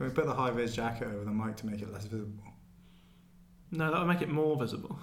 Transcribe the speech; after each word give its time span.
Can 0.00 0.08
we 0.08 0.14
put 0.14 0.24
the 0.24 0.32
high 0.32 0.50
vis 0.50 0.74
jacket 0.74 1.08
over 1.08 1.26
the 1.26 1.30
mic 1.30 1.56
to 1.56 1.66
make 1.66 1.82
it 1.82 1.92
less 1.92 2.06
visible? 2.06 2.42
No, 3.70 3.90
that 3.90 3.98
would 3.98 4.08
make 4.08 4.22
it 4.22 4.30
more 4.30 4.56
visible. 4.56 4.98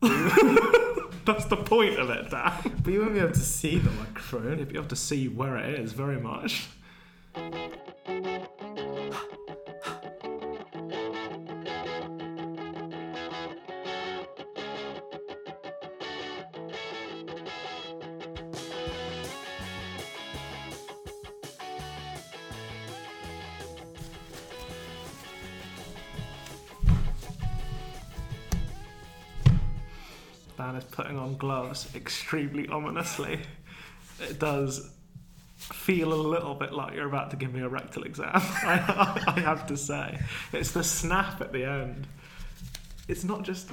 That's 0.00 1.46
the 1.46 1.56
point 1.56 1.98
of 1.98 2.08
it, 2.08 2.30
Dan. 2.30 2.52
But 2.84 2.92
you 2.92 3.00
won't 3.00 3.14
be 3.14 3.18
able 3.18 3.32
to 3.32 3.40
see 3.40 3.78
the 3.78 3.90
microphone. 3.90 4.60
You'd 4.60 4.68
be 4.68 4.76
able 4.76 4.86
to 4.86 4.94
see 4.94 5.26
where 5.26 5.56
it 5.56 5.80
is 5.80 5.92
very 5.92 6.20
much. 6.20 6.68
Gloves 31.70 31.94
extremely 31.94 32.68
ominously. 32.68 33.40
It 34.20 34.38
does 34.38 34.90
feel 35.56 36.12
a 36.12 36.14
little 36.14 36.54
bit 36.54 36.72
like 36.72 36.94
you're 36.94 37.06
about 37.06 37.30
to 37.30 37.36
give 37.36 37.52
me 37.54 37.60
a 37.60 37.68
rectal 37.68 38.02
exam, 38.04 38.30
I, 38.34 39.22
I 39.36 39.40
have 39.40 39.66
to 39.68 39.76
say. 39.76 40.18
It's 40.52 40.72
the 40.72 40.82
snap 40.82 41.40
at 41.40 41.52
the 41.52 41.64
end. 41.64 42.06
It's 43.08 43.24
not 43.24 43.42
just, 43.44 43.68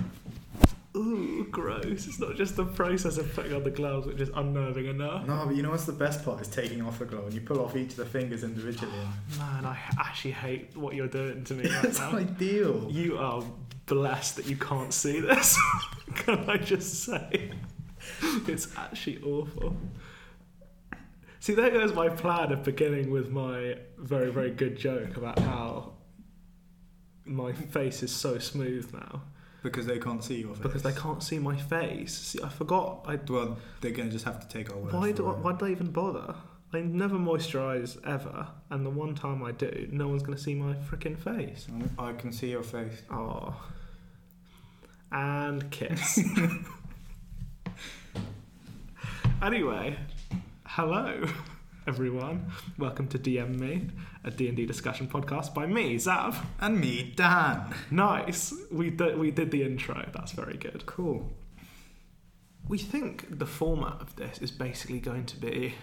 ooh, 0.95 1.47
gross. 1.49 2.05
It's 2.07 2.19
not 2.19 2.35
just 2.35 2.55
the 2.55 2.65
process 2.65 3.17
of 3.17 3.33
putting 3.33 3.53
on 3.53 3.63
the 3.63 3.71
gloves, 3.71 4.05
which 4.07 4.19
is 4.21 4.29
unnerving 4.35 4.85
enough. 4.87 5.25
No, 5.27 5.45
but 5.47 5.55
you 5.55 5.63
know 5.63 5.71
what's 5.71 5.85
the 5.85 5.91
best 5.93 6.23
part 6.25 6.41
is 6.41 6.47
taking 6.47 6.81
off 6.81 6.99
the 6.99 7.05
glove 7.05 7.25
and 7.25 7.33
you 7.33 7.41
pull 7.41 7.63
off 7.63 7.75
each 7.75 7.91
of 7.91 7.97
the 7.97 8.05
fingers 8.05 8.43
individually. 8.43 8.91
Man, 9.37 9.65
I 9.65 9.77
actually 9.99 10.31
hate 10.31 10.75
what 10.75 10.93
you're 10.93 11.07
doing 11.07 11.43
to 11.45 11.53
me 11.53 11.69
right 11.69 11.85
It's 11.85 11.99
now. 11.99 12.17
ideal. 12.17 12.87
You 12.91 13.17
are 13.17 13.43
blessed 13.85 14.35
that 14.37 14.45
you 14.47 14.57
can't 14.57 14.93
see 14.93 15.19
this. 15.21 15.57
Can 16.15 16.49
I 16.49 16.57
just 16.57 17.03
say? 17.05 17.51
It's 18.47 18.75
actually 18.77 19.21
awful. 19.23 19.75
See, 21.39 21.53
there 21.53 21.69
goes 21.69 21.93
my 21.93 22.09
plan 22.09 22.51
of 22.51 22.63
beginning 22.63 23.11
with 23.11 23.29
my 23.29 23.77
very, 23.97 24.31
very 24.31 24.51
good 24.51 24.75
joke 24.77 25.17
about 25.17 25.39
how 25.39 25.93
my 27.25 27.51
face 27.53 28.03
is 28.03 28.11
so 28.13 28.37
smooth 28.37 28.91
now 28.93 29.21
Because 29.63 29.85
they 29.85 29.99
can't 29.99 30.23
see 30.23 30.41
your 30.41 30.53
face. 30.53 30.63
because 30.63 30.83
they 30.83 30.93
can't 30.93 31.21
see 31.21 31.39
my 31.39 31.55
face. 31.55 32.13
See, 32.13 32.39
I 32.41 32.49
forgot. 32.49 33.05
I 33.07 33.19
Well, 33.27 33.57
they're 33.81 33.91
going 33.91 34.09
to 34.09 34.13
just 34.13 34.25
have 34.25 34.39
to 34.39 34.47
take 34.47 34.71
our 34.71 34.77
word 34.77 34.93
why 34.93 35.11
do 35.11 35.27
I, 35.27 35.31
why 35.33 35.53
do 35.53 35.65
I 35.65 35.71
even 35.71 35.91
bother? 35.91 36.35
I 36.73 36.81
never 36.81 37.15
moisturise 37.15 37.97
ever, 38.05 38.45
and 38.69 38.85
the 38.85 38.89
one 38.89 39.15
time 39.15 39.41
I 39.41 39.53
do, 39.53 39.87
no 39.89 40.09
one's 40.09 40.21
going 40.21 40.37
to 40.37 40.43
see 40.43 40.53
my 40.53 40.73
freaking 40.73 41.17
face. 41.17 41.65
I 41.97 42.11
can 42.11 42.33
see 42.33 42.51
your 42.51 42.63
face. 42.63 43.03
Oh. 43.09 43.55
And 45.13 45.71
kiss. 45.71 46.19
anyway, 49.41 49.97
hello 50.65 51.25
everyone. 51.87 52.51
Welcome 52.77 53.07
to 53.09 53.19
DM 53.19 53.59
Me, 53.59 53.87
a 54.23 54.31
D&D 54.31 54.65
discussion 54.65 55.07
podcast 55.07 55.53
by 55.53 55.65
me, 55.67 55.95
Zav. 55.95 56.35
And 56.59 56.79
me, 56.79 57.13
Dan. 57.15 57.73
Nice. 57.91 58.53
We 58.71 58.89
did, 58.89 59.17
we 59.17 59.31
did 59.31 59.51
the 59.51 59.63
intro. 59.63 60.09
That's 60.13 60.31
very 60.31 60.57
good. 60.57 60.85
Cool. 60.85 61.31
We 62.67 62.77
think 62.77 63.39
the 63.39 63.45
format 63.45 64.01
of 64.01 64.15
this 64.15 64.39
is 64.39 64.51
basically 64.51 64.99
going 64.99 65.25
to 65.27 65.37
be 65.37 65.75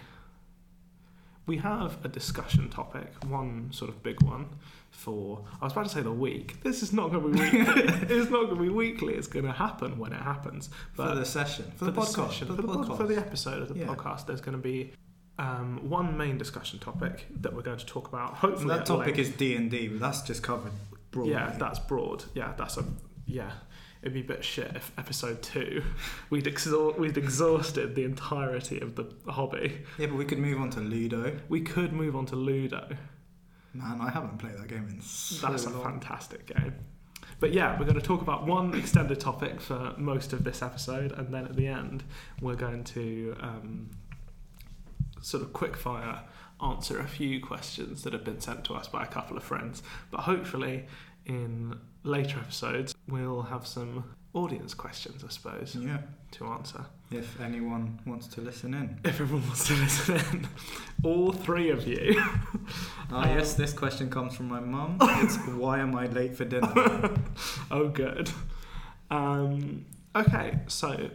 we 1.45 1.57
have 1.57 1.97
a 2.03 2.07
discussion 2.07 2.69
topic, 2.69 3.11
one 3.27 3.71
sort 3.71 3.89
of 3.89 4.01
big 4.03 4.21
one 4.23 4.47
for 4.91 5.43
I 5.61 5.65
was 5.65 5.73
about 5.73 5.83
to 5.87 5.89
say 5.91 6.01
the 6.01 6.11
week. 6.11 6.63
This 6.63 6.81
is 6.81 6.93
not 6.93 7.11
going 7.11 7.23
to 7.35 7.39
be 7.51 7.57
weekly. 7.57 7.83
it's 8.15 8.29
not 8.31 8.45
going 8.45 8.55
to 8.55 8.61
be 8.61 8.69
weekly. 8.69 9.13
It's 9.13 9.27
going 9.27 9.45
to 9.45 9.51
happen 9.51 9.99
when 9.99 10.13
it 10.13 10.21
happens. 10.21 10.69
For 10.93 11.13
the 11.13 11.25
session. 11.25 11.71
For, 11.75 11.85
the, 11.85 11.91
for 11.93 12.01
podcast. 12.01 12.29
session, 12.29 12.47
For 12.47 12.55
for 12.55 12.61
the, 12.61 12.67
the, 12.67 12.73
pod- 12.73 12.87
podcast. 12.87 12.97
for 12.97 13.07
the 13.07 13.17
episode 13.17 13.61
of 13.61 13.67
the 13.69 13.79
Yeah. 13.79 13.87
podcast, 13.87 14.25
there's 14.25 14.41
going 14.41 14.57
to 14.57 14.63
be 14.63 14.93
um, 15.37 15.89
one 15.89 16.17
main 16.17 16.37
discussion 16.37 16.79
topic 16.79 17.25
that 17.41 17.53
we're 17.53 17.61
going 17.61 17.77
to 17.77 17.85
talk 17.85 18.07
about. 18.07 18.29
So 18.29 18.35
Hopefully, 18.47 18.69
that 18.77 18.85
topic 18.85 19.17
length. 19.17 19.19
is 19.19 19.29
D&D, 19.31 19.89
but 19.89 19.99
that's 19.99 20.21
just 20.21 20.41
covered 20.41 20.71
broadly. 21.11 21.33
Yeah, 21.33 21.53
that's 21.59 21.79
broad. 21.79 22.23
Yeah, 22.33 22.53
that's 22.57 22.77
a 22.77 22.85
yeah. 23.25 23.51
It'd 24.05 24.13
be 24.13 24.21
a 24.21 24.23
bit 24.23 24.45
shit 24.45 24.71
if 24.75 24.91
episode 24.99 25.41
two 25.41 25.83
we'd 26.29 26.45
exhaust 26.45 26.99
we'd 26.99 27.17
exhausted 27.17 27.95
the 27.95 28.03
entirety 28.03 28.79
of 28.79 28.95
the 28.95 29.07
hobby. 29.27 29.81
Yeah, 29.97 30.05
but 30.05 30.15
we 30.15 30.25
could 30.25 30.37
move 30.37 30.61
on 30.61 30.69
to 30.71 30.79
Ludo. 30.79 31.35
We 31.49 31.61
could 31.61 31.91
move 31.91 32.15
on 32.15 32.27
to 32.27 32.35
Ludo. 32.35 32.87
Man, 33.73 33.99
I 33.99 34.11
haven't 34.11 34.37
played 34.37 34.59
that 34.59 34.67
game 34.67 34.87
in 34.87 35.01
so 35.01 35.47
That's 35.47 35.65
a 35.65 35.71
fantastic 35.71 36.45
game. 36.45 36.75
But 37.39 37.51
yeah, 37.51 37.77
we're 37.79 37.85
going 37.85 37.99
to 37.99 38.05
talk 38.05 38.21
about 38.21 38.45
one 38.45 38.75
extended 38.75 39.19
topic 39.19 39.59
for 39.59 39.95
most 39.97 40.33
of 40.33 40.43
this 40.43 40.61
episode, 40.61 41.11
and 41.11 41.33
then 41.33 41.45
at 41.45 41.55
the 41.55 41.65
end, 41.67 42.03
we're 42.41 42.55
going 42.55 42.83
to 42.85 43.35
um, 43.41 43.89
sort 45.19 45.43
of 45.43 45.51
quickfire 45.51 46.19
answer 46.61 46.99
a 46.99 47.07
few 47.07 47.41
questions 47.41 48.03
that 48.03 48.13
have 48.13 48.23
been 48.23 48.39
sent 48.39 48.63
to 48.65 48.75
us 48.75 48.87
by 48.87 49.03
a 49.03 49.07
couple 49.07 49.35
of 49.35 49.43
friends. 49.43 49.83
But 50.11 50.21
hopefully, 50.21 50.85
in 51.25 51.77
later 52.03 52.39
episodes, 52.39 52.93
we'll 53.07 53.41
have 53.43 53.65
some 53.65 54.03
audience 54.33 54.73
questions, 54.73 55.23
I 55.23 55.29
suppose, 55.29 55.75
Yeah, 55.79 55.99
to 56.31 56.45
answer. 56.47 56.85
if 57.11 57.39
anyone 57.39 57.99
wants 58.05 58.27
to 58.27 58.41
listen 58.41 58.73
in. 58.73 58.99
If 59.03 59.21
everyone 59.21 59.45
wants 59.47 59.67
to 59.67 59.73
listen 59.85 60.15
in, 60.17 60.47
all 61.03 61.31
three 61.31 61.69
of 61.69 61.87
you. 61.87 62.21
Ah, 63.11 63.27
yes, 63.29 63.53
this 63.53 63.71
question 63.73 64.09
comes 64.09 64.35
from 64.35 64.47
my 64.49 64.59
mum. 64.59 64.97
It's 65.01 65.37
why 65.47 65.79
am 65.79 65.95
I 65.95 66.07
late 66.07 66.35
for 66.35 66.45
dinner? 66.45 66.73
oh, 67.71 67.87
good. 67.89 68.29
Um, 69.09 69.85
okay, 70.15 70.59
so 70.67 71.09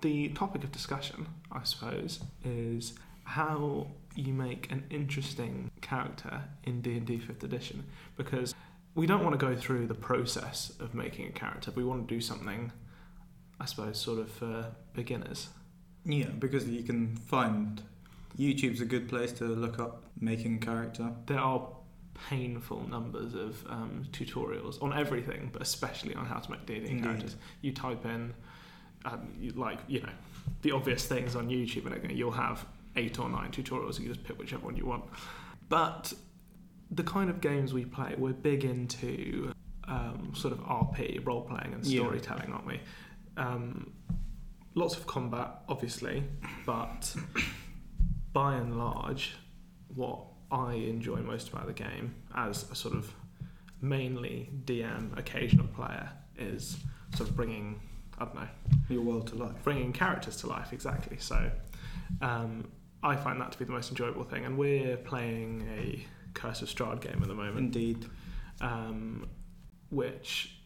the 0.00 0.28
topic 0.28 0.62
of 0.64 0.72
discussion, 0.72 1.26
I 1.50 1.64
suppose, 1.64 2.20
is 2.44 2.94
how 3.24 3.88
you 4.14 4.32
make 4.32 4.70
an 4.70 4.84
interesting 4.90 5.70
character 5.80 6.42
in 6.64 6.80
D&D 6.80 7.18
5th 7.18 7.42
edition 7.44 7.84
because 8.16 8.54
we 8.94 9.06
don't 9.06 9.22
want 9.22 9.38
to 9.38 9.46
go 9.46 9.54
through 9.56 9.86
the 9.86 9.94
process 9.94 10.72
of 10.80 10.94
making 10.94 11.26
a 11.26 11.30
character. 11.32 11.70
We 11.70 11.84
want 11.84 12.08
to 12.08 12.14
do 12.14 12.20
something, 12.20 12.72
I 13.60 13.64
suppose, 13.66 14.00
sort 14.00 14.18
of 14.18 14.30
for 14.30 14.72
beginners. 14.94 15.48
yeah, 16.04 16.26
because 16.26 16.68
you 16.68 16.82
can 16.82 17.16
find 17.16 17.82
YouTube's 18.38 18.80
a 18.80 18.84
good 18.84 19.08
place 19.08 19.32
to 19.34 19.44
look 19.44 19.78
up 19.78 20.04
making 20.20 20.56
a 20.56 20.58
character. 20.58 21.12
There 21.26 21.38
are 21.38 21.68
painful 22.28 22.86
numbers 22.88 23.34
of 23.34 23.64
um, 23.68 24.04
tutorials 24.12 24.82
on 24.82 24.92
everything, 24.96 25.50
but 25.52 25.62
especially 25.62 26.14
on 26.14 26.26
how 26.26 26.38
to 26.38 26.50
make 26.50 26.66
D&D 26.66 27.00
characters. 27.00 27.36
You 27.62 27.72
type 27.72 28.04
in, 28.04 28.34
um, 29.04 29.32
you, 29.38 29.50
like, 29.52 29.78
you 29.88 30.00
know, 30.00 30.12
the 30.62 30.72
obvious 30.72 31.06
things 31.06 31.36
on 31.36 31.48
YouTube, 31.48 31.86
and 31.86 32.10
you'll 32.12 32.30
have 32.32 32.66
eight 32.96 33.18
or 33.18 33.28
nine 33.28 33.50
tutorials. 33.50 33.98
You 33.98 34.06
can 34.06 34.14
just 34.14 34.24
pick 34.24 34.38
whichever 34.38 34.64
one 34.64 34.76
you 34.76 34.84
want. 34.86 35.04
But 35.68 36.12
the 36.90 37.02
kind 37.04 37.30
of 37.30 37.40
games 37.40 37.72
we 37.72 37.84
play, 37.84 38.14
we're 38.18 38.32
big 38.32 38.64
into 38.64 39.52
um, 39.86 40.32
sort 40.34 40.52
of 40.52 40.60
RP, 40.60 41.24
role 41.26 41.42
playing, 41.42 41.72
and 41.74 41.84
Yeah. 41.84 42.00
storytelling, 42.02 42.52
aren't 42.52 42.66
we? 42.66 42.80
Um, 43.36 43.92
lots 44.74 44.96
of 44.96 45.06
combat, 45.06 45.62
obviously, 45.68 46.22
but 46.66 47.14
by 48.32 48.54
and 48.54 48.78
large, 48.78 49.34
what 49.94 50.20
I 50.52 50.74
enjoy 50.74 51.16
most 51.20 51.48
about 51.48 51.66
the 51.66 51.72
game 51.72 52.14
as 52.34 52.70
a 52.70 52.74
sort 52.74 52.94
of 52.94 53.12
mainly 53.80 54.50
DM, 54.64 55.16
occasional 55.18 55.66
player, 55.68 56.08
is 56.38 56.76
sort 57.14 57.28
of 57.28 57.36
bringing, 57.36 57.80
I 58.18 58.24
don't 58.24 58.34
know, 58.34 58.48
Your 58.88 59.02
world 59.02 59.26
to 59.28 59.34
life. 59.36 59.62
bringing 59.64 59.92
characters 59.92 60.36
to 60.38 60.46
life 60.46 60.72
exactly 60.72 61.16
so 61.18 61.50
um, 62.22 62.66
i 63.02 63.14
find 63.16 63.40
that 63.40 63.52
to 63.52 63.58
be 63.58 63.64
the 63.64 63.72
most 63.72 63.90
enjoyable 63.90 64.24
thing 64.24 64.44
and 64.44 64.56
we're 64.58 64.96
playing 64.96 65.68
a 65.78 66.04
curse 66.34 66.62
of 66.62 66.68
strahd 66.68 67.00
game 67.00 67.18
at 67.22 67.28
the 67.28 67.34
moment 67.34 67.58
Indeed. 67.58 68.06
um, 68.60 69.28
which 69.90 70.56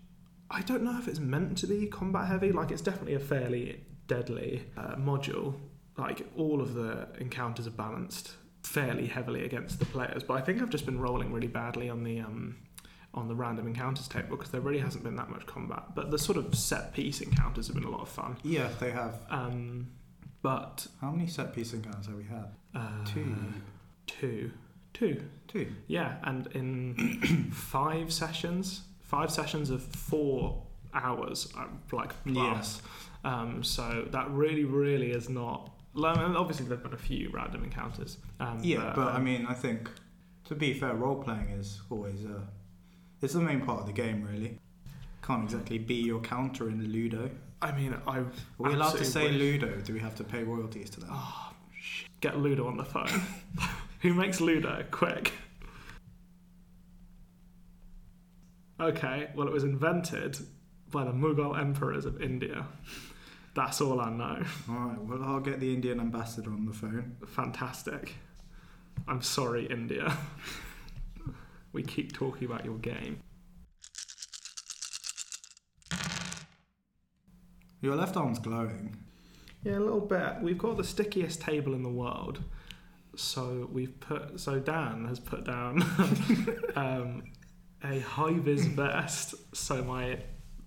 i 0.51 0.61
don't 0.63 0.83
know 0.83 0.99
if 0.99 1.09
it's 1.09 1.19
meant 1.21 1.57
to 1.59 1.67
be 1.67 1.87
combat 1.87 2.29
heavy 2.29 2.53
like 2.53 2.71
it's 2.71 2.83
definitely 2.83 3.15
a 3.15 3.21
fairly 3.21 3.81
deadly 4.07 4.65
uh, 4.77 4.95
module 4.97 5.55
like 5.97 6.27
all 6.37 6.61
of 6.61 6.75
the 6.75 7.09
encounters 7.19 7.67
are 7.67 7.71
balanced 7.71 8.35
fairly 8.63 9.07
heavily 9.07 9.45
against 9.45 9.79
the 9.79 9.85
players 9.87 10.23
but 10.23 10.35
i 10.35 10.41
think 10.41 10.61
i've 10.61 10.71
just 10.71 10.85
been 10.87 11.01
rolling 11.01 11.33
really 11.33 11.47
badly 11.47 11.89
on 11.89 12.03
the 12.05 12.21
um, 12.21 12.57
on 13.15 13.29
the 13.29 13.35
random 13.35 13.67
encounters 13.67 14.09
table 14.09 14.37
because 14.37 14.51
there 14.51 14.61
really 14.61 14.81
hasn't 14.81 15.05
been 15.05 15.15
that 15.17 15.31
much 15.31 15.47
combat 15.47 15.83
but 15.95 16.11
the 16.11 16.19
sort 16.19 16.37
of 16.37 16.55
set 16.55 16.93
piece 16.93 17.21
encounters 17.21 17.67
have 17.69 17.77
been 17.77 17.85
a 17.85 17.91
lot 17.91 18.01
of 18.01 18.09
fun 18.09 18.37
Yeah, 18.43 18.69
they 18.81 18.91
have. 18.91 19.21
um, 19.31 19.87
but 20.43 20.87
How 21.01 21.11
many 21.13 21.27
set 21.29 21.55
piece 21.55 21.73
encounters 21.73 22.07
have 22.07 22.17
we 22.17 22.25
had? 22.25 22.49
uh, 22.75 23.05
Two. 23.07 23.35
two, 24.09 24.51
two, 24.93 25.23
Yeah, 25.87 26.17
and 26.25 26.47
in 26.49 27.51
five 27.53 28.13
sessions, 28.13 28.83
five 29.01 29.31
sessions 29.31 29.71
of 29.71 29.83
four 29.83 30.63
hours, 30.93 31.53
uh, 31.57 31.65
like 31.93 32.13
plus. 32.25 32.83
Um, 33.25 33.63
so 33.65 34.07
that 34.11 34.31
really, 34.31 34.65
really 34.65 35.11
is 35.11 35.29
not. 35.29 35.71
and 35.95 36.37
Obviously, 36.37 36.67
there've 36.67 36.83
been 36.83 36.93
a 36.93 36.99
few 36.99 37.31
random 37.31 37.65
encounters. 37.65 38.19
Um, 38.41 38.59
Yeah, 38.63 38.93
but 38.95 39.09
I 39.09 39.17
um, 39.17 39.25
mean, 39.25 39.47
I 39.47 39.55
think 39.55 39.91
To 40.49 40.55
be 40.55 40.75
fair, 40.75 40.95
role 40.95 41.23
playing 41.23 41.49
is 41.51 41.81
always 41.91 42.25
a. 42.25 42.43
It's 43.23 43.33
the 43.33 43.41
main 43.41 43.61
part 43.63 43.81
of 43.81 43.87
the 43.87 43.93
game, 43.93 44.23
really. 44.31 44.59
Can't 45.23 45.45
exactly 45.45 45.79
be 45.79 45.95
your 45.95 46.21
counter 46.21 46.69
in 46.69 46.93
Ludo. 46.93 47.31
I 47.63 47.73
mean, 47.73 47.97
I. 48.07 48.19
Are 48.19 48.27
we 48.59 48.75
allowed 48.75 48.97
to 48.99 49.05
say 49.05 49.29
wish- 49.31 49.39
Ludo? 49.41 49.81
Do 49.81 49.95
we 49.95 50.01
have 50.01 50.15
to 50.17 50.25
pay 50.25 50.43
royalties 50.43 50.91
to 50.91 51.01
them? 51.01 51.09
Oh, 51.13 51.53
shit. 51.81 52.09
Get 52.21 52.39
Ludo 52.39 52.67
on 52.67 52.77
the 52.77 52.85
phone. 52.85 53.09
Who 54.01 54.13
makes 54.13 54.41
Ludo? 54.43 54.85
Quick. 54.91 55.33
Okay, 58.85 59.29
well, 59.35 59.47
it 59.47 59.53
was 59.53 59.65
invented 59.65 60.37
by 60.91 61.05
the 61.05 61.11
Mughal 61.11 61.59
emperors 61.59 62.05
of 62.05 62.21
India. 62.21 62.67
That's 63.55 63.81
all 63.81 63.99
I 63.99 64.11
know. 64.11 64.45
Alright, 64.69 65.03
well, 65.03 65.25
I'll 65.25 65.41
get 65.41 65.59
the 65.59 65.73
Indian 65.73 66.01
ambassador 66.01 66.51
on 66.51 66.67
the 66.67 66.75
phone. 66.75 67.17
Fantastic. 67.27 68.15
I'm 69.09 69.23
sorry, 69.23 69.65
India. 69.69 70.15
we 71.73 71.83
keep 71.83 72.13
talking 72.13 72.45
about 72.47 72.67
your 72.67 72.77
game. 72.77 73.21
Your 77.81 77.97
left 77.97 78.19
arm's 78.19 78.39
glowing. 78.39 78.97
Yeah, 79.63 79.79
a 79.79 79.81
little 79.81 80.01
bit. 80.01 80.43
We've 80.43 80.59
got 80.59 80.77
the 80.77 80.85
stickiest 80.85 81.41
table 81.41 81.73
in 81.73 81.83
the 81.83 81.89
world. 81.89 82.43
So 83.17 83.67
we've 83.73 83.99
put. 83.99 84.39
So 84.41 84.59
Dan 84.59 85.07
has 85.09 85.21
put 85.21 85.45
down 85.45 85.83
um, 86.77 87.23
a 87.85 88.01
high 88.01 88.33
vis 88.39 88.65
vest, 88.67 89.35
so 89.55 89.83
my 89.85 90.19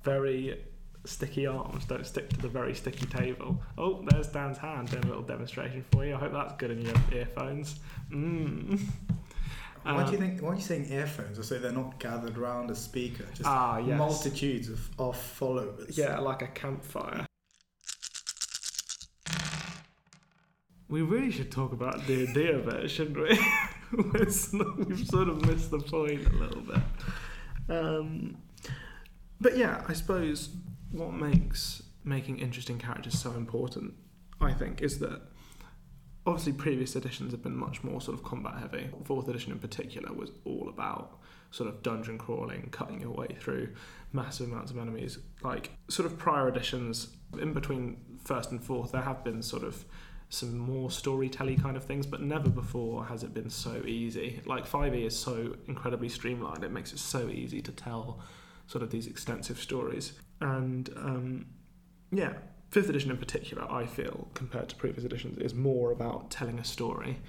very 0.03 0.63
sticky 1.05 1.47
arms 1.47 1.85
don't 1.85 2.05
stick 2.05 2.29
to 2.29 2.37
the 2.37 2.47
very 2.47 2.75
sticky 2.75 3.05
table. 3.07 3.61
Oh, 3.77 4.05
there's 4.09 4.27
Dan's 4.27 4.57
hand 4.57 4.91
doing 4.91 5.03
a 5.05 5.07
little 5.07 5.23
demonstration 5.23 5.83
for 5.91 6.05
you. 6.05 6.15
I 6.15 6.19
hope 6.19 6.33
that's 6.33 6.53
good 6.57 6.71
in 6.71 6.81
your 6.81 6.95
earphones. 7.11 7.79
Mm. 8.11 8.79
Why 9.83 10.03
do 10.03 10.11
you 10.11 10.17
think? 10.17 10.41
Why 10.41 10.49
are 10.49 10.55
you 10.55 10.61
saying 10.61 10.91
earphones? 10.91 11.39
I 11.39 11.43
say 11.43 11.59
they're 11.59 11.71
not 11.71 11.97
gathered 11.99 12.37
around 12.37 12.69
a 12.71 12.75
speaker. 12.75 13.25
Just 13.33 13.45
Ah, 13.45 13.77
yes. 13.77 13.97
multitudes 13.97 14.69
of, 14.69 14.89
of 14.99 15.15
followers. 15.17 15.97
Yeah, 15.97 16.19
like 16.19 16.41
a 16.41 16.47
campfire. 16.47 17.25
We 20.89 21.01
really 21.01 21.31
should 21.31 21.51
talk 21.51 21.73
about 21.73 22.05
the 22.07 22.27
idea 22.29 22.57
of 22.57 22.67
it, 22.67 22.89
shouldn't 22.89 23.17
we? 23.17 23.39
We've 23.91 25.07
sort 25.07 25.29
of 25.29 25.45
missed 25.45 25.71
the 25.71 25.79
point 25.79 26.27
a 26.27 26.33
little 26.33 26.61
bit. 26.61 26.81
Um, 27.69 28.37
but 29.39 29.57
yeah, 29.57 29.83
I 29.87 29.93
suppose 29.93 30.49
what 30.91 31.13
makes 31.13 31.83
making 32.03 32.39
interesting 32.39 32.79
characters 32.79 33.19
so 33.19 33.31
important, 33.31 33.93
I 34.39 34.53
think, 34.53 34.81
is 34.81 34.99
that 34.99 35.21
obviously 36.25 36.53
previous 36.53 36.95
editions 36.95 37.31
have 37.31 37.43
been 37.43 37.55
much 37.55 37.83
more 37.83 38.01
sort 38.01 38.17
of 38.17 38.23
combat 38.23 38.55
heavy. 38.59 38.89
Fourth 39.05 39.27
edition 39.27 39.51
in 39.51 39.59
particular 39.59 40.13
was 40.13 40.31
all 40.45 40.67
about 40.69 41.19
sort 41.51 41.69
of 41.69 41.81
dungeon 41.81 42.17
crawling, 42.17 42.69
cutting 42.71 43.01
your 43.01 43.11
way 43.11 43.27
through 43.39 43.69
massive 44.11 44.51
amounts 44.51 44.71
of 44.71 44.77
enemies. 44.77 45.19
Like 45.41 45.71
sort 45.87 46.05
of 46.05 46.17
prior 46.17 46.47
editions, 46.49 47.09
in 47.39 47.53
between 47.53 47.97
first 48.23 48.51
and 48.51 48.63
fourth, 48.63 48.91
there 48.91 49.01
have 49.01 49.23
been 49.23 49.41
sort 49.41 49.63
of 49.63 49.85
some 50.29 50.57
more 50.57 50.91
storytelling 50.91 51.59
kind 51.59 51.77
of 51.77 51.83
things, 51.83 52.05
but 52.05 52.21
never 52.21 52.49
before 52.49 53.05
has 53.05 53.23
it 53.23 53.33
been 53.33 53.49
so 53.49 53.81
easy. 53.85 54.41
Like 54.45 54.67
5e 54.67 55.05
is 55.05 55.17
so 55.17 55.55
incredibly 55.67 56.09
streamlined, 56.09 56.63
it 56.63 56.71
makes 56.71 56.91
it 56.91 56.99
so 56.99 57.29
easy 57.29 57.61
to 57.61 57.71
tell 57.71 58.19
sort 58.67 58.83
of 58.83 58.91
these 58.91 59.07
extensive 59.07 59.59
stories. 59.59 60.13
And 60.41 60.89
um, 60.97 61.45
yeah, 62.11 62.33
fifth 62.69 62.89
edition 62.89 63.11
in 63.11 63.17
particular, 63.17 63.71
I 63.71 63.85
feel, 63.85 64.27
compared 64.33 64.69
to 64.69 64.75
previous 64.75 65.05
editions, 65.05 65.37
is 65.37 65.53
more 65.53 65.91
about 65.91 66.29
telling 66.29 66.59
a 66.59 66.63
story 66.65 67.19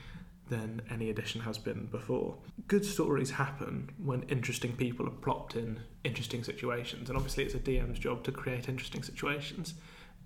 than 0.49 0.83
any 0.91 1.11
edition 1.11 1.43
has 1.43 1.59
been 1.59 1.87
before. 1.87 2.37
Good 2.67 2.85
stories 2.85 3.31
happen 3.31 3.91
when 4.03 4.23
interesting 4.25 4.73
people 4.73 5.07
are 5.07 5.11
plopped 5.11 5.57
in 5.57 5.81
interesting 6.05 6.43
situations, 6.43 7.09
and 7.09 7.17
obviously 7.17 7.45
it's 7.45 7.55
a 7.55 7.59
DM's 7.59 7.99
job 7.99 8.25
to 8.25 8.33
create 8.33 8.69
interesting 8.69 9.03
situations. 9.03 9.75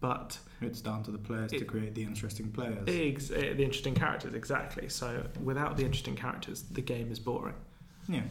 But 0.03 0.37
It's 0.61 0.81
down 0.81 1.05
to 1.05 1.13
the 1.13 1.19
players 1.19 1.53
to 1.53 1.65
create 1.65 1.95
the 1.95 2.03
interesting 2.03 2.51
players. 2.51 2.85
ex- 2.89 3.31
eh, 3.31 3.55
the 3.55 3.63
interesting 3.63 3.95
characters, 3.95 4.35
exactly. 4.35 4.89
So 4.89 5.25
without 5.43 5.77
the 5.77 5.85
interesting 5.85 6.17
characters, 6.17 6.63
the 6.65 6.83
game 6.83 7.11
is 7.13 7.19
boring. 7.21 7.55
yeah. 8.09 8.23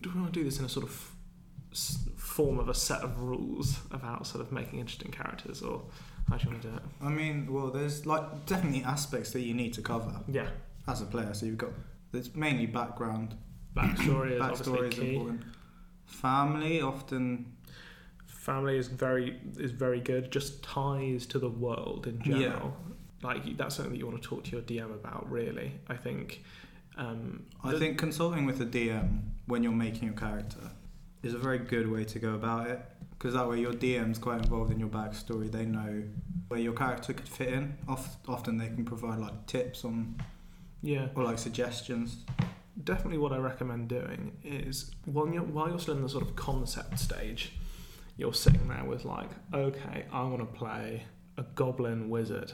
Do 0.00 0.10
we 0.14 0.20
want 0.20 0.32
to 0.32 0.38
do 0.40 0.44
this 0.44 0.60
in 0.60 0.64
a 0.64 0.68
sort 0.68 0.86
of 0.86 1.10
form 2.16 2.60
of 2.60 2.68
a 2.68 2.74
set 2.74 3.00
of 3.02 3.18
rules 3.20 3.80
about 3.90 4.24
sort 4.26 4.40
of 4.44 4.52
making 4.52 4.78
interesting 4.78 5.10
characters, 5.10 5.60
or 5.60 5.82
how 6.28 6.36
do 6.36 6.44
you 6.44 6.50
want 6.50 6.62
to 6.62 6.68
do 6.68 6.76
it? 6.76 6.82
I 7.02 7.08
mean, 7.08 7.52
well, 7.52 7.70
there's 7.72 8.06
like 8.06 8.46
definitely 8.46 8.84
aspects 8.84 9.32
that 9.32 9.40
you 9.40 9.54
need 9.54 9.72
to 9.74 9.82
cover 9.82 10.20
Yeah, 10.28 10.48
as 10.86 11.00
a 11.02 11.06
player. 11.06 11.34
So 11.34 11.46
you've 11.46 11.58
got 11.58 11.70
there's 12.12 12.32
mainly 12.36 12.66
background. 12.66 13.34
backstory 13.74 14.32
is 14.34 14.40
Backstory 14.40 14.92
is 14.92 14.94
key. 14.98 15.14
important. 15.16 15.42
Family 16.06 16.80
often. 16.80 17.54
Family 18.48 18.78
is 18.78 18.88
very 18.88 19.38
is 19.58 19.72
very 19.72 20.00
good. 20.00 20.30
Just 20.32 20.62
ties 20.62 21.26
to 21.26 21.38
the 21.38 21.50
world 21.50 22.06
in 22.06 22.16
Yeah. 22.24 22.38
general. 22.38 22.74
Like 23.22 23.58
that's 23.58 23.74
something 23.76 23.92
that 23.92 23.98
you 23.98 24.06
want 24.06 24.22
to 24.22 24.26
talk 24.26 24.44
to 24.44 24.52
your 24.52 24.62
DM 24.62 24.90
about. 24.90 25.30
Really, 25.30 25.72
I 25.86 25.96
think. 25.96 26.42
Um, 26.96 27.42
I 27.62 27.72
the- 27.72 27.78
think 27.78 27.98
consulting 27.98 28.46
with 28.46 28.58
a 28.62 28.64
DM 28.64 29.32
when 29.46 29.62
you're 29.62 29.72
making 29.86 30.04
your 30.04 30.16
character 30.16 30.70
is 31.22 31.34
a 31.34 31.38
very 31.38 31.58
good 31.58 31.90
way 31.90 32.04
to 32.04 32.18
go 32.18 32.34
about 32.36 32.68
it 32.70 32.80
because 33.10 33.34
that 33.34 33.46
way 33.46 33.60
your 33.60 33.74
DM's 33.74 34.16
quite 34.18 34.38
involved 34.42 34.72
in 34.72 34.80
your 34.80 34.88
backstory. 34.88 35.52
They 35.52 35.66
know 35.66 36.04
where 36.48 36.58
your 36.60 36.72
character 36.72 37.12
could 37.12 37.28
fit 37.28 37.52
in. 37.52 37.76
Oft, 37.86 38.26
often 38.26 38.56
they 38.56 38.68
can 38.68 38.86
provide 38.86 39.18
like 39.18 39.44
tips 39.46 39.84
on 39.84 40.16
yeah, 40.80 41.08
or 41.14 41.22
like 41.24 41.38
suggestions. 41.38 42.24
definitely 42.82 43.18
what 43.18 43.32
I 43.32 43.36
recommend 43.38 43.88
doing 43.88 44.38
is 44.42 44.90
while 45.04 45.28
you're, 45.28 45.42
while 45.42 45.68
you're 45.68 45.80
still 45.80 45.96
in 45.96 46.02
the 46.02 46.08
sort 46.08 46.22
of 46.24 46.34
concept 46.36 46.98
stage, 47.00 47.52
you're 48.18 48.34
sitting 48.34 48.68
there 48.68 48.84
with 48.84 49.04
like, 49.04 49.30
okay, 49.54 50.04
I 50.12 50.22
want 50.24 50.40
to 50.40 50.44
play 50.44 51.04
a 51.38 51.44
goblin 51.54 52.10
wizard 52.10 52.52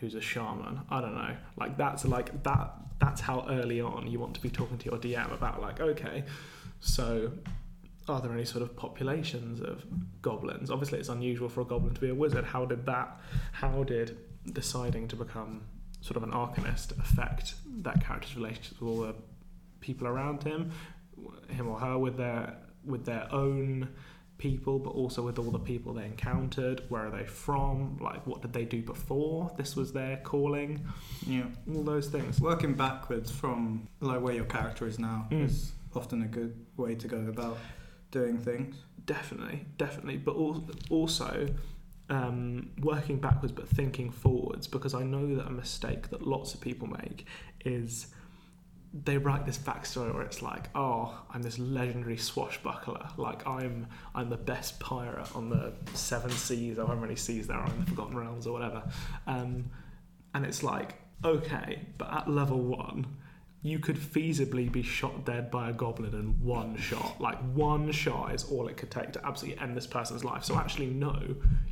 who's 0.00 0.14
a 0.14 0.20
shaman. 0.20 0.80
I 0.90 1.00
don't 1.00 1.14
know. 1.14 1.36
Like 1.56 1.76
that's 1.76 2.04
like 2.04 2.42
that. 2.42 2.72
That's 2.98 3.20
how 3.20 3.46
early 3.48 3.80
on 3.80 4.08
you 4.08 4.18
want 4.18 4.34
to 4.34 4.40
be 4.40 4.50
talking 4.50 4.78
to 4.78 4.90
your 4.90 4.98
DM 4.98 5.32
about 5.32 5.60
like, 5.60 5.80
okay, 5.80 6.24
so 6.80 7.30
are 8.08 8.20
there 8.20 8.32
any 8.32 8.44
sort 8.44 8.62
of 8.62 8.74
populations 8.74 9.60
of 9.60 9.84
goblins? 10.22 10.70
Obviously, 10.70 10.98
it's 10.98 11.08
unusual 11.08 11.48
for 11.48 11.60
a 11.60 11.64
goblin 11.64 11.94
to 11.94 12.00
be 12.00 12.08
a 12.08 12.14
wizard. 12.14 12.44
How 12.44 12.64
did 12.64 12.86
that? 12.86 13.20
How 13.52 13.84
did 13.84 14.18
deciding 14.52 15.08
to 15.08 15.16
become 15.16 15.62
sort 16.00 16.16
of 16.16 16.22
an 16.24 16.32
arcanist 16.32 16.98
affect 16.98 17.54
that 17.82 18.04
character's 18.04 18.34
relationships 18.34 18.80
with 18.80 18.88
all 18.88 19.00
the 19.02 19.14
people 19.80 20.06
around 20.08 20.42
him, 20.42 20.72
him 21.48 21.68
or 21.68 21.78
her 21.78 21.98
with 21.98 22.16
their 22.16 22.56
with 22.84 23.04
their 23.04 23.28
own 23.32 23.88
people, 24.42 24.78
but 24.80 24.90
also 24.90 25.22
with 25.22 25.38
all 25.38 25.52
the 25.52 25.58
people 25.72 25.94
they 25.94 26.04
encountered. 26.04 26.82
Where 26.88 27.06
are 27.06 27.10
they 27.10 27.24
from? 27.24 27.96
Like, 28.00 28.26
what 28.26 28.42
did 28.42 28.52
they 28.52 28.64
do 28.64 28.82
before 28.82 29.52
this 29.56 29.76
was 29.76 29.92
their 29.92 30.16
calling? 30.18 30.84
Yeah. 31.26 31.44
All 31.72 31.84
those 31.84 32.08
things. 32.08 32.40
Working 32.40 32.74
backwards 32.74 33.30
from 33.30 33.86
like 34.00 34.20
where 34.20 34.34
your 34.34 34.44
character 34.46 34.86
is 34.86 34.98
now 34.98 35.28
Mm. 35.30 35.44
is 35.46 35.72
often 35.94 36.22
a 36.22 36.26
good 36.26 36.54
way 36.76 36.96
to 36.96 37.06
go 37.06 37.18
about 37.28 37.56
doing 38.10 38.36
things. 38.38 38.74
Definitely, 39.06 39.64
definitely. 39.78 40.16
But 40.16 40.34
also 40.90 41.46
um, 42.10 42.70
working 42.80 43.18
backwards, 43.20 43.52
but 43.52 43.68
thinking 43.68 44.10
forwards, 44.10 44.66
because 44.66 44.92
I 44.92 45.04
know 45.04 45.34
that 45.36 45.46
a 45.46 45.50
mistake 45.50 46.10
that 46.10 46.26
lots 46.26 46.52
of 46.54 46.60
people 46.60 46.88
make 46.88 47.26
is 47.64 48.08
they 48.94 49.16
write 49.16 49.46
this 49.46 49.56
backstory 49.56 50.12
where 50.12 50.22
it's 50.22 50.42
like, 50.42 50.68
oh, 50.74 51.18
I'm 51.30 51.42
this 51.42 51.58
legendary 51.58 52.18
swashbuckler, 52.18 53.08
like 53.16 53.46
I'm 53.46 53.86
I'm 54.14 54.28
the 54.28 54.36
best 54.36 54.78
pirate 54.80 55.34
on 55.34 55.48
the 55.48 55.72
seven 55.94 56.30
seas, 56.30 56.78
or 56.78 56.86
however 56.86 57.02
many 57.02 57.16
seas 57.16 57.46
there 57.46 57.56
are 57.56 57.66
in 57.66 57.80
the 57.80 57.86
Forgotten 57.86 58.16
Realms 58.16 58.46
or 58.46 58.52
whatever, 58.52 58.82
um, 59.26 59.70
and 60.34 60.44
it's 60.44 60.62
like, 60.62 60.94
okay, 61.24 61.80
but 61.96 62.12
at 62.12 62.28
level 62.28 62.60
one, 62.60 63.06
you 63.62 63.78
could 63.78 63.96
feasibly 63.96 64.70
be 64.70 64.82
shot 64.82 65.24
dead 65.24 65.50
by 65.50 65.70
a 65.70 65.72
goblin 65.72 66.12
in 66.14 66.44
one 66.44 66.76
shot. 66.76 67.20
Like 67.20 67.38
one 67.54 67.92
shot 67.92 68.34
is 68.34 68.44
all 68.44 68.66
it 68.66 68.76
could 68.76 68.90
take 68.90 69.12
to 69.12 69.24
absolutely 69.24 69.62
end 69.62 69.76
this 69.76 69.86
person's 69.86 70.24
life. 70.24 70.44
So 70.44 70.56
actually, 70.56 70.86
no, 70.86 71.16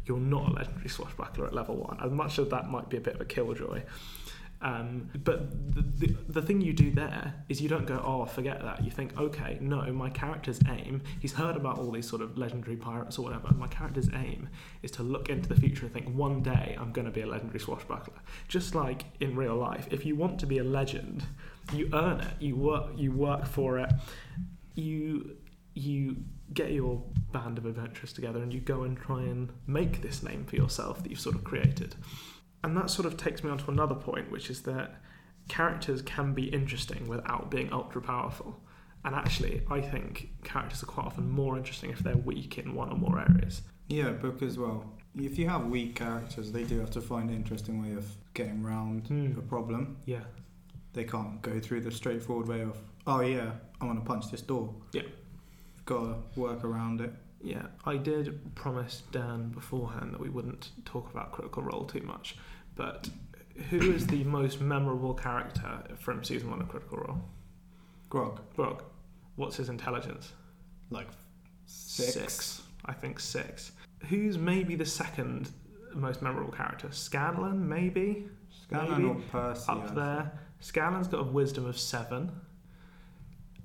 you're 0.06 0.18
not 0.18 0.50
a 0.50 0.52
legendary 0.52 0.88
swashbuckler 0.88 1.46
at 1.46 1.52
level 1.52 1.76
one. 1.76 1.98
As 2.02 2.12
much 2.12 2.38
as 2.38 2.48
that 2.48 2.70
might 2.70 2.88
be 2.88 2.96
a 2.96 3.00
bit 3.00 3.16
of 3.16 3.20
a 3.20 3.24
killjoy. 3.24 3.82
Um, 4.62 5.08
but 5.24 5.50
the, 5.74 6.06
the, 6.06 6.16
the 6.28 6.42
thing 6.42 6.60
you 6.60 6.72
do 6.72 6.90
there 6.90 7.34
is 7.48 7.62
you 7.62 7.68
don't 7.68 7.86
go, 7.86 8.02
oh, 8.04 8.26
forget 8.26 8.62
that. 8.62 8.84
You 8.84 8.90
think, 8.90 9.18
okay, 9.18 9.56
no, 9.60 9.90
my 9.92 10.10
character's 10.10 10.60
aim, 10.68 11.02
he's 11.18 11.32
heard 11.32 11.56
about 11.56 11.78
all 11.78 11.90
these 11.90 12.08
sort 12.08 12.20
of 12.20 12.36
legendary 12.36 12.76
pirates 12.76 13.18
or 13.18 13.22
whatever. 13.22 13.48
My 13.54 13.68
character's 13.68 14.10
aim 14.12 14.48
is 14.82 14.90
to 14.92 15.02
look 15.02 15.30
into 15.30 15.48
the 15.48 15.54
future 15.54 15.86
and 15.86 15.94
think, 15.94 16.14
one 16.14 16.42
day 16.42 16.76
I'm 16.78 16.92
going 16.92 17.06
to 17.06 17.10
be 17.10 17.22
a 17.22 17.26
legendary 17.26 17.60
swashbuckler. 17.60 18.20
Just 18.48 18.74
like 18.74 19.04
in 19.20 19.34
real 19.34 19.56
life, 19.56 19.88
if 19.90 20.04
you 20.04 20.14
want 20.14 20.38
to 20.40 20.46
be 20.46 20.58
a 20.58 20.64
legend, 20.64 21.24
you 21.72 21.88
earn 21.92 22.20
it. 22.20 22.34
You 22.38 22.56
work. 22.56 22.90
You 22.96 23.12
work 23.12 23.46
for 23.46 23.78
it. 23.78 23.90
You 24.74 25.36
you 25.74 26.16
get 26.52 26.72
your 26.72 27.00
band 27.32 27.56
of 27.56 27.64
adventurers 27.64 28.12
together 28.12 28.42
and 28.42 28.52
you 28.52 28.60
go 28.60 28.82
and 28.82 28.96
try 28.96 29.20
and 29.20 29.52
make 29.68 30.02
this 30.02 30.20
name 30.22 30.44
for 30.44 30.56
yourself 30.56 31.00
that 31.02 31.08
you've 31.08 31.20
sort 31.20 31.36
of 31.36 31.44
created. 31.44 31.94
And 32.62 32.76
that 32.76 32.90
sort 32.90 33.06
of 33.06 33.16
takes 33.16 33.42
me 33.42 33.50
on 33.50 33.58
to 33.58 33.70
another 33.70 33.94
point, 33.94 34.30
which 34.30 34.50
is 34.50 34.62
that 34.62 35.00
characters 35.48 36.02
can 36.02 36.34
be 36.34 36.44
interesting 36.44 37.08
without 37.08 37.50
being 37.50 37.72
ultra 37.72 38.00
powerful. 38.02 38.60
And 39.04 39.14
actually, 39.14 39.62
I 39.70 39.80
think 39.80 40.30
characters 40.44 40.82
are 40.82 40.86
quite 40.86 41.06
often 41.06 41.28
more 41.30 41.56
interesting 41.56 41.90
if 41.90 42.00
they're 42.00 42.16
weak 42.16 42.58
in 42.58 42.74
one 42.74 42.90
or 42.90 42.96
more 42.98 43.18
areas. 43.18 43.62
Yeah, 43.88 44.10
book 44.10 44.42
as 44.42 44.58
well, 44.58 44.84
if 45.16 45.38
you 45.38 45.48
have 45.48 45.66
weak 45.66 45.94
characters, 45.96 46.52
they 46.52 46.64
do 46.64 46.78
have 46.80 46.90
to 46.90 47.00
find 47.00 47.30
an 47.30 47.36
interesting 47.36 47.82
way 47.82 47.96
of 47.96 48.04
getting 48.34 48.64
around 48.64 49.08
Hmm. 49.08 49.38
a 49.38 49.42
problem. 49.42 49.96
Yeah. 50.04 50.20
They 50.92 51.04
can't 51.04 51.40
go 51.40 51.58
through 51.60 51.80
the 51.80 51.90
straightforward 51.90 52.46
way 52.46 52.60
of, 52.60 52.76
oh 53.06 53.20
yeah, 53.20 53.52
I'm 53.80 53.88
going 53.88 53.98
to 53.98 54.04
punch 54.04 54.30
this 54.30 54.42
door. 54.42 54.74
Yeah. 54.92 55.02
Got 55.86 56.34
to 56.34 56.40
work 56.40 56.62
around 56.62 57.00
it. 57.00 57.12
Yeah, 57.42 57.66
I 57.87 57.97
did 57.97 58.54
promise 58.54 59.02
Dan 59.12 59.49
beforehand 59.49 60.12
that 60.12 60.20
we 60.20 60.28
wouldn't 60.28 60.70
talk 60.85 61.11
about 61.11 61.32
Critical 61.32 61.62
Role 61.62 61.85
too 61.85 62.02
much, 62.02 62.37
but 62.76 63.09
who 63.70 63.92
is 63.92 64.06
the 64.06 64.25
most 64.38 64.61
memorable 64.61 65.14
character 65.14 65.82
from 65.99 66.23
season 66.23 66.50
one 66.50 66.61
of 66.61 66.68
Critical 66.68 66.99
Role? 66.99 67.20
Grog, 68.11 68.40
Grog. 68.56 68.82
What's 69.37 69.56
his 69.56 69.68
intelligence? 69.68 70.32
like 70.90 71.06
six. 71.66 72.62
I 72.85 72.92
think 72.92 73.20
six. 73.20 73.73
Who's 74.09 74.37
maybe 74.38 74.75
the 74.75 74.85
second 74.87 75.50
most 75.94 76.20
memorable 76.23 76.52
character? 76.52 76.88
Scanlan, 76.90 77.68
maybe? 77.68 78.26
Scanlan 78.64 79.02
Maybe 79.02 79.09
or 79.09 79.23
Percy. 79.30 79.70
up 79.70 79.94
there. 79.94 80.32
Scanlan's 80.61 81.09
got 81.09 81.20
a 81.20 81.25
wisdom 81.25 81.66
of 81.66 81.78
seven. 81.78 82.32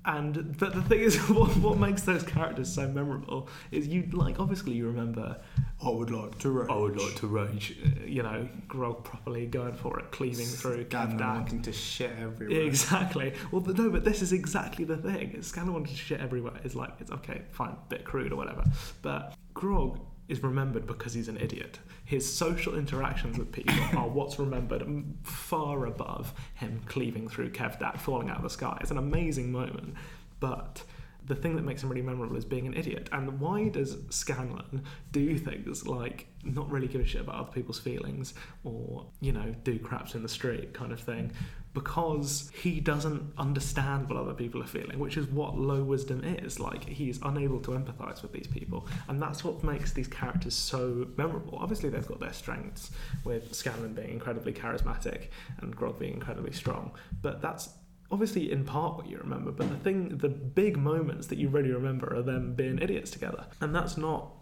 And 0.06 0.56
but 0.56 0.72
the 0.72 0.82
thing 0.82 1.00
is, 1.00 1.16
what, 1.28 1.56
what 1.56 1.78
makes 1.78 2.02
those 2.02 2.22
characters 2.22 2.72
so 2.72 2.86
memorable 2.88 3.48
is 3.72 3.88
you 3.88 4.08
like 4.12 4.38
obviously 4.38 4.72
you 4.72 4.86
remember 4.86 5.36
I 5.84 5.90
would 5.90 6.10
like 6.10 6.38
to 6.38 6.50
rage. 6.50 6.70
I 6.70 6.76
would 6.76 6.96
like 6.96 7.16
to 7.16 7.26
rage, 7.26 7.76
uh, 7.84 8.04
you 8.06 8.22
know, 8.22 8.48
Grog 8.66 9.04
properly 9.04 9.46
going 9.46 9.74
for 9.74 9.98
it, 9.98 10.10
cleaving 10.10 10.46
through 10.46 10.86
Scanlan 10.86 11.18
wanting 11.18 11.62
to 11.62 11.72
shit 11.72 12.12
everywhere. 12.18 12.62
Exactly. 12.62 13.34
Well, 13.50 13.60
no, 13.62 13.90
but 13.90 14.04
this 14.04 14.22
is 14.22 14.32
exactly 14.32 14.84
the 14.84 14.96
thing. 14.96 15.42
Scanlan 15.42 15.74
wanting 15.74 15.94
to 15.94 16.00
shit 16.00 16.20
everywhere 16.20 16.54
is 16.64 16.74
like, 16.74 16.94
it's 16.98 17.10
okay, 17.10 17.42
fine, 17.50 17.76
bit 17.88 18.04
crude 18.04 18.32
or 18.32 18.36
whatever. 18.36 18.64
But 19.02 19.34
Grog 19.52 20.00
is 20.28 20.42
remembered 20.42 20.86
because 20.86 21.14
he's 21.14 21.28
an 21.28 21.38
idiot. 21.38 21.78
His 22.04 22.30
social 22.30 22.76
interactions 22.76 23.38
with 23.38 23.52
people 23.52 23.74
are 23.96 24.08
what's 24.08 24.38
remembered 24.38 24.84
far 25.22 25.86
above 25.86 26.34
him 26.54 26.80
cleaving 26.86 27.28
through 27.28 27.50
Kevdak, 27.50 27.98
falling 27.98 28.30
out 28.30 28.38
of 28.38 28.42
the 28.42 28.50
sky. 28.50 28.76
It's 28.80 28.90
an 28.90 28.98
amazing 28.98 29.52
moment. 29.52 29.94
But 30.40 30.82
the 31.26 31.34
thing 31.34 31.56
that 31.56 31.62
makes 31.62 31.82
him 31.82 31.88
really 31.88 32.02
memorable 32.02 32.36
is 32.36 32.44
being 32.44 32.66
an 32.66 32.74
idiot. 32.74 33.08
And 33.12 33.40
why 33.40 33.68
does 33.68 33.96
Scanlan 34.10 34.84
do 35.10 35.36
things 35.36 35.86
like 35.86 36.28
not 36.44 36.70
really 36.70 36.86
give 36.86 37.00
a 37.00 37.04
shit 37.04 37.22
about 37.22 37.34
other 37.34 37.52
people's 37.52 37.80
feelings 37.80 38.34
or, 38.62 39.06
you 39.20 39.32
know, 39.32 39.54
do 39.64 39.78
craps 39.78 40.14
in 40.14 40.22
the 40.22 40.28
street 40.28 40.72
kind 40.72 40.92
of 40.92 41.00
thing? 41.00 41.32
Because 41.76 42.50
he 42.54 42.80
doesn't 42.80 43.22
understand 43.36 44.08
what 44.08 44.16
other 44.16 44.32
people 44.32 44.62
are 44.62 44.66
feeling, 44.66 44.98
which 44.98 45.18
is 45.18 45.26
what 45.26 45.58
low 45.58 45.82
wisdom 45.84 46.24
is. 46.24 46.58
Like, 46.58 46.88
he's 46.88 47.18
unable 47.22 47.60
to 47.60 47.72
empathize 47.72 48.22
with 48.22 48.32
these 48.32 48.46
people. 48.46 48.86
And 49.08 49.20
that's 49.20 49.44
what 49.44 49.62
makes 49.62 49.92
these 49.92 50.08
characters 50.08 50.54
so 50.54 51.06
memorable. 51.18 51.58
Obviously, 51.60 51.90
they've 51.90 52.08
got 52.08 52.18
their 52.18 52.32
strengths, 52.32 52.92
with 53.24 53.54
Scanlan 53.54 53.92
being 53.92 54.08
incredibly 54.08 54.54
charismatic 54.54 55.28
and 55.60 55.76
Grog 55.76 55.98
being 55.98 56.14
incredibly 56.14 56.52
strong. 56.52 56.92
But 57.20 57.42
that's 57.42 57.68
obviously 58.10 58.50
in 58.52 58.64
part 58.64 58.96
what 58.96 59.08
you 59.08 59.18
remember, 59.18 59.50
but 59.50 59.68
the 59.68 59.76
thing, 59.76 60.16
the 60.16 60.28
big 60.28 60.76
moments 60.78 61.26
that 61.26 61.38
you 61.38 61.48
really 61.48 61.72
remember 61.72 62.14
are 62.14 62.22
them 62.22 62.54
being 62.54 62.78
idiots 62.78 63.10
together, 63.10 63.44
and 63.60 63.74
that's 63.74 63.96
not 63.96 64.32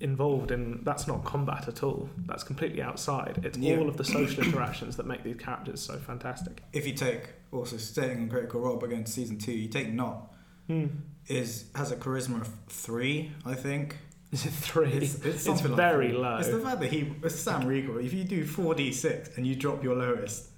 involved 0.00 0.50
in 0.50 0.80
that's 0.84 1.06
not 1.06 1.24
combat 1.24 1.68
at 1.68 1.82
all. 1.82 2.08
That's 2.26 2.44
completely 2.44 2.80
outside. 2.82 3.40
It's 3.42 3.58
Yeah. 3.58 3.76
all 3.76 3.88
of 3.88 3.96
the 3.96 4.04
social 4.04 4.44
interactions 4.44 4.96
that 4.96 5.06
make 5.06 5.24
these 5.24 5.36
characters 5.36 5.80
so 5.80 5.96
fantastic. 5.98 6.62
If 6.72 6.86
you 6.86 6.94
take 6.94 7.30
also 7.52 7.76
staying 7.76 8.18
on 8.18 8.28
Critical 8.28 8.60
Role, 8.60 8.76
but 8.76 8.90
going 8.90 9.04
to 9.04 9.10
season 9.10 9.38
two, 9.38 9.52
you 9.52 9.68
take 9.68 9.92
Nott 9.92 10.32
hmm. 10.66 10.86
is 11.26 11.70
has 11.74 11.90
a 11.90 11.96
charisma 11.96 12.40
of 12.40 12.50
three, 12.68 13.32
I 13.44 13.54
think. 13.54 13.98
Is 14.30 14.44
it 14.44 14.50
three? 14.52 14.92
It's, 14.92 15.14
It's, 15.24 15.46
it's, 15.46 15.64
like 15.64 15.74
very 15.74 16.12
four. 16.12 16.20
low. 16.20 16.36
It's 16.36 16.48
the 16.48 16.60
fact 16.60 16.80
that 16.80 16.92
he, 16.92 17.12
it's 17.22 17.34
Sam 17.34 17.66
Riegel. 17.66 17.98
If 17.98 18.12
you 18.12 18.24
do 18.24 18.44
four 18.44 18.74
d 18.74 18.92
six 18.92 19.30
and 19.36 19.46
you 19.46 19.54
drop 19.56 19.82
your 19.82 19.96
lowest, 19.96 20.50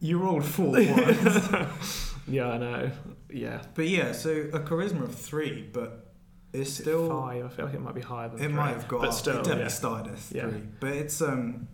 you 0.00 0.18
rolled 0.18 0.44
four 0.44 0.66
ones. 0.72 2.14
yeah, 2.26 2.48
I 2.48 2.58
know. 2.58 2.90
Yeah, 3.30 3.62
but 3.74 3.88
yeah, 3.88 4.12
so 4.12 4.30
a 4.52 4.60
charisma 4.60 5.04
of 5.04 5.14
three, 5.14 5.62
but 5.72 6.11
it's 6.52 6.70
Is 6.70 6.80
it 6.80 6.82
still 6.82 7.08
five. 7.08 7.44
I 7.44 7.48
feel 7.48 7.64
like 7.66 7.74
it 7.74 7.80
might 7.80 7.94
be 7.94 8.00
higher 8.00 8.28
than 8.28 8.38
it 8.38 8.44
three. 8.44 8.52
might 8.54 8.74
have 8.74 8.88
got 8.88 9.00
but 9.00 9.08
up. 9.08 9.14
still, 9.14 9.34
it 9.34 9.38
definitely 9.38 9.62
yeah. 9.64 9.68
started 9.68 10.12
as 10.14 10.32
Yeah. 10.32 10.48
three. 10.50 10.62
But 10.80 10.90
it's 10.90 11.20
um 11.22 11.68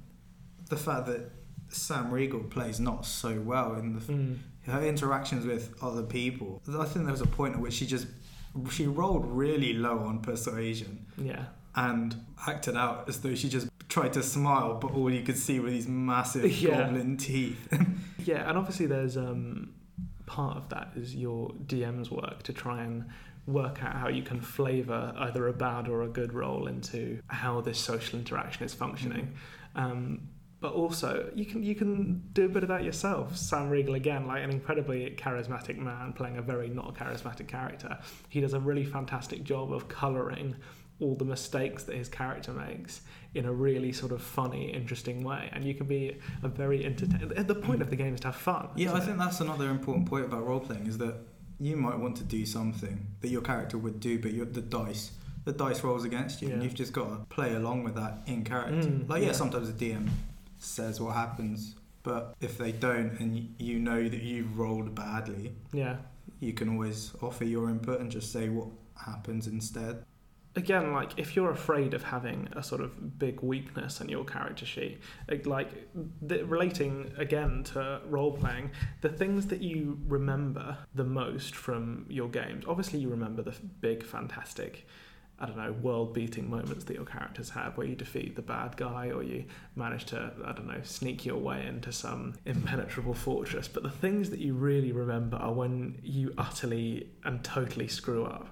the 0.68 0.76
fact 0.76 1.06
that 1.06 1.30
Sam 1.68 2.11
Riegel 2.11 2.40
plays 2.44 2.78
Nott 2.80 3.04
so 3.06 3.40
well 3.40 3.75
in 3.75 3.94
the 3.94 4.00
Mm. 4.00 4.38
her 4.66 4.82
interactions 4.82 5.44
with 5.47 5.75
other 5.82 6.02
people. 6.02 6.62
I 6.68 6.85
think 6.85 7.04
there 7.06 7.12
was 7.12 7.20
a 7.20 7.26
point 7.26 7.54
at 7.56 7.61
which 7.61 7.75
she 7.75 7.87
just 7.87 8.06
she 8.70 8.87
rolled 8.87 9.26
really 9.26 9.73
low 9.75 9.99
on 10.00 10.20
persuasion 10.20 11.06
Yeah. 11.16 11.44
and 11.75 12.16
acted 12.47 12.76
out 12.76 13.08
as 13.08 13.20
though 13.20 13.35
she 13.35 13.49
just 13.49 13.68
tried 13.88 14.12
to 14.14 14.23
smile, 14.23 14.75
but 14.80 14.92
all 14.92 15.11
you 15.11 15.23
could 15.23 15.37
see 15.38 15.61
were 15.61 15.70
these 15.70 15.88
massive 15.88 16.50
Yeah. 16.62 16.82
goblin 16.85 17.16
teeth. 17.16 17.58
Yeah, 18.25 18.47
and 18.49 18.58
obviously 18.58 18.85
there's 18.87 19.16
um, 19.16 19.73
part 20.26 20.56
of 20.58 20.68
that 20.70 20.92
is 20.97 21.14
your 21.14 21.50
DM's 21.66 22.11
work 22.11 22.42
to 22.42 22.52
try 22.52 22.82
and 22.82 23.06
work 23.49 23.83
out 23.83 23.95
how 23.95 24.09
you 24.09 24.23
can 24.23 24.40
flavour 24.40 25.12
either 25.19 25.49
a 25.49 25.52
bad 25.52 25.88
or 25.88 26.02
a 26.02 26.09
good 26.09 26.35
role 26.35 26.67
into 26.67 27.21
how 27.28 27.61
this 27.61 27.78
social 27.78 28.19
interaction 28.19 28.64
is 28.64 28.75
functioning. 28.75 29.35
Um, 29.75 30.28
but 30.61 30.73
also, 30.73 31.31
you 31.35 31.47
can 31.47 31.62
you 31.62 31.75
can 31.76 32.23
do 32.33 32.47
a 32.47 32.49
bit 32.49 32.64
of 32.64 32.69
that 32.69 32.83
yourself. 32.83 33.37
Sam 33.37 33.71
Riegel 33.71 33.95
again, 33.95 34.26
like 34.26 34.43
an 34.43 34.50
incredibly 34.50 35.11
charismatic 35.17 35.78
man 35.78 36.12
playing 36.12 36.37
a 36.37 36.43
very 36.43 36.69
not 36.69 36.95
charismatic 36.95 37.47
character. 37.47 37.97
He 38.28 38.40
does 38.40 38.55
a 38.55 38.61
really 38.61 38.85
fantastic 38.85 39.45
job 39.45 39.73
of 39.73 39.88
colouring 39.88 40.57
all 41.00 41.14
the 41.14 41.25
mistakes 41.25 41.85
that 41.85 41.95
his 41.95 42.09
character 42.09 42.52
makes 42.52 43.02
in 43.35 43.45
a 43.45 43.52
really 43.52 43.93
sort 43.93 44.11
of 44.11 44.21
funny, 44.21 44.73
interesting 44.73 45.23
way. 45.23 45.49
And 45.52 45.64
you 45.64 45.75
can 45.75 45.87
be 45.87 46.19
a 46.43 46.49
very 46.49 46.85
entertaining. 46.85 47.28
The 47.28 47.55
point 47.55 47.81
of 47.81 47.90
the 47.90 47.95
game 47.95 48.14
is 48.14 48.21
to 48.21 48.28
have 48.28 48.37
fun. 48.37 48.71
yeah, 48.75 48.93
I 48.93 48.99
it? 48.99 49.05
think 49.05 49.19
that's 49.19 49.40
another 49.40 49.71
important 49.71 50.09
point 50.09 50.25
about 50.25 50.45
role 50.45 50.59
playing 50.59 50.88
is 50.88 50.99
that 50.99 51.14
you 51.61 51.77
might 51.77 51.99
want 51.99 52.17
to 52.17 52.25
do 52.25 52.47
something 52.47 53.07
that 53.21 53.29
your 53.29 53.43
character 53.43 53.79
would 53.79 54.00
do, 54.00 54.19
but 54.19 54.33
the 54.55 54.61
dice 54.61 55.12
the 55.45 55.53
dice 55.53 55.83
rolls 55.83 56.05
against 56.05 56.43
you, 56.43 56.50
and 56.50 56.62
you've 56.62 56.75
just 56.75 56.93
got 56.93 57.09
to 57.09 57.17
play 57.35 57.55
along 57.55 57.83
with 57.83 57.95
that 57.95 58.19
in 58.27 58.45
character. 58.45 58.87
Mm, 58.88 59.09
like 59.09 59.23
yeah, 59.23 59.29
yeah. 59.29 59.33
sometimes 59.33 59.73
the 59.73 59.91
DM 59.93 60.09
says 60.59 61.00
what 61.00 61.15
happens, 61.15 61.75
but 62.03 62.35
if 62.41 62.59
they 62.59 62.71
don't, 62.73 63.19
and 63.19 63.55
you 63.59 63.79
know 63.79 64.09
that 64.09 64.21
you've 64.23 64.59
rolled 64.59 64.95
badly, 64.95 65.53
Yeah. 65.73 65.97
you 66.41 66.53
can 66.53 66.69
always 66.69 67.12
offer 67.23 67.45
your 67.47 67.71
input 67.71 67.99
and 68.00 68.11
just 68.11 68.31
say 68.31 68.50
what 68.50 68.69
happens 69.07 69.47
instead. 69.47 70.05
Again 70.57 70.93
like 70.93 71.12
if 71.17 71.37
you're 71.37 71.50
afraid 71.50 71.95
of 71.95 72.02
having 72.02 72.49
a 72.52 72.62
sort 72.62 72.81
of 72.81 73.19
big 73.19 73.40
weakness 73.43 74.00
in 74.00 74.09
your 74.09 74.25
character 74.25 74.67
sheet 74.67 74.99
like- 75.45 75.88
the, 76.23 76.45
relating 76.45 77.12
again 77.17 77.62
to 77.62 78.00
role 78.09 78.33
playing 78.33 78.71
the 79.00 79.09
things 79.09 79.47
that 79.47 79.62
you 79.62 79.99
remember 80.07 80.76
the 80.95 81.05
most 81.05 81.55
from 81.55 82.07
your 82.09 82.28
games 82.28 82.64
obviously 82.67 82.99
you 82.99 83.09
remember 83.09 83.43
the 83.43 83.55
big 83.81 84.05
fantastic 84.05 84.87
I 85.40 85.47
don't 85.47 85.57
know, 85.57 85.71
world 85.71 86.14
beating 86.14 86.50
moments 86.50 86.85
that 86.87 86.95
your 86.95 87.05
characters 87.05 87.49
have 87.50 87.76
where 87.76 87.87
you 87.87 87.95
defeat 87.95 88.35
the 88.35 88.43
bad 88.43 88.76
guy 88.76 89.11
or 89.11 89.23
you 89.23 89.45
manage 89.76 90.07
to, 90.07 90.33
I 90.45 90.50
don't 90.50 90.67
know, 90.67 90.81
sneak 90.83 91.25
your 91.25 91.37
way 91.37 91.64
into 91.64 91.93
some 91.93 92.35
impenetrable 92.45 93.14
fortress. 93.14 93.69
But 93.69 93.85
the 93.85 93.90
things 93.90 94.31
that 94.31 94.40
you 94.40 94.55
really 94.55 94.90
remember 94.90 95.37
are 95.37 95.52
when 95.52 96.00
you 96.02 96.35
utterly 96.37 97.11
and 97.23 97.45
totally 97.45 97.87
screw 97.87 98.25
up 98.25 98.49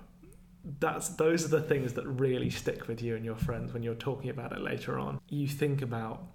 that's 0.81 1.11
those 1.11 1.45
are 1.45 1.49
the 1.49 1.61
things 1.61 1.93
that 1.95 2.07
really 2.07 2.51
stick 2.51 2.89
with 2.89 3.01
you 3.03 3.17
and 3.17 3.25
your 3.25 3.37
friends 3.37 3.73
when 3.73 3.83
you're 3.83 3.95
talking 3.95 4.31
about 4.31 4.53
it 4.53 4.61
later 4.61 4.99
on. 4.99 5.21
You 5.29 5.47
think 5.47 5.83
about 5.83 6.27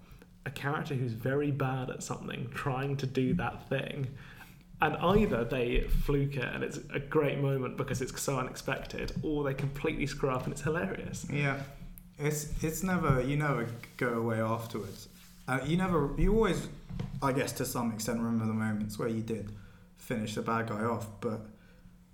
a 0.46 0.50
character 0.50 0.94
who's 0.94 1.12
very 1.12 1.50
bad 1.50 1.90
at 1.90 2.02
something 2.02 2.48
trying 2.54 2.96
to 2.98 3.06
do 3.06 3.34
that 3.34 3.68
thing, 3.68 4.08
and 4.80 4.96
either 4.96 5.44
they 5.44 5.82
fluke 5.82 6.36
it 6.36 6.44
and 6.44 6.64
it's 6.64 6.80
a 6.92 6.98
great 6.98 7.38
moment 7.38 7.76
because 7.76 8.00
it's 8.00 8.20
so 8.20 8.38
unexpected, 8.38 9.12
or 9.22 9.44
they 9.44 9.54
completely 9.54 10.06
screw 10.06 10.30
up 10.30 10.44
and 10.44 10.52
it's 10.52 10.62
hilarious. 10.62 11.26
Yeah, 11.30 11.60
it's 12.18 12.52
it's 12.62 12.82
never 12.82 13.20
you 13.20 13.36
never 13.36 13.68
go 13.96 14.14
away 14.14 14.40
afterwards. 14.40 15.08
Uh, 15.46 15.60
you 15.64 15.76
never 15.76 16.10
you 16.16 16.32
always, 16.34 16.68
I 17.20 17.32
guess 17.32 17.52
to 17.52 17.66
some 17.66 17.92
extent, 17.92 18.18
remember 18.20 18.46
the 18.46 18.54
moments 18.54 18.98
where 18.98 19.08
you 19.08 19.22
did 19.22 19.52
finish 19.98 20.34
the 20.34 20.42
bad 20.42 20.68
guy 20.68 20.82
off, 20.84 21.06
but 21.20 21.46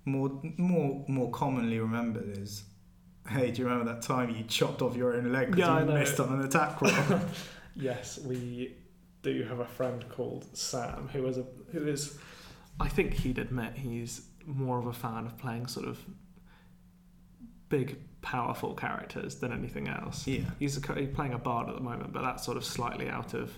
more 0.09 0.41
more 0.57 1.05
more 1.07 1.31
commonly 1.31 1.79
remembered 1.79 2.37
is. 2.37 2.63
Hey, 3.27 3.51
do 3.51 3.61
you 3.61 3.67
remember 3.67 3.93
that 3.93 4.01
time 4.01 4.31
you 4.31 4.43
chopped 4.45 4.81
off 4.81 4.95
your 4.95 5.13
own 5.13 5.31
leg 5.31 5.51
because 5.51 5.59
Yeah, 5.59 5.79
you 5.81 5.85
missed 5.85 6.19
on 6.19 6.33
an 6.33 6.45
attack 6.45 6.81
roll? 6.81 6.91
Yes, 7.75 8.17
we 8.19 8.75
do 9.21 9.43
have 9.43 9.59
a 9.59 9.65
friend 9.65 10.03
called 10.09 10.45
Sam 10.57 11.09
who 11.13 11.25
is 11.27 11.37
a 11.37 11.45
who 11.71 11.87
is 11.87 12.17
I 12.79 12.87
think 12.87 13.13
he'd 13.13 13.37
admit 13.37 13.73
he's 13.75 14.21
more 14.45 14.79
of 14.79 14.87
a 14.87 14.93
fan 14.93 15.25
of 15.25 15.37
playing 15.37 15.67
sort 15.67 15.87
of 15.87 15.99
big 17.69 17.97
powerful 18.21 18.73
characters 18.73 19.35
than 19.35 19.51
anything 19.53 19.87
else. 19.87 20.27
yeah, 20.27 20.41
He's, 20.59 20.77
a, 20.77 20.93
he's 20.95 21.09
playing 21.13 21.33
a 21.33 21.37
bard 21.37 21.69
at 21.69 21.75
the 21.75 21.81
moment, 21.81 22.11
but 22.13 22.21
that's 22.21 22.43
sort 22.43 22.57
of 22.57 22.65
slightly 22.65 23.07
out 23.09 23.33
of 23.33 23.51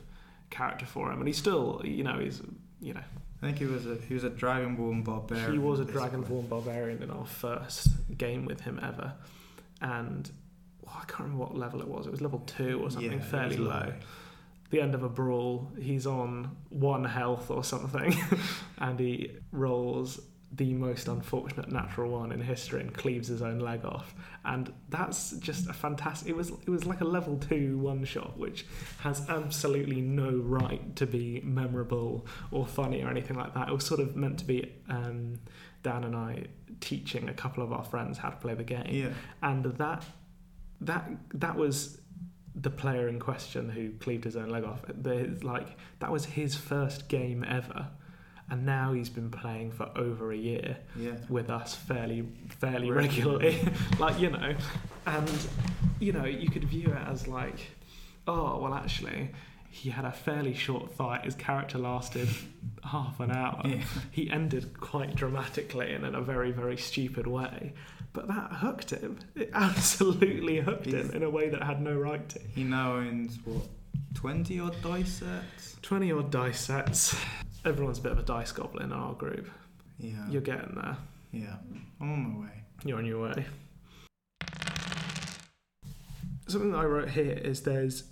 character 0.49 0.85
for 0.85 1.11
him. 1.11 1.19
And 1.19 1.27
he's 1.27 1.37
still, 1.37 1.81
you 1.83 2.03
know, 2.03 2.19
he's, 2.19 2.41
you 2.81 2.93
know, 2.93 3.03
I 3.41 3.47
think 3.47 3.57
he 3.57 3.65
was 3.65 3.87
a 3.87 3.95
he 4.07 4.13
was 4.13 4.23
a 4.23 4.29
dragonborn 4.29 5.03
barbarian. 5.03 5.51
He 5.53 5.57
was 5.57 5.79
a 5.79 5.85
dragonborn 5.85 6.47
barbarian 6.47 7.01
in 7.01 7.09
our 7.09 7.25
first 7.25 7.87
game 8.17 8.45
with 8.45 8.61
him 8.61 8.79
ever, 8.83 9.13
and 9.81 10.29
well, 10.81 10.95
I 10.95 11.05
can't 11.05 11.21
remember 11.21 11.45
what 11.45 11.55
level 11.55 11.81
it 11.81 11.87
was. 11.87 12.05
It 12.05 12.11
was 12.11 12.21
level 12.21 12.39
two 12.39 12.81
or 12.83 12.91
something 12.91 13.11
Yeah, 13.13 13.19
fairly 13.19 13.59
was 13.59 13.67
low. 13.67 13.93
The 14.69 14.79
end 14.81 14.95
of 14.95 15.03
a 15.03 15.09
brawl, 15.09 15.69
he's 15.79 16.07
on 16.07 16.55
one 16.69 17.03
health 17.03 17.51
or 17.51 17.63
something, 17.63 18.15
and 18.77 18.99
he 18.99 19.31
rolls 19.51 20.19
the 20.53 20.73
most 20.73 21.07
unfortunate 21.07 21.71
natural 21.71 22.11
one 22.11 22.31
in 22.31 22.41
history 22.41 22.81
and 22.81 22.93
cleaves 22.93 23.29
his 23.29 23.41
own 23.41 23.59
leg 23.59 23.85
off. 23.85 24.13
And 24.43 24.73
that's 24.89 25.31
just 25.37 25.69
a 25.69 25.73
fantastic. 25.73 26.27
It 26.29 26.35
was 26.35 26.49
it 26.49 26.69
was 26.69 26.85
like 26.85 27.01
a 27.01 27.05
level 27.05 27.37
two 27.37 27.77
one 27.77 28.03
shot, 28.03 28.37
which 28.37 28.65
has 28.99 29.27
absolutely 29.29 30.01
no 30.01 30.31
right 30.31 30.95
to 30.97 31.05
be 31.05 31.41
memorable 31.43 32.25
or 32.51 32.65
funny 32.67 33.01
or 33.01 33.09
anything 33.09 33.37
like 33.37 33.53
that. 33.53 33.69
It 33.69 33.73
was 33.73 33.85
sort 33.85 34.01
of 34.01 34.15
meant 34.15 34.39
to 34.39 34.45
be 34.45 34.73
um, 34.89 35.39
Dan 35.83 36.03
and 36.03 36.15
I 36.15 36.45
teaching 36.79 37.29
a 37.29 37.33
couple 37.33 37.63
of 37.63 37.71
our 37.71 37.83
friends 37.83 38.17
how 38.17 38.29
to 38.29 38.37
play 38.37 38.53
the 38.53 38.63
game, 38.63 38.87
Yeah, 38.89 39.09
and 39.41 39.65
that 39.65 40.03
that 40.81 41.09
that 41.33 41.55
was 41.55 42.01
the 42.53 42.69
player 42.69 43.07
in 43.07 43.19
question 43.19 43.69
who 43.69 43.91
cleaved 43.99 44.25
his 44.25 44.35
own 44.35 44.49
leg 44.49 44.65
off. 44.65 44.81
The, 44.87 45.39
like 45.43 45.77
that 45.99 46.11
was 46.11 46.25
his 46.25 46.55
first 46.55 47.07
game 47.07 47.45
ever, 47.47 47.87
and 48.51 48.65
now 48.65 48.93
he's 48.93 49.09
been 49.09 49.31
playing 49.31 49.71
for 49.71 49.89
over 49.95 50.31
a 50.31 50.37
year 50.37 50.77
yeah. 50.95 51.13
with 51.29 51.49
us 51.49 51.73
fairly 51.73 52.27
fairly 52.59 52.91
Regularly. 52.91 53.45
regularly 53.55 53.77
like 53.99 54.19
you 54.19 54.29
know 54.29 54.53
and 55.07 55.31
you 55.99 56.11
know 56.11 56.25
you 56.25 56.49
could 56.49 56.65
view 56.65 56.87
it 56.87 57.07
as 57.07 57.27
like 57.27 57.59
oh 58.27 58.59
well 58.59 58.73
actually 58.73 59.29
he 59.73 59.89
had 59.89 60.03
a 60.03 60.11
fairly 60.11 60.53
short 60.53 60.93
fight 60.93 61.23
his 61.23 61.33
character 61.35 61.77
lasted 61.77 62.27
half 62.83 63.19
an 63.21 63.31
hour 63.31 63.61
Yeah. 63.65 63.81
he 64.11 64.29
ended 64.29 64.77
quite 64.79 65.15
dramatically 65.15 65.93
and 65.93 66.05
in 66.05 66.13
a 66.13 66.21
very 66.21 66.51
very 66.51 66.77
stupid 66.77 67.25
way 67.25 67.73
but 68.13 68.27
that 68.27 68.51
hooked 68.51 68.89
him 68.91 69.17
it 69.35 69.49
absolutely 69.53 70.59
hooked 70.59 70.87
him 70.87 71.09
in 71.11 71.23
a 71.23 71.29
way 71.29 71.47
that 71.49 71.63
had 71.63 71.81
no 71.81 71.95
right 71.95 72.27
to 72.29 72.39
He 72.53 72.63
now 72.65 72.95
owns 72.95 73.39
what 73.45 73.63
twenty 74.13 74.59
odd 74.59 74.75
dice 74.83 75.13
sets. 75.13 75.77
20 75.81 76.11
odd 76.11 76.29
dice 76.31 76.59
sets 76.59 77.15
everyone's 77.65 77.99
a 77.99 78.01
bit 78.01 78.11
of 78.11 78.19
a 78.19 78.23
dice 78.23 78.51
goblin 78.51 78.85
in 78.85 78.93
our 78.93 79.13
group 79.13 79.49
Yeah, 79.99 80.27
you're 80.29 80.41
getting 80.41 80.75
there 80.75 80.97
yeah. 81.31 81.55
I'm 81.99 82.11
on 82.11 82.33
my 82.33 82.45
way. 82.45 82.63
You're 82.83 82.97
on 82.97 83.05
your 83.05 83.21
way. 83.23 83.45
Something 86.47 86.71
that 86.71 86.79
I 86.79 86.85
wrote 86.85 87.09
here 87.09 87.31
is 87.31 87.61
there's 87.61 88.03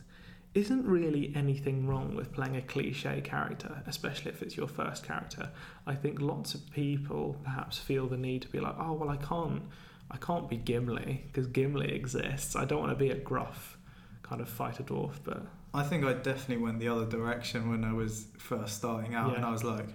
isn't 0.55 0.85
really 0.87 1.31
anything 1.35 1.85
wrong 1.85 2.15
with 2.15 2.33
playing 2.33 2.55
a 2.55 2.61
cliche 2.61 3.21
character, 3.21 3.83
especially 3.85 4.31
if 4.31 4.41
it's 4.41 4.57
your 4.57 4.67
first 4.67 5.03
character. 5.03 5.49
I 5.85 5.93
think 5.93 6.19
lots 6.19 6.55
of 6.55 6.71
people 6.71 7.35
perhaps 7.43 7.77
feel 7.77 8.07
the 8.07 8.17
need 8.17 8.41
to 8.43 8.47
be 8.47 8.59
like, 8.59 8.75
oh 8.79 8.93
well, 8.93 9.09
I 9.09 9.17
can't, 9.17 9.61
I 10.09 10.17
can't 10.17 10.49
be 10.49 10.57
Gimli 10.57 11.25
because 11.27 11.47
Gimli 11.47 11.91
exists. 11.93 12.55
I 12.55 12.65
don't 12.65 12.79
want 12.79 12.91
to 12.91 12.95
be 12.95 13.11
a 13.11 13.17
gruff 13.17 13.77
kind 14.23 14.41
of 14.41 14.49
fighter 14.49 14.83
dwarf, 14.83 15.15
but 15.23 15.45
I 15.73 15.83
think 15.83 16.03
I 16.03 16.13
definitely 16.13 16.57
went 16.63 16.79
the 16.79 16.87
other 16.89 17.05
direction 17.05 17.69
when 17.69 17.83
I 17.83 17.93
was 17.93 18.25
first 18.37 18.77
starting 18.77 19.13
out, 19.15 19.35
and 19.35 19.45
I 19.45 19.51
was 19.51 19.63
like, 19.63 19.87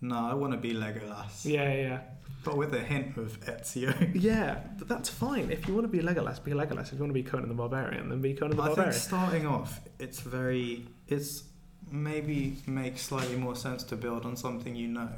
"No, 0.00 0.16
I 0.16 0.34
want 0.34 0.52
to 0.52 0.58
be 0.58 0.72
Legolas," 0.72 1.44
yeah, 1.44 1.72
yeah, 1.74 2.00
but 2.44 2.56
with 2.56 2.72
a 2.74 2.80
hint 2.80 3.16
of 3.16 3.40
Ezio. 3.40 3.92
yeah. 4.14 4.58
But 4.78 4.88
that's 4.88 5.08
fine. 5.08 5.50
If 5.50 5.66
you 5.66 5.74
want 5.74 5.84
to 5.84 5.88
be 5.88 6.00
Legolas, 6.02 6.42
be 6.42 6.52
Legolas. 6.52 6.86
If 6.88 6.92
you 6.94 6.98
want 7.00 7.10
to 7.10 7.14
be 7.14 7.22
Conan 7.24 7.48
the 7.48 7.54
Barbarian, 7.54 8.08
then 8.08 8.20
be 8.20 8.34
Conan 8.34 8.56
the 8.56 8.62
I 8.62 8.66
think 8.66 8.76
Barbarian. 8.76 9.00
starting 9.00 9.46
off, 9.46 9.80
it's 9.98 10.20
very, 10.20 10.86
it's 11.08 11.44
maybe 11.90 12.56
makes 12.66 13.02
slightly 13.02 13.36
more 13.36 13.56
sense 13.56 13.82
to 13.82 13.96
build 13.96 14.24
on 14.24 14.36
something 14.36 14.76
you 14.76 14.86
know 14.86 15.10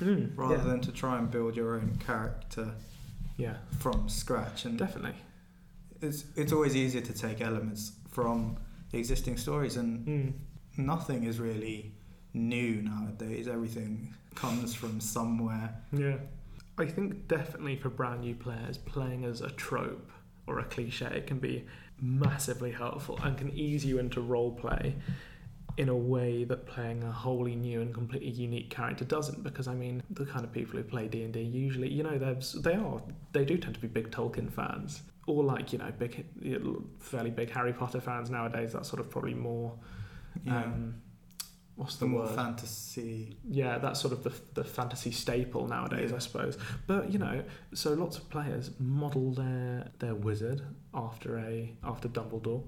Mm, 0.00 0.30
rather 0.36 0.56
yeah. 0.56 0.62
than 0.64 0.80
to 0.82 0.92
try 0.92 1.18
and 1.18 1.28
build 1.30 1.56
your 1.56 1.74
own 1.74 1.96
character 2.06 2.70
yeah, 3.36 3.56
from 3.80 4.08
scratch. 4.08 4.64
And 4.64 4.78
definitely. 4.78 5.14
it's 6.00 6.24
it's 6.36 6.52
always 6.52 6.76
easier 6.76 7.00
to 7.00 7.12
take 7.12 7.40
elements 7.40 7.92
from 8.10 8.56
the 8.90 8.98
existing 8.98 9.36
stories, 9.36 9.76
and 9.76 10.06
Mm. 10.06 10.32
nothing 10.78 11.24
is 11.24 11.38
really 11.40 11.92
new 12.34 12.82
nowadays. 12.82 13.48
Everything 13.48 14.14
comes 14.34 14.74
from 14.74 15.00
somewhere. 15.00 15.74
Yeah. 15.92 16.18
I 16.78 16.86
think 16.86 17.28
definitely 17.28 17.76
for 17.76 17.90
brand 17.90 18.20
new 18.22 18.34
players, 18.34 18.78
playing 18.78 19.24
as 19.24 19.40
a 19.40 19.50
trope 19.50 20.10
or 20.46 20.58
a 20.60 20.64
cliche 20.64 21.06
it 21.06 21.26
can 21.26 21.38
be 21.38 21.64
massively 22.00 22.72
helpful 22.72 23.18
and 23.22 23.36
can 23.36 23.50
ease 23.50 23.84
you 23.84 23.98
into 23.98 24.20
role 24.20 24.52
play 24.52 24.96
in 25.76 25.88
a 25.88 25.94
way 25.96 26.44
that 26.44 26.66
playing 26.66 27.02
a 27.04 27.12
wholly 27.12 27.54
new 27.54 27.80
and 27.82 27.92
completely 27.94 28.30
unique 28.30 28.70
character 28.70 29.04
doesn't 29.04 29.42
because 29.42 29.68
I 29.68 29.74
mean 29.74 30.02
the 30.10 30.24
kind 30.24 30.44
of 30.44 30.50
people 30.52 30.78
who 30.78 30.82
play 30.82 31.06
D&D 31.08 31.38
usually 31.40 31.88
you 31.92 32.02
know 32.02 32.18
they're 32.18 32.38
they 32.62 32.74
are 32.74 33.02
they 33.32 33.44
do 33.44 33.58
tend 33.58 33.74
to 33.74 33.80
be 33.80 33.86
big 33.86 34.10
Tolkien 34.10 34.50
fans 34.50 35.02
or 35.30 35.44
like 35.44 35.72
you 35.72 35.78
know 35.78 35.90
big 35.98 36.24
fairly 36.98 37.30
big 37.30 37.50
Harry 37.50 37.72
Potter 37.72 38.00
fans 38.00 38.30
nowadays 38.30 38.72
that's 38.72 38.88
sort 38.88 39.00
of 39.00 39.10
probably 39.10 39.34
more 39.34 39.78
Yeah. 40.44 40.64
um 40.64 41.02
what's 41.76 41.96
the 41.96 42.04
the 42.04 42.10
more 42.10 42.22
word 42.22 42.34
fantasy. 42.34 43.38
yeah, 43.48 43.78
that's 43.78 44.00
sort 44.00 44.12
of 44.12 44.22
the, 44.22 44.32
the 44.54 44.64
fantasy 44.64 45.10
staple 45.12 45.66
nowadays, 45.66 46.10
Yeah. 46.10 46.16
I 46.16 46.18
suppose. 46.18 46.58
But 46.86 47.10
you 47.12 47.18
know, 47.18 47.42
so 47.72 47.94
lots 47.94 48.18
of 48.18 48.28
players 48.28 48.70
model 48.78 49.32
their 49.32 49.90
their 49.98 50.14
wizard 50.14 50.60
after 50.92 51.38
a 51.38 51.74
after 51.82 52.08
Dumbledore. 52.08 52.64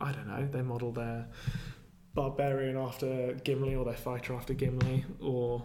I 0.00 0.12
don't 0.12 0.28
know. 0.28 0.46
They 0.50 0.62
model 0.62 0.92
their 0.92 1.26
barbarian 2.14 2.76
after 2.76 3.32
Gimli, 3.44 3.74
or 3.74 3.84
their 3.84 3.94
fighter 3.94 4.34
after 4.34 4.54
Gimli, 4.54 5.04
or 5.20 5.64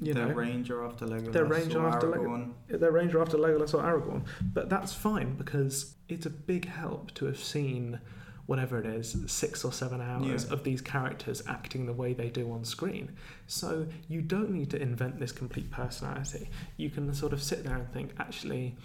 you 0.00 0.12
their 0.14 0.28
know, 0.28 0.34
ranger 0.34 0.84
after 0.84 1.06
Legolas. 1.06 1.32
Their 1.32 1.44
ranger 1.44 1.80
or 1.82 1.88
after 1.88 2.08
Aragorn. 2.08 2.52
their 2.68 2.92
ranger 2.92 3.20
after 3.20 3.36
Legolas 3.36 3.74
or 3.74 3.82
Aragorn. 3.82 4.24
But 4.52 4.68
that's 4.68 4.92
fine 4.92 5.36
because 5.36 5.94
it's 6.08 6.26
a 6.26 6.30
big 6.30 6.66
help 6.66 7.12
to 7.14 7.26
have 7.26 7.38
seen 7.38 8.00
whatever 8.46 8.78
it 8.78 8.86
is, 8.86 9.16
six 9.26 9.64
or 9.64 9.72
seven 9.72 10.00
hours 10.00 10.44
Yeah. 10.46 10.52
of 10.52 10.62
these 10.62 10.80
characters 10.80 11.42
acting 11.48 11.86
the 11.86 11.92
way 11.92 12.12
they 12.12 12.30
do 12.30 12.52
on 12.52 12.64
screen. 12.64 13.10
So 13.48 13.86
you 14.08 14.22
don't 14.22 14.50
need 14.50 14.70
to 14.70 14.80
invent 14.80 15.18
this 15.18 15.32
complete 15.32 15.70
personality. 15.72 16.48
You 16.76 16.90
can 16.90 17.12
sort 17.12 17.32
of 17.32 17.42
sit 17.42 17.64
there 17.64 17.74
and 17.74 17.90
think, 17.92 18.12
actually, 18.20 18.76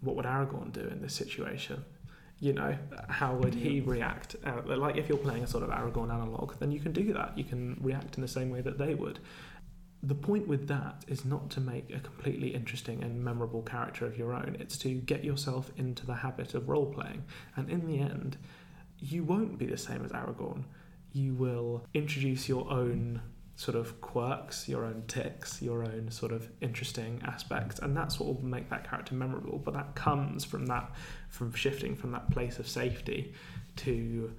what 0.00 0.16
would 0.16 0.24
Aragorn 0.26 0.72
do 0.72 0.80
in 0.80 1.02
this 1.02 1.14
situation? 1.14 1.84
You 2.40 2.52
know, 2.52 2.76
how 3.08 3.34
would 3.36 3.54
he 3.54 3.80
react? 3.80 4.36
Uh, 4.44 4.60
like 4.76 4.96
if 4.96 5.08
you're 5.08 5.16
playing 5.18 5.44
a 5.44 5.46
sort 5.46 5.62
of 5.62 5.70
Aragorn 5.70 6.12
analog, 6.12 6.54
then 6.58 6.70
you 6.72 6.80
can 6.80 6.92
do 6.92 7.12
that. 7.14 7.38
You 7.38 7.44
can 7.44 7.78
react 7.80 8.16
in 8.16 8.22
the 8.22 8.28
same 8.28 8.50
way 8.50 8.60
that 8.60 8.76
they 8.76 8.94
would. 8.94 9.20
The 10.06 10.14
point 10.14 10.46
with 10.46 10.68
that 10.68 11.04
is 11.08 11.24
not 11.24 11.50
to 11.50 11.60
make 11.60 11.92
a 11.92 11.98
completely 11.98 12.54
interesting 12.54 13.02
and 13.02 13.24
memorable 13.24 13.62
character 13.62 14.06
of 14.06 14.16
your 14.16 14.32
own. 14.32 14.56
It's 14.60 14.78
to 14.78 14.94
get 14.94 15.24
yourself 15.24 15.72
into 15.76 16.06
the 16.06 16.14
habit 16.14 16.54
of 16.54 16.68
role 16.68 16.86
playing. 16.86 17.24
And 17.56 17.68
in 17.68 17.88
the 17.88 17.98
end, 17.98 18.36
you 19.00 19.24
won't 19.24 19.58
be 19.58 19.66
the 19.66 19.76
same 19.76 20.04
as 20.04 20.12
Aragorn. 20.12 20.62
You 21.12 21.34
will 21.34 21.84
introduce 21.92 22.48
your 22.48 22.70
own 22.70 23.20
sort 23.56 23.76
of 23.76 24.00
quirks, 24.00 24.68
your 24.68 24.84
own 24.84 25.02
ticks, 25.08 25.60
your 25.60 25.82
own 25.82 26.10
sort 26.10 26.30
of 26.30 26.48
interesting 26.60 27.20
aspects, 27.24 27.80
and 27.80 27.96
that's 27.96 28.20
what 28.20 28.26
will 28.26 28.44
make 28.44 28.70
that 28.70 28.88
character 28.88 29.14
memorable. 29.14 29.58
But 29.58 29.74
that 29.74 29.96
comes 29.96 30.44
from 30.44 30.66
that, 30.66 30.94
from 31.30 31.52
shifting 31.52 31.96
from 31.96 32.12
that 32.12 32.30
place 32.30 32.60
of 32.60 32.68
safety 32.68 33.34
to, 33.76 34.32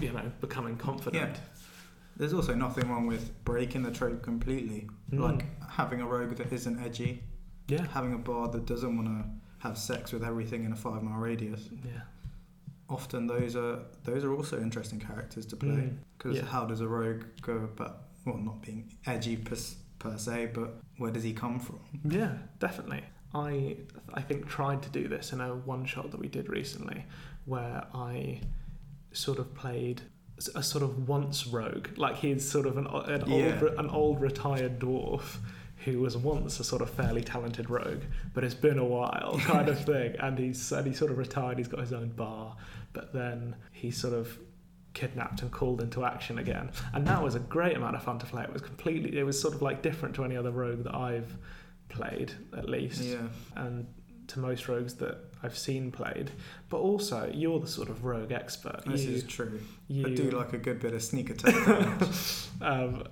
you 0.00 0.12
know, 0.12 0.30
becoming 0.42 0.76
confident. 0.76 1.36
Yeah. 1.36 1.40
There's 2.16 2.32
also 2.32 2.54
nothing 2.54 2.88
wrong 2.88 3.06
with 3.06 3.32
breaking 3.44 3.82
the 3.82 3.90
trope 3.90 4.22
completely. 4.22 4.88
Mm. 5.12 5.20
Like 5.20 5.46
having 5.68 6.00
a 6.00 6.06
rogue 6.06 6.36
that 6.36 6.52
isn't 6.52 6.78
edgy, 6.84 7.22
yeah, 7.68 7.86
having 7.92 8.14
a 8.14 8.18
bard 8.18 8.52
that 8.52 8.66
doesn't 8.66 8.96
want 8.96 9.08
to 9.08 9.24
have 9.58 9.76
sex 9.78 10.12
with 10.12 10.22
everything 10.24 10.64
in 10.64 10.72
a 10.72 10.76
five 10.76 11.02
mile 11.02 11.18
radius. 11.18 11.68
yeah. 11.84 12.02
Often 12.88 13.26
those 13.26 13.56
are 13.56 13.80
those 14.04 14.24
are 14.24 14.32
also 14.34 14.60
interesting 14.60 15.00
characters 15.00 15.46
to 15.46 15.56
play. 15.56 15.70
Mm. 15.70 15.96
Because 16.18 16.36
Yeah. 16.36 16.44
how 16.44 16.64
does 16.66 16.80
a 16.80 16.88
rogue 16.88 17.24
go 17.42 17.56
about 17.56 18.02
well 18.26 18.36
not 18.38 18.62
being 18.62 18.92
edgy 19.06 19.36
per, 19.36 19.56
per 19.98 20.16
se, 20.18 20.50
but 20.54 20.80
where 20.98 21.10
does 21.10 21.22
he 21.24 21.32
come 21.32 21.58
from? 21.58 21.80
Yeah, 22.04 22.34
definitely. 22.60 23.02
I 23.34 23.78
I 24.12 24.20
think 24.20 24.46
tried 24.46 24.82
to 24.82 24.90
do 24.90 25.08
this 25.08 25.32
in 25.32 25.40
a 25.40 25.54
one 25.56 25.84
shot 25.86 26.10
that 26.12 26.20
we 26.20 26.28
did 26.28 26.48
recently, 26.48 27.06
where 27.46 27.84
I 27.94 28.40
sort 29.12 29.38
of 29.38 29.54
played 29.54 30.02
a 30.54 30.62
sort 30.62 30.82
of 30.84 31.08
once 31.08 31.46
rogue, 31.46 31.88
like 31.96 32.16
he's 32.16 32.48
sort 32.48 32.66
of 32.66 32.76
an 32.76 32.86
an 32.86 33.24
Yeah. 33.30 33.58
old 33.62 33.78
an 33.78 33.88
old 33.90 34.20
retired 34.20 34.78
dwarf 34.78 35.36
who 35.84 36.00
was 36.00 36.16
once 36.16 36.58
a 36.60 36.64
sort 36.64 36.80
of 36.82 36.88
fairly 36.90 37.22
talented 37.22 37.68
rogue, 37.68 38.02
but 38.32 38.42
it's 38.42 38.54
been 38.54 38.78
a 38.78 38.84
while 38.84 39.38
kind 39.44 39.68
of 39.68 39.84
thing, 39.84 40.16
and 40.18 40.38
he's 40.38 40.72
and 40.72 40.86
he's 40.86 40.98
sort 40.98 41.10
of 41.10 41.18
retired. 41.18 41.58
He's 41.58 41.68
got 41.68 41.80
his 41.80 41.92
own 41.92 42.08
bar, 42.10 42.56
but 42.92 43.12
then 43.12 43.56
he's 43.72 43.96
sort 43.96 44.14
of 44.14 44.38
kidnapped 44.94 45.42
and 45.42 45.50
called 45.50 45.80
into 45.80 46.04
action 46.04 46.38
again. 46.38 46.70
And 46.92 47.06
that 47.08 47.20
was 47.22 47.34
a 47.34 47.40
great 47.40 47.76
amount 47.76 47.96
of 47.96 48.02
fun 48.04 48.18
to 48.20 48.26
play. 48.26 48.44
It 48.44 48.52
was 48.52 48.62
completely, 48.62 49.18
it 49.18 49.24
was 49.24 49.40
sort 49.40 49.52
of 49.54 49.60
like 49.60 49.82
different 49.82 50.14
to 50.16 50.24
any 50.24 50.36
other 50.36 50.52
rogue 50.52 50.84
that 50.84 50.94
I've 50.94 51.36
played, 51.88 52.32
at 52.56 52.68
least, 52.68 53.02
Yeah. 53.02 53.26
and 53.56 53.86
to 54.28 54.38
most 54.38 54.68
rogues 54.68 54.94
that 54.94 55.18
I've 55.42 55.56
seen 55.56 55.92
played. 55.92 56.30
But 56.68 56.78
also, 56.78 57.30
you're 57.32 57.60
the 57.60 57.66
sort 57.66 57.88
of 57.88 58.04
rogue 58.04 58.32
expert. 58.32 58.82
This 58.86 59.04
you, 59.04 59.14
is 59.14 59.24
true. 59.24 59.60
you, 59.88 60.06
I 60.06 60.14
do 60.14 60.30
like 60.30 60.52
a 60.52 60.58
good 60.58 60.80
bit 60.80 60.94
of 60.94 61.02
sneak 61.02 61.30
attack. 61.30 62.00
um, 62.60 63.04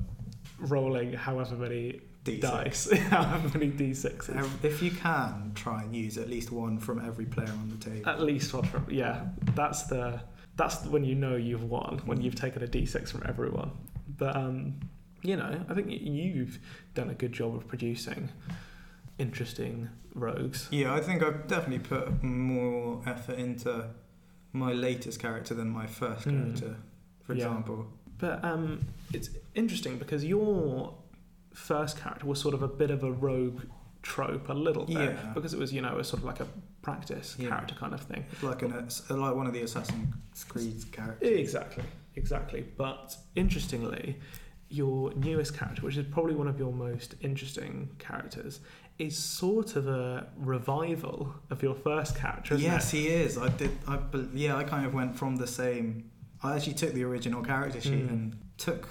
rolling 0.58 1.12
however 1.12 1.56
many 1.56 2.00
D6. 2.24 2.40
dice? 2.40 2.92
how 3.08 3.38
many 3.54 3.70
d6s? 3.70 4.64
If 4.64 4.82
you 4.82 4.90
can, 4.90 5.52
try 5.54 5.82
and 5.82 5.94
use 5.94 6.18
at 6.18 6.28
least 6.28 6.52
one 6.52 6.78
from 6.78 7.04
every 7.04 7.26
player 7.26 7.48
on 7.48 7.68
the 7.68 7.84
table. 7.84 8.08
At 8.08 8.20
least 8.20 8.54
one 8.54 8.64
from 8.64 8.86
yeah. 8.88 9.26
That's 9.54 9.84
the 9.84 10.20
that's 10.56 10.84
when 10.86 11.04
you 11.04 11.14
know 11.14 11.36
you've 11.36 11.64
won 11.64 12.00
when 12.04 12.20
you've 12.20 12.34
taken 12.34 12.62
a 12.62 12.66
d6 12.66 13.10
from 13.10 13.22
everyone. 13.26 13.72
But 14.18 14.36
um, 14.36 14.80
you 15.22 15.36
know, 15.36 15.64
I 15.68 15.74
think 15.74 15.88
you've 15.90 16.58
done 16.94 17.10
a 17.10 17.14
good 17.14 17.32
job 17.32 17.54
of 17.54 17.66
producing 17.66 18.28
interesting 19.18 19.88
rogues. 20.14 20.68
Yeah, 20.70 20.94
I 20.94 21.00
think 21.00 21.22
I've 21.22 21.46
definitely 21.46 21.80
put 21.80 22.22
more 22.22 23.02
effort 23.06 23.38
into 23.38 23.90
my 24.52 24.72
latest 24.72 25.20
character 25.20 25.54
than 25.54 25.68
my 25.70 25.86
first 25.86 26.24
Hmm. 26.24 26.30
character, 26.44 26.76
for 27.24 27.34
Yeah. 27.34 27.46
example. 27.46 27.86
But 28.18 28.44
um, 28.44 28.86
it's 29.12 29.30
interesting 29.54 29.98
because 29.98 30.24
your 30.24 30.94
first 31.52 31.98
character 31.98 32.26
was 32.26 32.40
sort 32.40 32.54
of 32.54 32.62
a 32.62 32.68
bit 32.68 32.90
of 32.90 33.02
a 33.02 33.10
rogue 33.12 33.62
trope, 34.02 34.48
a 34.48 34.52
little 34.54 34.84
bit, 34.84 34.96
Yeah. 35.16 35.32
because 35.34 35.54
it 35.54 35.58
was 35.60 35.72
you 35.72 35.80
know 35.80 35.98
a 35.98 36.04
sort 36.04 36.20
of 36.20 36.24
like 36.24 36.40
a 36.40 36.46
practice 36.82 37.36
Yeah. 37.38 37.48
character 37.50 37.74
kind 37.74 37.94
of 37.94 38.00
thing. 38.00 38.24
Like 38.42 38.62
an 38.62 38.70
like 39.10 39.34
one 39.34 39.46
of 39.46 39.52
the 39.52 39.62
Assassin's 39.62 40.44
Creed 40.48 40.90
characters. 40.92 41.28
Exactly, 41.28 41.84
exactly. 42.16 42.66
But 42.76 43.16
interestingly, 43.36 44.18
your 44.68 45.12
newest 45.14 45.54
character, 45.56 45.82
which 45.82 45.96
is 45.96 46.06
probably 46.06 46.34
one 46.34 46.48
of 46.48 46.58
your 46.58 46.72
most 46.72 47.14
interesting 47.20 47.90
characters, 47.98 48.60
is 49.06 49.16
sort 49.18 49.76
of 49.76 49.86
a 49.88 50.26
revival 50.36 51.34
of 51.50 51.62
your 51.62 51.74
first 51.74 52.16
character. 52.16 52.54
Yes, 52.56 52.92
it? 52.92 52.96
he 52.98 53.08
is. 53.08 53.36
I 53.38 53.48
did. 53.48 53.70
I 53.86 53.98
yeah. 54.34 54.56
I 54.56 54.64
kind 54.64 54.86
of 54.86 54.94
went 54.94 55.16
from 55.16 55.36
the 55.36 55.46
same. 55.46 56.10
I 56.42 56.56
actually 56.56 56.74
took 56.74 56.92
the 56.92 57.04
original 57.04 57.42
character 57.42 57.80
sheet 57.80 58.06
Mm. 58.08 58.10
and 58.10 58.36
took, 58.58 58.88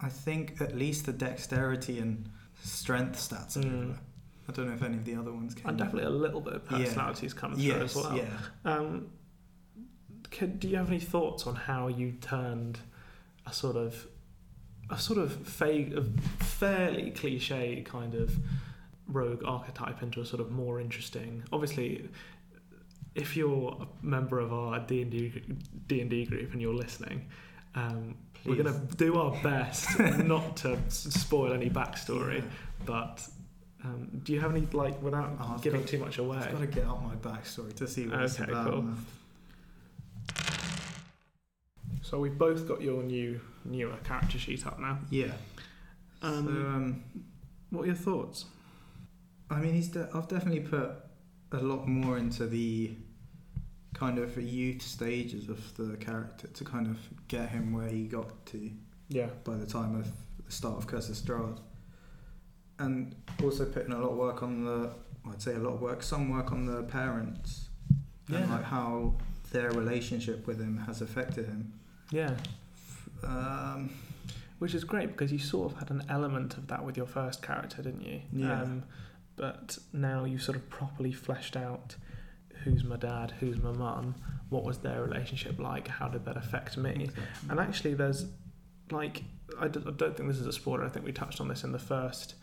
I 0.00 0.08
think, 0.08 0.60
at 0.60 0.74
least 0.76 1.06
the 1.06 1.12
dexterity 1.12 1.98
and 1.98 2.28
strength 2.62 3.18
stats 3.18 3.56
Mm. 3.58 3.96
I 4.48 4.52
don't 4.52 4.66
know 4.68 4.74
if 4.74 4.82
any 4.82 4.96
of 4.96 5.04
the 5.04 5.14
other 5.14 5.32
ones 5.32 5.54
came. 5.54 5.68
and 5.68 5.78
definitely 5.78 6.04
a 6.04 6.10
little 6.10 6.40
bit 6.40 6.54
of 6.54 6.62
Yeah. 6.70 6.78
personalities 6.78 7.32
come 7.34 7.52
through 7.54 7.62
yes, 7.64 7.82
as 7.82 7.96
well. 7.96 8.16
yeah. 8.16 8.38
Um, 8.64 9.06
can, 10.30 10.58
do 10.58 10.68
you 10.68 10.76
have 10.76 10.88
any 10.88 10.98
thoughts 11.00 11.46
on 11.46 11.54
how 11.54 11.88
you 11.88 12.12
turned 12.20 12.80
a 13.46 13.52
sort 13.52 13.76
of 13.76 14.06
a 14.90 14.98
sort 14.98 15.18
of 15.18 15.30
a 15.62 16.04
fairly 16.44 17.10
cliche 17.12 17.82
kind 17.82 18.14
of 18.14 18.36
rogue 19.12 19.42
archetype 19.44 20.02
into 20.02 20.20
a 20.20 20.26
sort 20.26 20.40
of 20.40 20.50
more 20.50 20.80
interesting? 20.80 21.42
Obviously, 21.52 22.08
if 23.14 23.36
you're 23.36 23.76
a 23.80 23.86
member 24.06 24.38
of 24.40 24.52
our 24.52 24.78
D 24.80 25.02
and 25.02 25.10
D 25.86 26.00
and 26.00 26.10
D 26.10 26.24
group 26.24 26.52
and 26.52 26.60
you're 26.62 26.74
listening. 26.74 27.26
Um, 27.74 28.16
we're 28.44 28.56
going 28.62 28.72
to 28.88 28.96
do 28.96 29.18
our 29.18 29.30
best 29.42 29.98
not 30.18 30.56
to 30.58 30.76
spoil 30.88 31.52
any 31.52 31.70
backstory, 31.70 32.38
Yeah. 32.38 32.44
but 32.84 33.26
um, 33.84 34.20
do 34.24 34.32
you 34.32 34.40
have 34.40 34.54
any 34.54 34.66
like 34.72 35.00
without 35.00 35.30
Oh, 35.40 35.58
giving 35.62 35.80
got- 35.80 35.88
too 35.88 35.98
much 35.98 36.18
away? 36.18 36.38
I've 36.38 36.52
got 36.52 36.60
to 36.60 36.66
get 36.66 36.84
out 36.84 37.02
my 37.04 37.14
backstory 37.14 37.72
to 37.76 37.86
see 37.86 38.08
what 38.08 38.20
it's 38.22 38.38
Okay, 38.40 38.50
about. 38.50 38.70
cool. 38.70 38.84
So 42.02 42.18
we've 42.18 42.36
both 42.36 42.66
got 42.66 42.82
your 42.82 43.02
new 43.02 43.40
newer 43.64 43.96
character 44.04 44.38
sheet 44.38 44.66
up 44.66 44.78
now. 44.80 44.98
Yeah. 45.10 45.32
Um, 46.20 46.44
so, 46.44 46.50
um, 46.50 47.04
what 47.70 47.82
are 47.82 47.86
your 47.86 47.94
thoughts? 47.94 48.46
I 49.52 49.60
mean, 49.60 49.74
he's. 49.74 49.88
De- 49.88 50.08
I've 50.14 50.28
definitely 50.28 50.60
put 50.60 50.90
a 51.52 51.58
lot 51.58 51.86
more 51.86 52.16
into 52.18 52.46
the 52.46 52.92
kind 53.94 54.18
of 54.18 54.36
youth 54.40 54.80
stages 54.82 55.48
of 55.48 55.76
the 55.76 55.96
character 55.98 56.46
to 56.48 56.64
kind 56.64 56.86
of 56.86 56.98
get 57.28 57.50
him 57.50 57.72
where 57.72 57.88
he 57.88 58.04
got 58.04 58.46
to 58.46 58.70
Yeah. 59.08 59.28
by 59.44 59.56
the 59.56 59.66
time 59.66 59.94
of 59.94 60.08
the 60.44 60.50
start 60.50 60.78
of 60.78 60.86
Curse 60.86 61.10
of 61.10 61.16
Strahd. 61.16 61.58
And 62.78 63.14
also 63.42 63.66
putting 63.66 63.92
a 63.92 63.98
lot 63.98 64.10
of 64.12 64.16
work 64.16 64.42
on 64.42 64.64
the, 64.64 64.90
I'd 65.28 65.42
say 65.42 65.54
a 65.54 65.58
lot 65.58 65.74
of 65.74 65.82
work, 65.82 66.02
some 66.02 66.30
work 66.30 66.52
on 66.52 66.64
the 66.64 66.82
parents 66.84 67.68
and 68.28 68.48
like 68.50 68.64
how 68.64 69.14
their 69.52 69.70
relationship 69.72 70.46
with 70.46 70.58
him 70.58 70.78
has 70.86 71.02
affected 71.02 71.44
him. 71.46 71.74
Yeah. 72.10 72.34
Um, 73.22 73.90
Which 74.58 74.74
is 74.74 74.84
great 74.84 75.08
because 75.08 75.30
you 75.30 75.38
sort 75.38 75.70
of 75.72 75.78
had 75.78 75.90
an 75.90 76.02
element 76.08 76.56
of 76.56 76.66
that 76.68 76.82
with 76.84 76.96
your 76.96 77.06
first 77.06 77.42
character, 77.42 77.82
didn't 77.82 78.00
you? 78.02 78.22
Yeah. 78.32 78.62
Um, 78.62 78.84
but 79.42 79.76
now 79.92 80.24
you've 80.24 80.42
sort 80.42 80.56
of 80.56 80.64
properly 80.70 81.10
fleshed 81.12 81.56
out 81.56 81.96
who's 82.62 82.84
my 82.84 82.96
dad, 82.96 83.32
who's 83.40 83.58
my 83.60 83.72
mum, 83.72 84.14
what 84.50 84.62
was 84.62 84.78
their 84.78 85.02
relationship 85.02 85.58
like, 85.58 85.88
how 85.88 86.06
did 86.06 86.24
that 86.26 86.36
affect 86.36 86.76
me? 86.76 87.08
And 87.50 87.58
actually, 87.58 87.94
there's 87.94 88.26
like 88.92 89.24
I 89.60 89.66
d- 89.68 89.82
I 89.84 89.90
don't 89.90 90.16
think 90.16 90.28
this 90.28 90.38
is 90.38 90.46
a 90.46 90.52
spoiler. 90.52 90.84
I 90.84 90.88
think 90.88 91.04
we 91.04 91.12
touched 91.12 91.40
on 91.40 91.48
this 91.48 91.64
in 91.64 91.72
the 91.72 91.78
first 91.94 92.34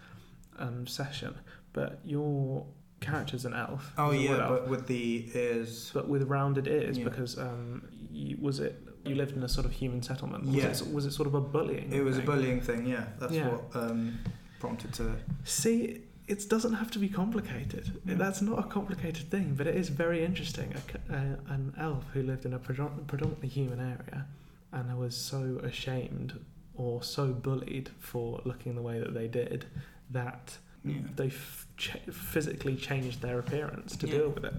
um, 0.64 0.86
session. 0.88 1.36
But 1.72 2.00
your 2.04 2.66
character's 3.00 3.46
an 3.46 3.54
elf. 3.54 3.94
oh 3.98 4.12
He's 4.12 4.28
a 4.28 4.32
wood 4.32 4.38
yeah, 4.40 4.46
elf, 4.48 4.60
but 4.60 4.68
with 4.68 4.88
the 4.88 5.30
ears. 5.36 5.92
but 5.94 6.10
with 6.10 6.24
rounded 6.24 6.68
ears 6.68 6.98
Yeah. 6.98 7.06
because 7.06 7.38
um, 7.38 7.88
you, 8.12 8.38
was 8.42 8.60
it 8.60 8.76
you 9.06 9.16
lived 9.16 9.36
in 9.38 9.44
a 9.44 9.48
sort 9.58 9.66
of 9.66 9.72
human 9.72 10.02
settlement? 10.04 10.46
Was, 10.48 10.56
Yeah. 10.56 10.68
it, 10.72 10.94
was 10.94 11.06
it 11.06 11.12
sort 11.20 11.28
of 11.28 11.36
a 11.36 11.42
bullying? 11.56 11.94
It 11.94 12.04
was 12.04 12.18
a 12.18 12.22
bullying 12.22 12.60
thing, 12.60 12.86
yeah. 12.86 13.06
That's 13.20 13.32
Yeah. 13.34 13.48
what 13.52 13.64
um, 13.82 14.20
prompted 14.60 14.92
to. 14.96 15.16
See, 15.46 16.02
it 16.30 16.48
doesn't 16.50 16.74
have 16.74 16.92
to 16.92 17.00
be 17.00 17.10
complicated. 17.10 18.00
Yeah. 18.06 18.16
That's 18.16 18.42
not 18.42 18.60
a 18.60 18.64
complicated 18.64 19.30
thing, 19.32 19.56
but 19.58 19.66
it 19.68 19.76
is 19.76 19.90
very 19.90 20.24
interesting. 20.24 20.74
A, 21.10 21.14
a- 21.14 21.54
an 21.54 21.74
elf 21.80 22.06
who 22.14 22.22
lived 22.24 22.46
in 22.46 22.54
a 22.54 22.60
predominantly 22.60 23.50
human 23.50 23.80
area 23.80 24.26
and 24.72 24.98
was 24.98 25.16
so 25.18 25.60
ashamed 25.64 26.40
or 26.76 27.02
so 27.04 27.28
bullied 27.34 27.90
for 28.00 28.42
looking 28.46 28.76
the 28.76 28.82
way 28.82 29.00
that 29.00 29.14
they 29.14 29.28
did 29.28 29.66
that 30.12 30.58
Yeah. 30.86 31.00
they 31.16 31.28
f- 31.28 31.68
ch- 31.78 31.98
physically 32.12 32.76
changed 32.76 33.22
their 33.22 33.40
appearance 33.40 33.98
to 33.98 34.08
Yeah. 34.08 34.14
deal 34.14 34.30
with 34.30 34.46
it. 34.46 34.54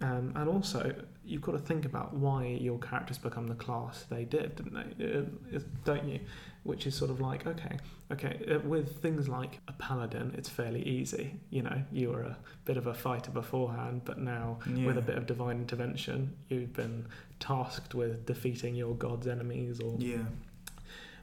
Um, 0.00 0.32
and 0.34 0.48
also, 0.48 0.94
you've 1.24 1.42
got 1.42 1.52
to 1.52 1.58
think 1.58 1.84
about 1.84 2.12
why 2.14 2.46
your 2.46 2.78
characters 2.78 3.18
become 3.18 3.46
the 3.46 3.54
class 3.54 4.02
they 4.04 4.24
did, 4.24 4.56
didn't 4.56 4.74
they? 4.74 5.04
Uh, 5.04 5.56
uh, 5.56 5.60
don't 5.84 6.04
you? 6.08 6.20
Which 6.64 6.86
is 6.86 6.94
sort 6.94 7.10
of 7.10 7.20
like, 7.20 7.46
okay, 7.46 7.76
okay, 8.10 8.40
uh, 8.50 8.58
with 8.60 9.00
things 9.02 9.28
like 9.28 9.60
a 9.68 9.72
paladin, 9.74 10.34
it's 10.38 10.48
fairly 10.48 10.82
easy. 10.82 11.34
You 11.50 11.62
know, 11.62 11.82
you 11.92 12.08
were 12.10 12.22
a 12.22 12.36
bit 12.64 12.76
of 12.78 12.86
a 12.86 12.94
fighter 12.94 13.30
beforehand, 13.30 14.00
but 14.06 14.18
now 14.18 14.58
Yeah. 14.74 14.86
with 14.86 14.96
a 14.96 15.02
bit 15.02 15.16
of 15.18 15.26
divine 15.26 15.58
intervention, 15.58 16.34
you've 16.48 16.72
been 16.72 17.04
tasked 17.38 17.94
with 17.94 18.24
defeating 18.24 18.74
your 18.74 18.94
god's 18.94 19.26
enemies 19.26 19.78
or 19.78 19.96
Yeah. 20.00 20.24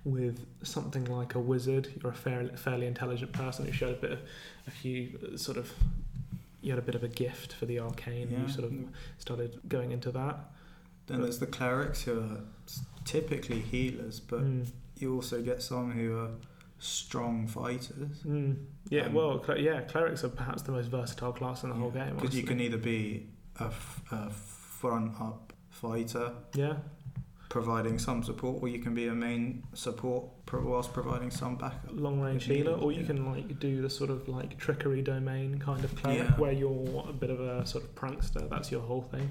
with 0.06 0.46
something 0.64 1.06
like 1.06 1.34
a 1.36 1.40
wizard, 1.40 1.88
you're 2.02 2.12
a 2.12 2.16
fairly, 2.16 2.56
fairly 2.56 2.86
intelligent 2.86 3.32
person 3.34 3.66
who 3.66 3.72
showed 3.72 3.98
a 3.98 4.02
bit 4.02 4.12
of 4.12 4.20
a 4.68 4.72
few 4.72 5.18
uh, 5.34 5.38
sort 5.38 5.58
of 5.58 5.74
you 6.64 6.70
had 6.72 6.78
a 6.78 6.84
bit 6.84 6.94
of 6.94 7.04
a 7.04 7.08
gift 7.08 7.54
for 7.54 7.66
the 7.66 7.80
arcane. 7.80 8.28
and 8.28 8.32
Yeah. 8.32 8.42
You 8.44 8.48
sort 8.48 8.66
of 8.66 8.74
started 9.18 9.60
going 9.68 9.92
into 9.92 10.12
that. 10.12 10.52
Then 11.08 11.22
there's 11.24 11.40
the 11.40 11.48
clerics 11.48 12.04
who 12.04 12.20
are 12.20 12.42
typically 13.06 13.60
healers, 13.62 14.20
but 14.20 14.42
Mm. 14.44 14.68
You 15.02 15.16
also 15.16 15.42
get 15.42 15.62
some 15.62 15.92
who 15.92 16.18
are 16.18 16.30
strong 16.80 17.48
fighters. 17.48 18.24
Mm. 18.26 18.56
Yeah, 18.90 19.06
Um, 19.06 19.14
well, 19.14 19.44
cl- 19.44 19.60
yeah, 19.60 19.82
clerics 19.82 20.24
are 20.24 20.30
perhaps 20.30 20.62
the 20.64 20.72
most 20.72 20.88
versatile 20.88 21.32
class 21.34 21.64
in 21.64 21.70
the 21.70 21.76
whole 21.76 21.92
game. 21.92 22.16
Because 22.16 22.36
you 22.36 22.44
can 22.44 22.60
either 22.60 22.78
be 22.78 23.28
a, 23.60 23.66
f- 23.66 24.02
a 24.12 24.30
front 24.30 25.14
up 25.22 25.54
fighter 25.70 26.32
yeah, 26.56 26.76
providing 27.50 28.00
some 28.00 28.24
support, 28.24 28.62
or 28.62 28.68
you 28.68 28.80
can 28.80 28.94
be 28.96 29.08
a 29.08 29.14
main 29.14 29.64
support 29.74 30.26
pro- 30.46 30.64
whilst 30.64 30.92
providing 30.94 31.30
some 31.30 31.56
backup. 31.56 31.90
long 31.92 32.20
range 32.20 32.46
healer, 32.46 32.74
or 32.74 32.92
you 32.92 33.02
yeah. 33.02 33.08
can 33.08 33.26
like 33.32 33.60
do 33.60 33.82
the 33.82 33.90
sort 33.90 34.10
of 34.10 34.28
like 34.28 34.58
trickery 34.58 35.02
domain 35.02 35.60
kind 35.60 35.84
of 35.84 35.96
cleric 35.96 36.24
Yeah. 36.30 36.36
where 36.38 36.52
you're 36.52 37.06
a 37.08 37.14
bit 37.14 37.30
of 37.30 37.40
a 37.40 37.66
sort 37.66 37.84
of 37.84 37.94
prankster. 37.96 38.50
That's 38.50 38.72
your 38.72 38.82
whole 38.82 39.02
thing. 39.04 39.30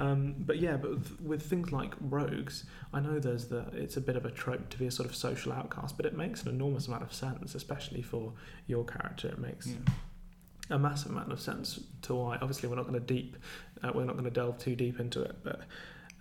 Um, 0.00 0.34
but 0.38 0.58
yeah, 0.58 0.76
but 0.76 1.20
with, 1.20 1.42
things 1.42 1.72
like 1.72 1.94
rogues, 2.00 2.64
I 2.92 3.00
know 3.00 3.18
there's 3.18 3.46
the 3.48 3.66
it's 3.72 3.96
a 3.96 4.00
bit 4.00 4.16
of 4.16 4.24
a 4.24 4.30
trope 4.30 4.68
to 4.70 4.78
be 4.78 4.86
a 4.86 4.90
sort 4.90 5.08
of 5.08 5.14
social 5.14 5.52
outcast, 5.52 5.96
but 5.96 6.06
it 6.06 6.16
makes 6.16 6.42
an 6.42 6.48
enormous 6.48 6.88
amount 6.88 7.02
of 7.02 7.12
sense, 7.12 7.54
especially 7.54 8.02
for 8.02 8.32
your 8.66 8.84
character. 8.84 9.28
It 9.28 9.38
makes 9.38 9.66
Yeah. 9.68 9.76
a 10.70 10.78
massive 10.78 11.12
amount 11.12 11.32
of 11.32 11.40
sense 11.40 11.80
to 12.02 12.14
why. 12.14 12.36
Obviously, 12.40 12.68
we're 12.68 12.76
not 12.76 12.86
going 12.88 12.98
to 12.98 13.06
deep, 13.14 13.36
uh, 13.82 13.92
we're 13.94 14.04
not 14.04 14.14
going 14.14 14.24
to 14.24 14.30
delve 14.30 14.58
too 14.58 14.74
deep 14.74 14.98
into 15.00 15.22
it, 15.22 15.36
but. 15.44 15.60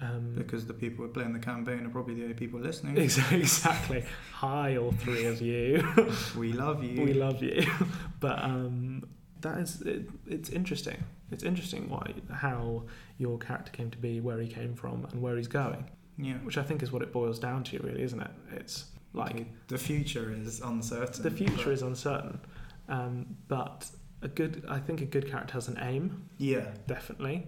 Um, 0.02 0.34
Because 0.36 0.66
the 0.66 0.74
people 0.74 1.04
who 1.04 1.12
are 1.12 1.14
playing 1.14 1.34
the 1.34 1.40
campaign 1.40 1.86
are 1.86 1.90
probably 1.90 2.14
the 2.16 2.24
only 2.24 2.34
people 2.34 2.60
listening. 2.60 2.98
Exactly. 3.08 3.40
exactly. 3.40 4.06
Hi, 4.34 4.78
all 4.78 4.92
three 4.94 5.26
of 5.26 5.42
you. 5.42 5.86
we 6.38 6.54
love 6.54 6.84
you. 6.84 7.02
we 7.04 7.14
love 7.14 7.42
you. 7.44 7.66
But 8.22 8.44
um, 8.44 9.04
that 9.42 9.58
is 9.60 9.82
it, 9.82 10.10
it's 10.28 10.50
interesting. 10.50 11.04
It's 11.32 11.44
interesting 11.44 11.90
why 11.90 12.14
how 12.34 12.84
your 13.18 13.38
character 13.38 13.72
came 13.72 13.92
to 13.92 13.98
be, 13.98 14.20
where 14.20 14.40
he 14.40 14.48
came 14.48 14.74
from, 14.76 15.06
and 15.12 15.22
where 15.22 15.38
he's 15.38 15.48
going. 15.48 15.86
yeah. 16.18 16.34
Which 16.44 16.58
I 16.58 16.64
think 16.64 16.84
is 16.84 16.92
what 16.92 17.02
it 17.02 17.12
boils 17.14 17.40
down 17.40 17.64
to, 17.66 17.80
really, 17.80 18.02
isn't 18.04 18.20
it? 18.22 18.32
It's 18.52 18.86
like 19.14 19.48
the 19.68 19.78
future 19.78 20.32
is 20.34 20.62
uncertain. 20.62 21.24
the 21.24 21.32
future 21.32 21.66
but- 21.66 21.74
is 21.74 21.82
uncertain, 21.82 22.40
um, 22.88 23.38
but 23.48 23.90
a 24.22 24.28
good. 24.28 24.66
I 24.68 24.80
think 24.80 25.02
a 25.02 25.06
good 25.06 25.30
character 25.30 25.54
has 25.54 25.68
an 25.68 25.78
aim, 25.82 26.24
Yeah. 26.38 26.68
definitely. 26.88 27.48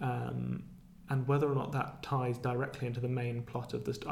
Um, 0.00 0.62
and 1.10 1.26
whether 1.26 1.50
or 1.50 1.54
not 1.54 1.72
that 1.72 2.02
ties 2.02 2.36
directly 2.38 2.86
into 2.86 3.00
the 3.00 3.08
main 3.08 3.42
plot 3.42 3.72
of 3.74 3.84
the 3.84 3.94
st- 3.94 4.06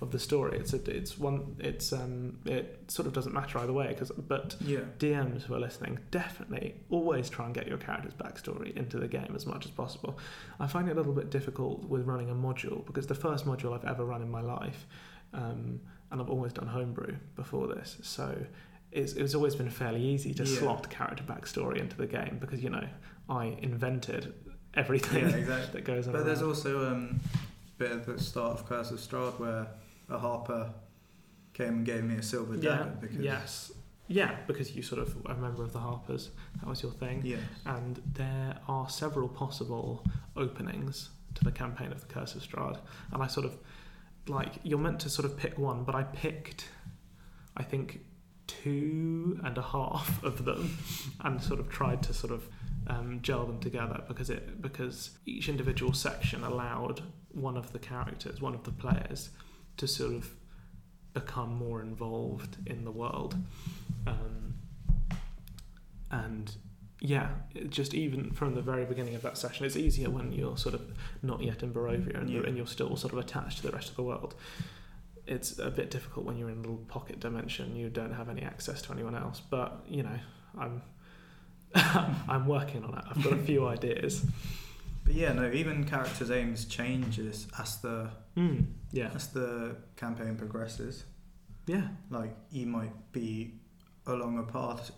of 0.00 0.10
the 0.10 0.18
story, 0.18 0.58
it's 0.58 0.72
a, 0.72 0.90
it's 0.90 1.18
one 1.18 1.56
it's 1.58 1.92
um 1.92 2.38
it 2.46 2.84
sort 2.88 3.06
of 3.06 3.12
doesn't 3.12 3.32
matter 3.34 3.58
either 3.58 3.72
way. 3.72 3.88
Because 3.88 4.10
but 4.12 4.56
Yeah. 4.60 4.80
DMs 4.98 5.42
who 5.42 5.54
are 5.54 5.60
listening, 5.60 5.98
definitely 6.10 6.76
always 6.88 7.28
try 7.28 7.44
and 7.46 7.54
get 7.54 7.66
your 7.68 7.78
character's 7.78 8.14
backstory 8.14 8.76
into 8.76 8.98
the 8.98 9.08
game 9.08 9.32
as 9.34 9.46
much 9.46 9.64
as 9.66 9.70
possible. 9.70 10.18
I 10.58 10.66
find 10.66 10.88
it 10.88 10.92
a 10.92 10.94
little 10.94 11.12
bit 11.12 11.30
difficult 11.30 11.84
with 11.84 12.06
running 12.06 12.30
a 12.30 12.34
module 12.34 12.86
because 12.86 13.06
the 13.06 13.14
first 13.14 13.46
module 13.46 13.74
I've 13.74 13.84
ever 13.84 14.04
run 14.04 14.22
in 14.22 14.30
my 14.30 14.40
life, 14.40 14.86
um, 15.34 15.80
and 16.10 16.20
I've 16.20 16.30
always 16.30 16.52
done 16.52 16.66
homebrew 16.66 17.16
before 17.36 17.66
this, 17.68 17.98
so 18.02 18.36
it's, 18.92 19.12
it's 19.12 19.34
always 19.34 19.54
been 19.54 19.70
fairly 19.70 20.02
easy 20.02 20.34
to 20.34 20.42
Yeah. 20.44 20.58
slot 20.58 20.90
character 20.90 21.22
backstory 21.22 21.78
into 21.78 21.96
the 21.96 22.06
game 22.06 22.38
because 22.40 22.62
you 22.62 22.70
know 22.70 22.86
I 23.28 23.56
invented 23.62 24.32
everything 24.74 25.28
Yeah, 25.28 25.36
exactly. 25.36 25.72
that 25.72 25.84
goes 25.84 26.06
on. 26.06 26.12
But 26.12 26.24
there's 26.24 26.42
also 26.42 26.90
um, 26.90 27.20
a 27.76 27.78
bit 27.78 27.92
at 27.92 28.06
the 28.06 28.18
start 28.20 28.58
of 28.58 28.68
Curse 28.68 28.90
of 28.90 28.98
Strahd 28.98 29.38
where 29.38 29.66
a 30.08 30.18
harper 30.18 30.70
came 31.52 31.68
and 31.68 31.86
gave 31.86 32.04
me 32.04 32.16
a 32.16 32.22
silver 32.22 32.54
yeah, 32.54 32.78
dagger 32.78 32.96
because 33.00 33.18
yes, 33.18 33.72
yeah, 34.08 34.36
because 34.46 34.74
you 34.74 34.82
sort 34.82 35.00
of 35.00 35.16
a 35.26 35.34
member 35.34 35.62
of 35.62 35.72
the 35.72 35.78
Harpers, 35.78 36.30
that 36.58 36.68
was 36.68 36.82
your 36.82 36.92
thing. 36.92 37.22
yeah, 37.24 37.36
and 37.66 38.02
there 38.14 38.56
are 38.66 38.88
several 38.88 39.28
possible 39.28 40.04
openings 40.36 41.10
to 41.34 41.44
the 41.44 41.52
campaign 41.52 41.92
of 41.92 42.00
the 42.00 42.12
Curse 42.12 42.34
of 42.34 42.42
Strahd, 42.42 42.78
and 43.12 43.22
I 43.22 43.26
sort 43.26 43.46
of 43.46 43.56
like 44.26 44.54
you're 44.62 44.78
meant 44.78 45.00
to 45.00 45.10
sort 45.10 45.26
of 45.26 45.36
pick 45.36 45.58
one, 45.58 45.84
but 45.84 45.94
I 45.94 46.02
picked, 46.04 46.68
I 47.56 47.62
think, 47.62 48.00
two 48.46 49.40
and 49.44 49.56
a 49.56 49.62
half 49.62 50.22
of 50.24 50.44
them, 50.44 50.76
and 51.20 51.40
sort 51.40 51.60
of 51.60 51.68
tried 51.68 52.02
to 52.04 52.12
sort 52.12 52.32
of 52.32 52.48
um, 52.90 53.20
gel 53.22 53.46
them 53.46 53.60
together 53.60 54.02
because 54.08 54.28
it 54.30 54.60
because 54.60 55.10
each 55.24 55.48
individual 55.48 55.92
section 55.92 56.42
allowed 56.44 57.02
one 57.32 57.56
of 57.56 57.72
the 57.72 57.78
characters, 57.78 58.40
one 58.40 58.54
of 58.54 58.64
the 58.64 58.72
players, 58.72 59.30
to 59.76 59.86
sort 59.86 60.12
of 60.14 60.30
become 61.14 61.54
more 61.54 61.80
involved 61.80 62.56
in 62.66 62.84
the 62.84 62.90
world, 62.90 63.36
um, 64.06 64.54
and 66.10 66.56
yeah, 67.00 67.28
it 67.54 67.70
just 67.70 67.94
even 67.94 68.30
from 68.32 68.54
the 68.54 68.60
very 68.62 68.84
beginning 68.84 69.14
of 69.14 69.22
that 69.22 69.38
session, 69.38 69.64
it's 69.64 69.76
easier 69.76 70.10
when 70.10 70.32
you're 70.32 70.58
sort 70.58 70.74
of 70.74 70.82
not 71.22 71.40
yet 71.42 71.62
in 71.62 71.72
Barovia 71.72 72.18
and, 72.20 72.28
you're, 72.28 72.42
Yeah. 72.42 72.48
and 72.48 72.56
you're 72.58 72.66
still 72.66 72.94
sort 72.96 73.12
of 73.14 73.18
attached 73.18 73.58
to 73.58 73.62
the 73.62 73.72
rest 73.72 73.88
of 73.90 73.96
the 73.96 74.02
world. 74.02 74.34
It's 75.26 75.58
a 75.58 75.70
bit 75.70 75.90
difficult 75.90 76.26
when 76.26 76.36
you're 76.36 76.50
in 76.50 76.58
a 76.58 76.60
little 76.60 76.84
pocket 76.88 77.20
dimension. 77.20 77.74
You 77.76 77.88
don't 77.88 78.12
have 78.12 78.28
any 78.28 78.42
access 78.42 78.82
to 78.82 78.92
anyone 78.92 79.14
else. 79.14 79.40
But 79.40 79.82
you 79.88 80.02
know, 80.02 80.18
I'm 80.58 80.82
I'm 81.74 82.46
working 82.46 82.84
on 82.84 82.94
it. 82.98 83.04
I've 83.08 83.22
got 83.22 83.32
a 83.34 83.36
few 83.42 83.66
ideas. 83.76 84.24
but 85.04 85.14
yeah, 85.14 85.32
no, 85.32 85.50
even 85.50 85.84
characters' 85.84 86.30
aims 86.30 86.64
changes 86.64 87.46
as 87.58 87.78
the 87.78 88.10
Mm, 88.36 88.64
yeah, 88.92 89.10
as 89.14 89.28
the 89.28 89.76
campaign 89.96 90.36
progresses. 90.36 91.04
yeah, 91.66 91.88
Like 92.10 92.34
you 92.50 92.66
might 92.66 93.12
be 93.12 93.54
along 94.06 94.38
a 94.38 94.44
path 94.44 94.92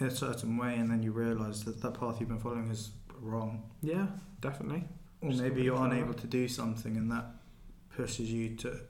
in 0.00 0.06
a 0.06 0.10
certain 0.10 0.56
way, 0.56 0.76
and 0.76 0.90
then 0.90 1.02
you 1.02 1.12
realise 1.12 1.60
that 1.64 1.80
that 1.82 2.00
path 2.00 2.16
you've 2.20 2.30
been 2.30 2.38
following 2.40 2.70
is 2.70 2.90
wrong, 3.20 3.70
yeah, 3.82 4.06
definitely. 4.40 4.84
or 5.20 5.30
Just 5.30 5.42
maybe 5.42 5.62
you're 5.62 5.82
unable 5.84 6.14
to 6.14 6.26
do 6.26 6.48
something, 6.48 6.96
and 6.96 7.10
that 7.12 7.26
pushes 7.94 8.32
you 8.32 8.56
to 8.56 8.80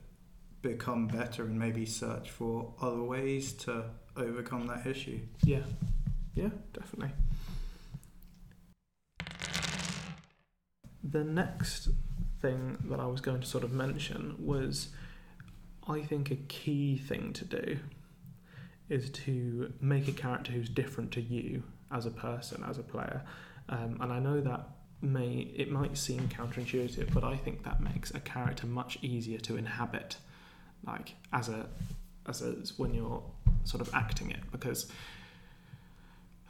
become 0.61 1.07
better 1.07 1.43
and 1.43 1.59
maybe 1.59 1.85
search 1.85 2.29
for 2.31 2.73
other 2.81 3.03
ways 3.03 3.51
to 3.53 3.83
overcome 4.15 4.67
that 4.67 4.87
issue. 4.87 5.19
Yeah, 5.43 5.63
yeah, 6.35 6.49
definitely. 6.73 7.11
The 11.03 11.23
next 11.23 11.89
thing 12.41 12.77
that 12.89 12.99
I 12.99 13.05
was 13.05 13.21
going 13.21 13.41
to 13.41 13.47
sort 13.47 13.63
of 13.63 13.71
mention 13.71 14.35
was 14.39 14.89
I 15.87 16.01
think 16.01 16.31
a 16.31 16.35
key 16.35 16.97
thing 16.97 17.33
to 17.33 17.45
do 17.45 17.79
is 18.89 19.09
to 19.09 19.73
make 19.79 20.07
a 20.07 20.11
character 20.11 20.51
who's 20.51 20.69
different 20.69 21.11
to 21.13 21.21
you 21.21 21.63
as 21.91 22.05
a 22.05 22.11
person, 22.11 22.63
as 22.67 22.77
a 22.77 22.83
player. 22.83 23.21
Um, 23.69 23.97
and 24.01 24.11
I 24.11 24.19
know 24.19 24.41
that 24.41 24.67
may 25.01 25.51
it 25.55 25.71
might 25.71 25.97
seem 25.97 26.27
counterintuitive, 26.29 27.13
but 27.13 27.23
I 27.23 27.35
think 27.35 27.63
that 27.63 27.81
makes 27.81 28.11
a 28.13 28.19
character 28.19 28.67
much 28.67 28.99
easier 29.01 29.39
to 29.39 29.57
inhabit, 29.57 30.17
like 30.85 31.15
as 31.33 31.49
a 31.49 31.67
as 32.27 32.41
a 32.41 32.55
when 32.77 32.93
you're 32.93 33.23
sort 33.63 33.81
of 33.81 33.93
acting 33.93 34.29
it, 34.31 34.39
because 34.51 34.91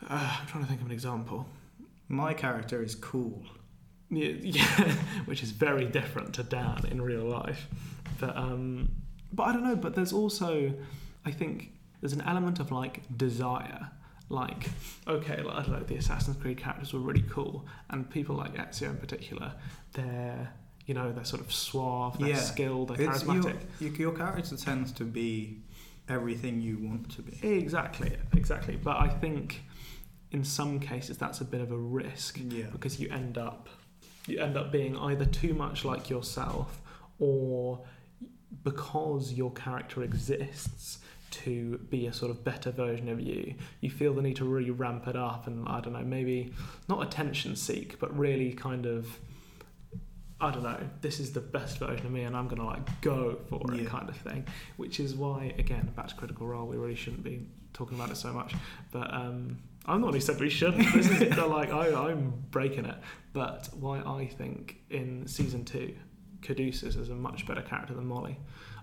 uh, 0.09 0.37
I'm 0.41 0.47
trying 0.47 0.63
to 0.63 0.69
think 0.69 0.81
of 0.81 0.87
an 0.87 0.91
example. 0.93 1.47
My 2.07 2.33
character 2.33 2.83
is 2.83 2.95
cool. 2.95 3.43
Yeah, 4.09 4.27
yeah, 4.41 4.91
which 5.25 5.41
is 5.43 5.51
very 5.51 5.85
different 5.85 6.33
to 6.35 6.43
Dan 6.43 6.83
in 6.91 7.01
real 7.01 7.23
life. 7.23 7.67
But 8.19 8.35
um, 8.35 8.89
but 9.31 9.43
I 9.43 9.53
don't 9.53 9.63
know. 9.63 9.75
But 9.75 9.95
there's 9.95 10.11
also, 10.13 10.73
I 11.25 11.31
think, 11.31 11.71
there's 12.01 12.13
an 12.13 12.21
element 12.21 12.59
of 12.59 12.71
like 12.71 13.01
desire. 13.17 13.89
Like, 14.29 14.69
okay, 15.07 15.41
like, 15.41 15.55
I 15.57 15.61
don't 15.63 15.71
know, 15.73 15.83
the 15.83 15.95
Assassin's 15.97 16.37
Creed 16.37 16.57
characters 16.57 16.93
were 16.93 17.01
really 17.01 17.23
cool, 17.29 17.65
and 17.89 18.09
people 18.09 18.35
like 18.35 18.55
Ezio 18.55 18.89
in 18.89 18.95
particular, 18.97 19.51
they're 19.93 20.53
you 20.85 20.93
know 20.93 21.11
they're 21.11 21.25
sort 21.25 21.41
of 21.41 21.51
suave, 21.51 22.17
they're 22.17 22.29
Yeah. 22.29 22.35
skilled, 22.37 22.89
they're 22.95 23.09
It's 23.09 23.23
charismatic. 23.23 23.43
your, 23.81 23.89
your, 23.91 23.99
your 23.99 24.11
character 24.13 24.55
tends 24.55 24.93
to 24.93 25.03
be 25.03 25.59
everything 26.09 26.61
you 26.61 26.77
want 26.77 27.11
to 27.15 27.21
be. 27.21 27.45
Exactly, 27.45 28.15
exactly. 28.35 28.77
But 28.77 28.97
I 29.01 29.09
think 29.09 29.63
in 30.31 30.43
some 30.43 30.79
cases 30.79 31.17
that's 31.17 31.41
a 31.41 31.45
bit 31.45 31.61
of 31.61 31.71
a 31.71 31.77
risk. 31.77 32.39
Yeah. 32.49 32.65
because 32.71 32.99
you 32.99 33.09
end 33.09 33.37
up 33.37 33.69
you 34.27 34.39
end 34.39 34.55
up 34.57 34.71
being 34.71 34.95
either 34.97 35.25
too 35.25 35.53
much 35.53 35.83
like 35.83 36.09
yourself 36.09 36.81
or 37.19 37.81
because 38.63 39.33
your 39.33 39.51
character 39.51 40.03
exists 40.03 40.99
to 41.31 41.77
be 41.89 42.07
a 42.07 42.13
sort 42.13 42.29
of 42.29 42.43
better 42.43 42.71
version 42.71 43.07
of 43.07 43.19
you 43.21 43.53
you 43.79 43.89
feel 43.89 44.13
the 44.13 44.21
need 44.21 44.35
to 44.35 44.43
really 44.45 44.69
ramp 44.69 45.07
it 45.07 45.15
up 45.15 45.47
and 45.47 45.65
i 45.67 45.79
don't 45.79 45.93
know 45.93 46.03
maybe 46.03 46.53
not 46.89 47.01
attention 47.01 47.55
seek 47.55 47.97
but 47.99 48.15
really 48.17 48.51
kind 48.51 48.85
of 48.85 49.07
i 50.41 50.51
don't 50.51 50.63
know 50.63 50.77
this 50.99 51.19
is 51.21 51.31
the 51.31 51.39
best 51.39 51.77
version 51.79 52.05
of 52.05 52.11
me 52.11 52.23
and 52.23 52.35
i'm 52.35 52.47
gonna 52.49 52.65
like 52.65 53.01
go 53.01 53.37
for 53.49 53.61
it 53.73 53.81
Yeah. 53.83 53.89
kind 53.89 54.09
of 54.09 54.17
thing 54.17 54.45
which 54.75 54.99
is 54.99 55.15
why 55.15 55.53
again 55.57 55.89
back 55.95 56.09
to 56.09 56.15
critical 56.15 56.45
role 56.47 56.67
we 56.67 56.75
really 56.77 56.95
shouldn't 56.95 57.23
be 57.23 57.47
talking 57.73 57.97
about 57.97 58.11
it 58.11 58.17
so 58.17 58.33
much 58.33 58.53
but 58.91 59.13
um 59.13 59.57
i'm 59.85 60.01
the 60.01 60.05
one 60.05 60.13
who 60.13 60.19
said 60.19 60.39
we 60.39 60.49
shouldn't 60.49 60.91
this 60.93 61.09
is 61.09 61.35
the, 61.35 61.45
like 61.45 61.71
I, 61.71 62.09
i'm 62.09 62.33
breaking 62.51 62.85
it 62.85 62.97
but 63.33 63.69
why 63.79 63.99
I 63.99 64.25
think 64.25 64.81
in 64.89 65.25
season 65.27 65.63
two, 65.63 65.95
Caduceus 66.41 66.95
is 66.95 67.09
a 67.09 67.15
much 67.15 67.45
better 67.47 67.61
character 67.61 67.93
than 67.93 68.05
Molly. 68.05 68.37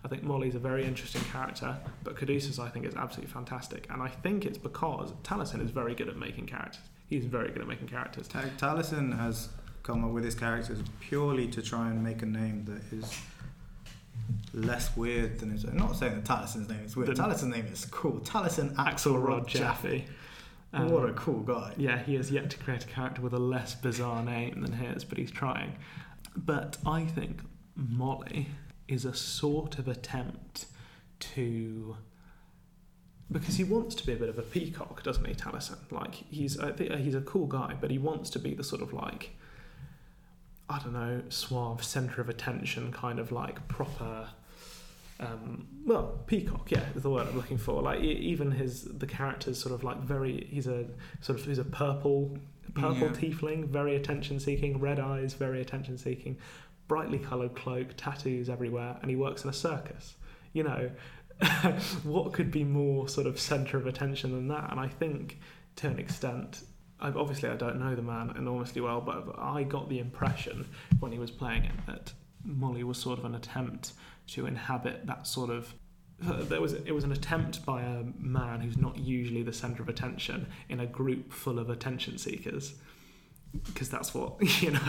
I 0.04 0.08
think 0.08 0.22
Molly's 0.22 0.54
a 0.54 0.60
very 0.60 0.84
interesting 0.84 1.22
character, 1.32 1.76
but 2.04 2.16
Caduceus 2.16 2.58
I 2.58 2.68
think 2.68 2.86
is 2.86 2.94
absolutely 2.94 3.32
fantastic. 3.32 3.86
And 3.90 4.00
I 4.00 4.08
think 4.08 4.46
it's 4.46 4.58
because 4.58 5.12
Taliesin 5.24 5.62
is 5.62 5.70
very 5.70 5.94
good 5.94 6.08
at 6.08 6.16
making 6.16 6.46
characters. 6.46 6.82
He's 7.08 7.24
very 7.24 7.50
good 7.50 7.62
at 7.62 7.68
making 7.68 7.88
characters. 7.88 8.28
Ta- 8.28 8.44
Taliesin 8.58 9.16
has 9.18 9.48
come 9.82 10.04
up 10.04 10.12
with 10.12 10.24
his 10.24 10.34
characters 10.34 10.78
purely 11.00 11.48
to 11.48 11.62
try 11.62 11.90
and 11.90 12.02
make 12.02 12.22
a 12.22 12.26
name 12.26 12.64
that 12.66 12.96
is 12.96 13.20
less 14.52 14.96
weird 14.96 15.40
than 15.40 15.50
his 15.50 15.64
own. 15.64 15.76
Not 15.76 15.96
saying 15.96 16.14
that 16.14 16.24
Taliesin's 16.24 16.68
name 16.68 16.84
is 16.84 16.96
weird. 16.96 17.16
The- 17.16 17.46
name 17.46 17.66
is 17.66 17.84
cool. 17.86 18.20
Taliesin 18.20 18.74
Axelrod 18.76 19.46
Jaffe. 19.46 20.06
Um, 20.72 20.90
what 20.90 21.08
a 21.08 21.12
cool 21.14 21.40
guy. 21.40 21.72
Yeah, 21.76 21.98
he 21.98 22.14
has 22.16 22.30
yet 22.30 22.50
to 22.50 22.58
create 22.58 22.84
a 22.84 22.86
character 22.86 23.22
with 23.22 23.32
a 23.32 23.38
less 23.38 23.74
bizarre 23.74 24.22
name 24.22 24.60
than 24.60 24.72
his, 24.72 25.04
but 25.04 25.18
he's 25.18 25.30
trying. 25.30 25.76
But 26.36 26.76
I 26.84 27.04
think 27.04 27.40
Molly 27.74 28.48
is 28.86 29.04
a 29.04 29.14
sort 29.14 29.78
of 29.78 29.88
attempt 29.88 30.66
to. 31.20 31.96
Because 33.30 33.56
he 33.56 33.64
wants 33.64 33.94
to 33.96 34.06
be 34.06 34.14
a 34.14 34.16
bit 34.16 34.30
of 34.30 34.38
a 34.38 34.42
peacock, 34.42 35.02
doesn't 35.02 35.24
he, 35.26 35.34
Taliesin? 35.34 35.76
Like 35.90 36.14
he's, 36.14 36.58
I 36.58 36.72
think 36.72 36.92
he's 36.94 37.14
a 37.14 37.20
cool 37.20 37.46
guy, 37.46 37.74
but 37.78 37.90
he 37.90 37.98
wants 37.98 38.30
to 38.30 38.38
be 38.38 38.54
the 38.54 38.64
sort 38.64 38.80
of 38.80 38.94
like, 38.94 39.36
I 40.68 40.78
don't 40.78 40.94
know, 40.94 41.22
suave 41.28 41.84
centre 41.84 42.22
of 42.22 42.30
attention, 42.30 42.90
kind 42.90 43.18
of 43.18 43.30
like 43.30 43.68
proper 43.68 44.30
um, 45.20 45.66
well, 45.84 46.20
peacock, 46.26 46.70
yeah, 46.70 46.84
is 46.94 47.02
the 47.02 47.10
word 47.10 47.26
I'm 47.28 47.36
looking 47.36 47.58
for. 47.58 47.82
Like 47.82 48.00
even 48.00 48.50
his 48.52 48.84
the 48.84 49.06
character's 49.06 49.58
sort 49.60 49.74
of 49.74 49.82
like 49.82 49.98
very. 50.00 50.46
He's 50.50 50.66
a 50.66 50.86
sort 51.20 51.38
of 51.40 51.44
he's 51.46 51.58
a 51.58 51.64
purple 51.64 52.38
purple 52.74 53.08
Yeah. 53.08 53.14
tiefling, 53.14 53.68
very 53.68 53.96
attention 53.96 54.38
seeking, 54.38 54.78
red 54.78 55.00
eyes, 55.00 55.34
very 55.34 55.60
attention 55.60 55.98
seeking, 55.98 56.36
brightly 56.86 57.18
coloured 57.18 57.54
cloak, 57.56 57.88
tattoos 57.96 58.48
everywhere, 58.48 58.96
and 59.00 59.10
he 59.10 59.16
works 59.16 59.42
in 59.42 59.50
a 59.50 59.54
circus. 59.54 60.16
You 60.52 60.62
know, 60.64 60.90
what 62.04 62.32
could 62.32 62.50
be 62.50 62.64
more 62.64 63.08
sort 63.08 63.26
of 63.26 63.40
centre 63.40 63.76
of 63.76 63.86
attention 63.86 64.32
than 64.32 64.48
that? 64.48 64.70
And 64.70 64.78
I 64.78 64.88
think 64.88 65.38
to 65.76 65.88
an 65.88 65.98
extent. 65.98 66.62
I, 67.00 67.10
obviously, 67.10 67.48
I 67.48 67.54
don't 67.54 67.78
know 67.78 67.94
the 67.94 68.02
man 68.02 68.34
enormously 68.36 68.80
well, 68.80 69.00
but 69.00 69.38
I 69.38 69.62
got 69.62 69.88
the 69.88 70.00
impression 70.00 70.66
when 70.98 71.12
he 71.12 71.18
was 71.20 71.30
playing 71.30 71.62
it 71.66 71.70
that 71.86 72.12
Molly 72.44 72.84
was 72.84 72.98
sort 72.98 73.18
of 73.18 73.24
an 73.24 73.34
attempt 73.34 73.92
to 74.28 74.46
inhabit 74.46 75.06
that 75.06 75.26
sort 75.26 75.50
of 75.50 75.74
uh, 76.26 76.42
there 76.44 76.60
was 76.60 76.72
it 76.72 76.92
was 76.92 77.04
an 77.04 77.12
attempt 77.12 77.64
by 77.64 77.82
a 77.82 78.02
man 78.18 78.60
who's 78.60 78.76
not 78.76 78.98
usually 78.98 79.42
the 79.42 79.52
center 79.52 79.82
of 79.82 79.88
attention 79.88 80.46
in 80.68 80.80
a 80.80 80.86
group 80.86 81.32
full 81.32 81.58
of 81.58 81.70
attention 81.70 82.18
seekers 82.18 82.74
because 83.66 83.88
that's 83.88 84.14
what 84.14 84.34
you 84.62 84.70
know 84.70 84.80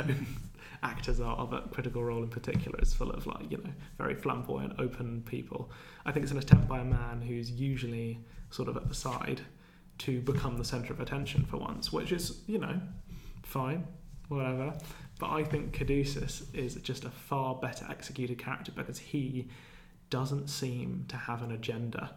actors 0.82 1.20
are, 1.20 1.46
but 1.46 1.72
Critical 1.72 2.04
Role 2.04 2.24
in 2.24 2.30
particular 2.30 2.80
is 2.82 2.94
full 2.94 3.12
of 3.12 3.28
like 3.28 3.52
you 3.52 3.58
know 3.58 3.72
very 3.98 4.16
flamboyant, 4.16 4.74
open 4.80 5.24
people. 5.24 5.72
I 6.06 6.12
think 6.12 6.24
it's 6.24 6.32
an 6.32 6.38
attempt 6.38 6.68
by 6.68 6.80
a 6.80 6.86
man 6.86 7.22
who's 7.22 7.52
usually 7.52 8.20
sort 8.50 8.70
of 8.70 8.78
at 8.78 8.88
the 8.88 8.96
side 8.96 9.42
to 10.00 10.22
become 10.22 10.58
the 10.58 10.66
centre 10.66 10.94
of 10.94 11.00
attention 11.00 11.46
for 11.46 11.58
once, 11.58 11.92
which 11.92 12.12
is 12.12 12.42
you 12.48 12.58
know 12.58 12.80
fine, 13.44 13.86
whatever. 14.28 14.74
But 15.20 15.32
I 15.32 15.44
think 15.44 15.74
Caduceus 15.74 16.44
is 16.54 16.76
just 16.76 17.04
a 17.04 17.10
far 17.12 17.54
better 17.56 17.86
executed 17.90 18.40
character 18.40 18.72
because 18.74 18.98
he 18.98 19.50
doesn't 20.10 20.48
seem 20.48 21.06
to 21.10 21.18
have 21.18 21.44
an 21.44 21.52
agenda. 21.52 22.12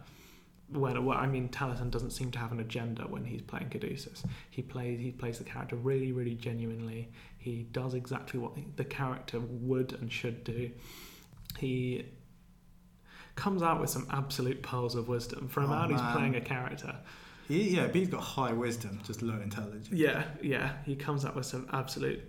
When 0.69 1.05
well, 1.05 1.17
I 1.17 1.27
mean, 1.27 1.49
Taliesin 1.49 1.91
doesn't 1.91 2.11
seem 2.11 2.31
to 2.31 2.39
have 2.39 2.51
an 2.53 2.59
agenda 2.61 3.03
when 3.03 3.25
he's 3.25 3.41
playing 3.41 3.69
Caduceus. 3.69 4.23
He 4.49 4.61
plays 4.61 4.99
he 4.99 5.11
plays 5.11 5.37
the 5.37 5.43
character 5.43 5.75
really, 5.75 6.11
really 6.13 6.33
genuinely. 6.33 7.11
He 7.37 7.67
does 7.73 7.93
exactly 7.93 8.39
what 8.39 8.53
the 8.77 8.85
character 8.85 9.39
would 9.41 9.93
and 9.93 10.11
should 10.11 10.43
do. 10.45 10.71
He 11.59 12.05
comes 13.35 13.61
out 13.61 13.81
with 13.81 13.89
some 13.89 14.07
absolute 14.11 14.63
pearls 14.63 14.95
of 14.95 15.09
wisdom 15.09 15.49
for 15.49 15.61
a 15.61 15.65
Oh, 15.65 15.67
man 15.67 15.89
who's 15.89 16.01
playing 16.13 16.35
a 16.35 16.41
character. 16.41 16.95
He, 17.47 17.75
yeah, 17.75 17.87
but 17.87 17.95
he's 17.95 18.07
got 18.07 18.21
high 18.21 18.53
wisdom, 18.53 19.01
just 19.03 19.21
low 19.21 19.39
intelligence. 19.41 19.89
Yeah, 19.91 20.23
yeah, 20.41 20.73
he 20.85 20.95
comes 20.95 21.25
up 21.25 21.35
with 21.35 21.45
some 21.45 21.67
absolute 21.73 22.23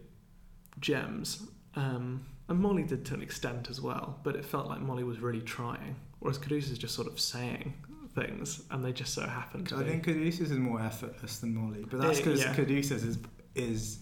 gems. 0.80 1.42
Um, 1.76 2.24
and 2.48 2.58
Molly 2.60 2.82
did 2.82 3.04
to 3.06 3.14
an 3.14 3.22
extent 3.22 3.68
as 3.70 3.80
well, 3.80 4.18
but 4.22 4.36
it 4.36 4.44
felt 4.44 4.68
like 4.68 4.80
Molly 4.80 5.02
was 5.04 5.18
really 5.20 5.40
trying, 5.40 5.96
whereas 6.20 6.38
Caduceus 6.38 6.70
is 6.72 6.78
just 6.78 6.94
sort 6.94 7.08
of 7.08 7.18
saying 7.18 7.72
things, 8.14 8.62
and 8.70 8.84
they 8.84 8.92
just 8.92 9.14
so 9.14 9.22
happen 9.26 9.64
to 9.66 9.76
I 9.76 9.82
be. 9.82 9.90
think 9.90 10.04
Caduceus 10.04 10.50
is 10.50 10.58
more 10.58 10.80
effortless 10.80 11.38
than 11.38 11.54
Molly, 11.54 11.84
but 11.90 12.00
that's 12.00 12.18
Eh, 12.20 12.22
because 12.24 12.40
yeah. 12.44 12.54
Caduceus 12.54 13.02
is 13.02 13.18
is 13.54 13.98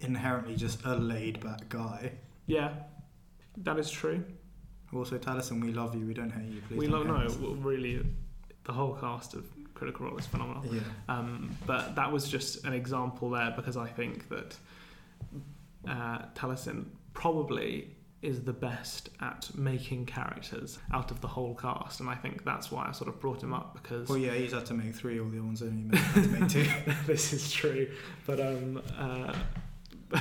inherently 0.00 0.56
just 0.56 0.84
a 0.84 0.94
laid 0.96 1.40
back 1.40 1.68
guy. 1.68 2.12
yeah, 2.46 2.70
that 3.58 3.78
is 3.78 3.90
true. 3.90 4.24
Also, 4.92 5.18
Taliesin, 5.18 5.62
we 5.62 5.72
love 5.72 5.94
you. 5.94 6.06
We 6.06 6.14
don't 6.14 6.30
hate 6.30 6.48
you. 6.50 6.60
Please 6.68 6.78
we 6.78 6.86
don't 6.88 7.06
don't 7.06 7.14
know. 7.14 7.20
hate 7.20 7.30
us. 7.30 7.36
Really, 7.36 8.04
the 8.64 8.72
whole 8.72 8.94
cast 8.94 9.34
of 9.34 9.44
Critical 9.74 10.06
Role 10.06 10.18
is 10.18 10.26
phenomenal. 10.26 10.64
Yeah. 10.66 10.80
Um, 11.08 11.56
but 11.66 11.94
that 11.94 12.10
was 12.10 12.28
just 12.28 12.64
an 12.64 12.72
example 12.72 13.30
there 13.30 13.52
because 13.54 13.76
I 13.76 13.86
think 13.86 14.28
that 14.30 14.56
uh, 15.88 16.26
Taliesin 16.34 16.84
probably 17.14 17.94
is 18.20 18.42
the 18.42 18.52
best 18.52 19.10
at 19.20 19.48
making 19.56 20.04
characters 20.04 20.78
out 20.92 21.10
of 21.12 21.20
the 21.20 21.28
whole 21.28 21.54
cast, 21.54 22.00
and 22.00 22.08
I 22.10 22.16
think 22.16 22.44
that's 22.44 22.70
why 22.70 22.86
I 22.88 22.92
sort 22.92 23.08
of 23.08 23.20
brought 23.20 23.40
him 23.42 23.54
up 23.54 23.78
because 23.80 24.08
Well, 24.08 24.18
yeah, 24.18 24.32
he's 24.34 24.52
had 24.52 24.66
to 24.66 24.74
make 24.74 24.94
three. 24.94 25.20
All 25.20 25.28
the 25.28 25.38
other 25.38 25.46
ones 25.46 25.62
only 25.62 25.82
made, 25.84 25.98
had 26.00 26.24
to 26.24 26.28
make 26.30 26.48
two. 26.50 26.66
this 27.06 27.32
is 27.32 27.52
true. 27.52 27.88
But 28.26 28.40
um, 28.40 28.82
uh, 28.98 29.32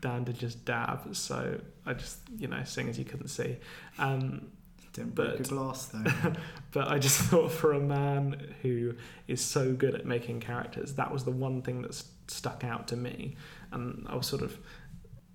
Dan 0.00 0.24
did 0.24 0.38
just 0.38 0.64
dab, 0.64 1.14
so 1.16 1.60
I 1.86 1.94
just 1.94 2.18
you 2.36 2.46
know 2.48 2.62
sing 2.64 2.88
as 2.88 2.98
you 2.98 3.04
couldn't 3.04 3.28
see. 3.28 3.56
Um, 3.98 4.48
Didn't 4.92 5.14
break 5.14 5.34
a 5.34 5.36
But- 5.38 5.48
glass 5.48 5.86
though. 5.86 6.32
but 6.72 6.88
I 6.88 6.98
just 6.98 7.20
thought 7.22 7.50
for 7.50 7.72
a 7.72 7.80
man 7.80 8.54
who 8.62 8.94
is 9.26 9.40
so 9.40 9.72
good 9.72 9.94
at 9.94 10.06
making 10.06 10.40
characters, 10.40 10.94
that 10.94 11.12
was 11.12 11.24
the 11.24 11.30
one 11.32 11.62
thing 11.62 11.82
that 11.82 11.90
s- 11.90 12.04
stuck 12.28 12.62
out 12.64 12.86
to 12.88 12.96
me. 12.96 13.36
And 13.72 14.06
I 14.08 14.14
was 14.16 14.26
sort 14.26 14.42
of, 14.42 14.56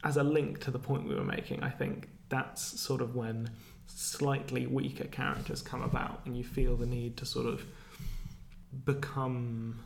as 0.03 0.17
a 0.17 0.23
link 0.23 0.59
to 0.65 0.71
the 0.71 0.79
point 0.79 1.07
we 1.07 1.15
were 1.15 1.23
making, 1.23 1.63
I 1.63 1.69
think 1.69 2.09
that's 2.29 2.79
sort 2.79 3.01
of 3.01 3.15
when 3.15 3.49
slightly 3.85 4.65
weaker 4.67 5.05
characters 5.05 5.61
come 5.61 5.81
about 5.81 6.21
and 6.25 6.35
you 6.37 6.43
feel 6.43 6.75
the 6.75 6.85
need 6.85 7.17
to 7.17 7.25
sort 7.25 7.45
of 7.45 7.63
become 8.85 9.79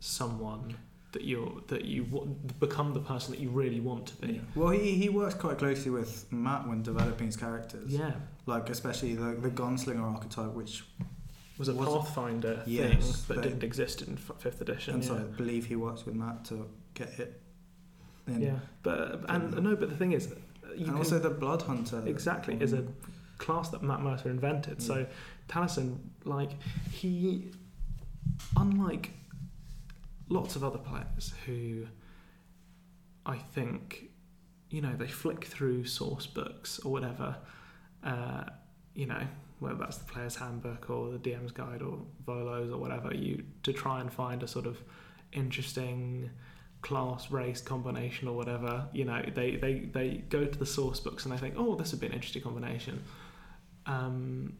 someone 0.00 0.76
that 1.12 1.24
you're 1.24 1.60
that 1.68 1.84
you 1.84 2.04
wa- 2.04 2.24
become 2.58 2.94
the 2.94 3.00
person 3.00 3.32
that 3.32 3.40
you 3.40 3.50
really 3.50 3.80
want 3.80 4.06
to 4.06 4.16
be. 4.16 4.40
Well, 4.54 4.70
he, 4.70 4.92
he 4.94 5.08
works 5.08 5.34
quite 5.34 5.58
closely 5.58 5.90
with 5.90 6.30
Matt 6.32 6.66
when 6.66 6.82
developing 6.82 7.26
his 7.26 7.36
characters. 7.36 7.92
Yeah, 7.92 8.12
Like 8.46 8.70
especially 8.70 9.14
the 9.14 9.34
the 9.34 9.50
gunslinger 9.50 10.02
archetype, 10.02 10.52
which 10.54 10.84
was 11.58 11.68
a 11.68 11.74
Was 11.74 11.88
Pathfinder 11.88 12.62
Yes, 12.66 12.90
thing 12.92 13.02
that 13.28 13.34
but- 13.34 13.42
didn't 13.42 13.62
exist 13.62 14.00
in 14.02 14.14
f- 14.14 14.36
fifth 14.38 14.60
edition. 14.62 14.94
and 14.94 15.02
yeah. 15.02 15.08
so 15.10 15.16
I 15.16 15.22
believe 15.36 15.66
he 15.66 15.76
works 15.76 16.06
with 16.06 16.14
Matt 16.14 16.44
to 16.46 16.66
get 16.94 17.18
it. 17.18 17.40
In. 18.26 18.40
Yeah, 18.40 18.58
but 18.82 19.24
and 19.28 19.62
no, 19.62 19.74
but 19.74 19.90
the 19.90 19.96
thing 19.96 20.12
is, 20.12 20.28
you 20.76 20.76
and 20.76 20.86
can, 20.86 20.96
also 20.96 21.18
the 21.18 21.30
blood 21.30 21.62
hunter. 21.62 22.02
exactly 22.06 22.56
is 22.60 22.72
a 22.72 22.84
class 23.38 23.68
that 23.70 23.82
Matt 23.82 24.00
Mercer 24.00 24.30
invented. 24.30 24.80
So 24.80 25.06
Taliesin, 25.48 25.98
like 26.24 26.50
he, 26.90 27.50
unlike 28.56 29.10
lots 30.28 30.56
of 30.56 30.64
other 30.64 30.78
players 30.78 31.34
who, 31.44 31.86
I 33.26 33.36
think, 33.36 34.10
you 34.70 34.80
know, 34.80 34.94
they 34.96 35.08
flick 35.08 35.44
through 35.44 35.84
source 35.86 36.26
books 36.26 36.78
or 36.78 36.92
whatever, 36.92 37.36
uh, 38.04 38.44
you 38.94 39.06
know, 39.06 39.26
whether 39.58 39.76
that's 39.76 39.98
the 39.98 40.04
player's 40.04 40.36
handbook 40.36 40.88
or 40.88 41.10
the 41.10 41.18
DM's 41.18 41.52
guide 41.52 41.82
or 41.82 41.98
Volos 42.26 42.72
or 42.72 42.78
whatever, 42.78 43.14
you 43.14 43.44
to 43.62 43.72
try 43.72 44.00
and 44.00 44.12
find 44.12 44.42
a 44.42 44.48
sort 44.48 44.66
of 44.66 44.78
interesting 45.32 46.30
class 46.82 47.30
race 47.30 47.60
combination 47.60 48.26
or 48.28 48.36
whatever 48.36 48.86
you 48.92 49.04
know 49.04 49.22
they 49.34 49.56
they 49.56 49.74
they 49.92 50.08
go 50.28 50.44
to 50.44 50.58
the 50.58 50.66
source 50.66 50.98
books 51.00 51.24
and 51.24 51.32
they 51.32 51.38
think 51.38 51.54
oh 51.56 51.74
this 51.76 51.92
would 51.92 52.00
be 52.00 52.06
an 52.08 52.12
interesting 52.12 52.42
combination. 52.42 53.02
Um 53.86 54.54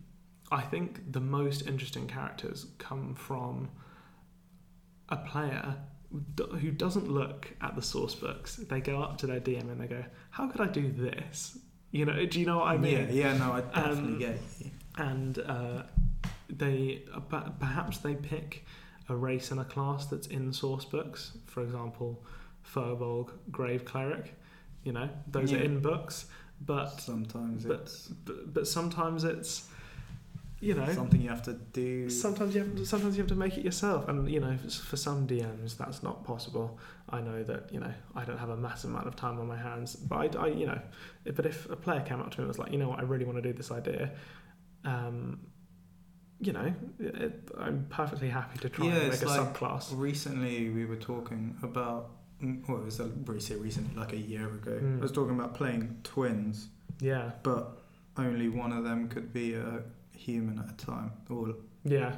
i 0.51 0.61
think 0.61 1.01
the 1.13 1.21
most 1.21 1.67
interesting 1.67 2.07
characters 2.07 2.67
come 2.79 3.15
from 3.15 3.69
a 5.09 5.17
player 5.17 5.77
who 6.61 6.71
doesn't 6.71 7.09
look 7.11 7.51
at 7.63 7.75
the 7.75 7.81
source 7.83 8.15
books. 8.15 8.57
They 8.57 8.81
go 8.81 9.03
up 9.03 9.17
to 9.19 9.27
their 9.27 9.41
dm 9.41 9.63
and 9.73 9.81
they 9.81 9.87
go 9.87 10.05
how 10.31 10.47
could 10.49 10.61
i 10.61 10.67
do 10.67 10.91
this? 10.93 11.59
You 11.91 12.05
know 12.07 12.25
do 12.27 12.39
you 12.41 12.47
know 12.47 12.59
what 12.59 12.69
i 12.69 12.77
mean? 12.77 13.09
Yeah, 13.11 13.33
yeah, 13.33 13.37
no, 13.39 13.53
I 13.53 13.61
definitely 13.63 14.13
Um, 14.13 14.19
get 14.19 14.39
you. 14.61 14.71
and 14.99 15.39
uh, 15.39 15.83
they 16.49 17.03
uh, 17.15 17.21
perhaps 17.59 17.99
they 17.99 18.15
pick 18.15 18.65
a 19.09 19.17
race 19.17 19.51
and 19.51 19.61
a 19.61 19.65
class 19.65 20.07
that's 20.07 20.27
in 20.27 20.53
source 20.53 20.85
books. 20.85 21.33
For 21.47 21.63
example, 21.63 22.23
Firbolg, 22.65 23.31
Grave 23.51 23.85
Cleric. 23.85 24.35
You 24.85 24.93
know, 24.93 25.09
those 25.29 25.53
are 25.53 25.59
in 25.59 25.81
books, 25.81 26.27
but, 26.61 27.01
Sometimes 27.01 27.65
but 27.65 27.81
it's 27.81 28.07
but 28.09 28.55
but 28.55 28.67
sometimes 28.67 29.25
it's 29.25 29.69
you 30.61 30.75
know 30.75 30.91
something 30.93 31.21
you 31.21 31.29
have 31.29 31.43
to 31.43 31.55
do. 31.55 32.09
sometimes 32.09 32.55
you 32.55 32.61
have 32.63 32.77
to, 32.77 32.87
sometimes 32.87 33.17
you 33.17 33.23
have 33.23 33.29
to 33.29 33.35
make 33.35 33.59
it 33.59 33.65
yourself 33.65 34.09
and 34.09 34.31
you 34.31 34.39
know 34.39 34.57
for 34.57 34.97
some 34.97 35.27
DMs 35.27 35.77
that's 35.77 36.05
not 36.05 36.25
possible 36.25 36.79
I 37.11 37.21
know 37.21 37.43
that 37.43 37.73
you 37.73 37.81
know 37.81 37.93
I 38.15 38.25
don't 38.25 38.39
have 38.39 38.51
a 38.51 38.57
massive 38.57 38.91
amount 38.91 39.09
of 39.09 39.17
time 39.17 39.41
on 39.41 39.49
my 39.49 39.57
hands 39.57 39.97
but 39.97 40.37
I, 40.37 40.45
I 40.45 40.47
you 40.49 40.67
know 40.67 40.81
but 41.35 41.47
if 41.47 41.69
a 41.69 41.75
player 41.75 42.01
came 42.01 42.21
up 42.21 42.31
to 42.31 42.39
me 42.39 42.43
and 42.43 42.49
was 42.49 42.61
like 42.61 42.71
you 42.71 42.79
know 42.79 42.89
what 42.89 43.01
I 43.01 43.03
really 43.03 43.25
want 43.25 43.39
to 43.39 43.43
do 43.43 43.53
this 43.53 43.73
idea 43.73 44.13
um 44.85 45.41
you 46.47 46.53
know 46.53 46.69
it, 46.99 47.33
I'm 47.59 47.87
perfectly 47.89 48.29
happy 48.29 48.59
to 48.59 48.69
try 48.69 48.87
Yeah, 48.87 48.95
and 48.97 49.11
make 49.11 49.23
a 49.23 49.27
like- 49.27 49.41
subclass 49.55 49.85
Recently, 49.97 50.71
we 50.71 50.85
were 50.85 50.97
talking 51.13 51.57
about. 51.63 52.11
mm, 52.43 52.69
Well, 52.69 52.79
it 52.79 52.85
was 52.85 52.99
a, 53.01 53.07
recently, 53.27 53.95
like 54.03 54.13
a 54.13 54.23
year 54.33 54.49
ago. 54.49 54.73
Mm. 54.83 54.99
I 54.99 55.03
was 55.03 55.13
talking 55.13 55.35
about 55.39 55.55
playing 55.55 55.83
twins, 56.03 56.69
yeah 57.01 57.31
but 57.43 57.63
only 58.17 58.49
one 58.49 58.73
of 58.73 58.83
them 58.85 59.09
could 59.09 59.33
be 59.33 59.55
a 59.55 59.83
human 60.17 60.59
at 60.59 60.69
a 60.75 60.77
time, 60.93 61.13
or 61.31 61.55
yeah 61.85 62.13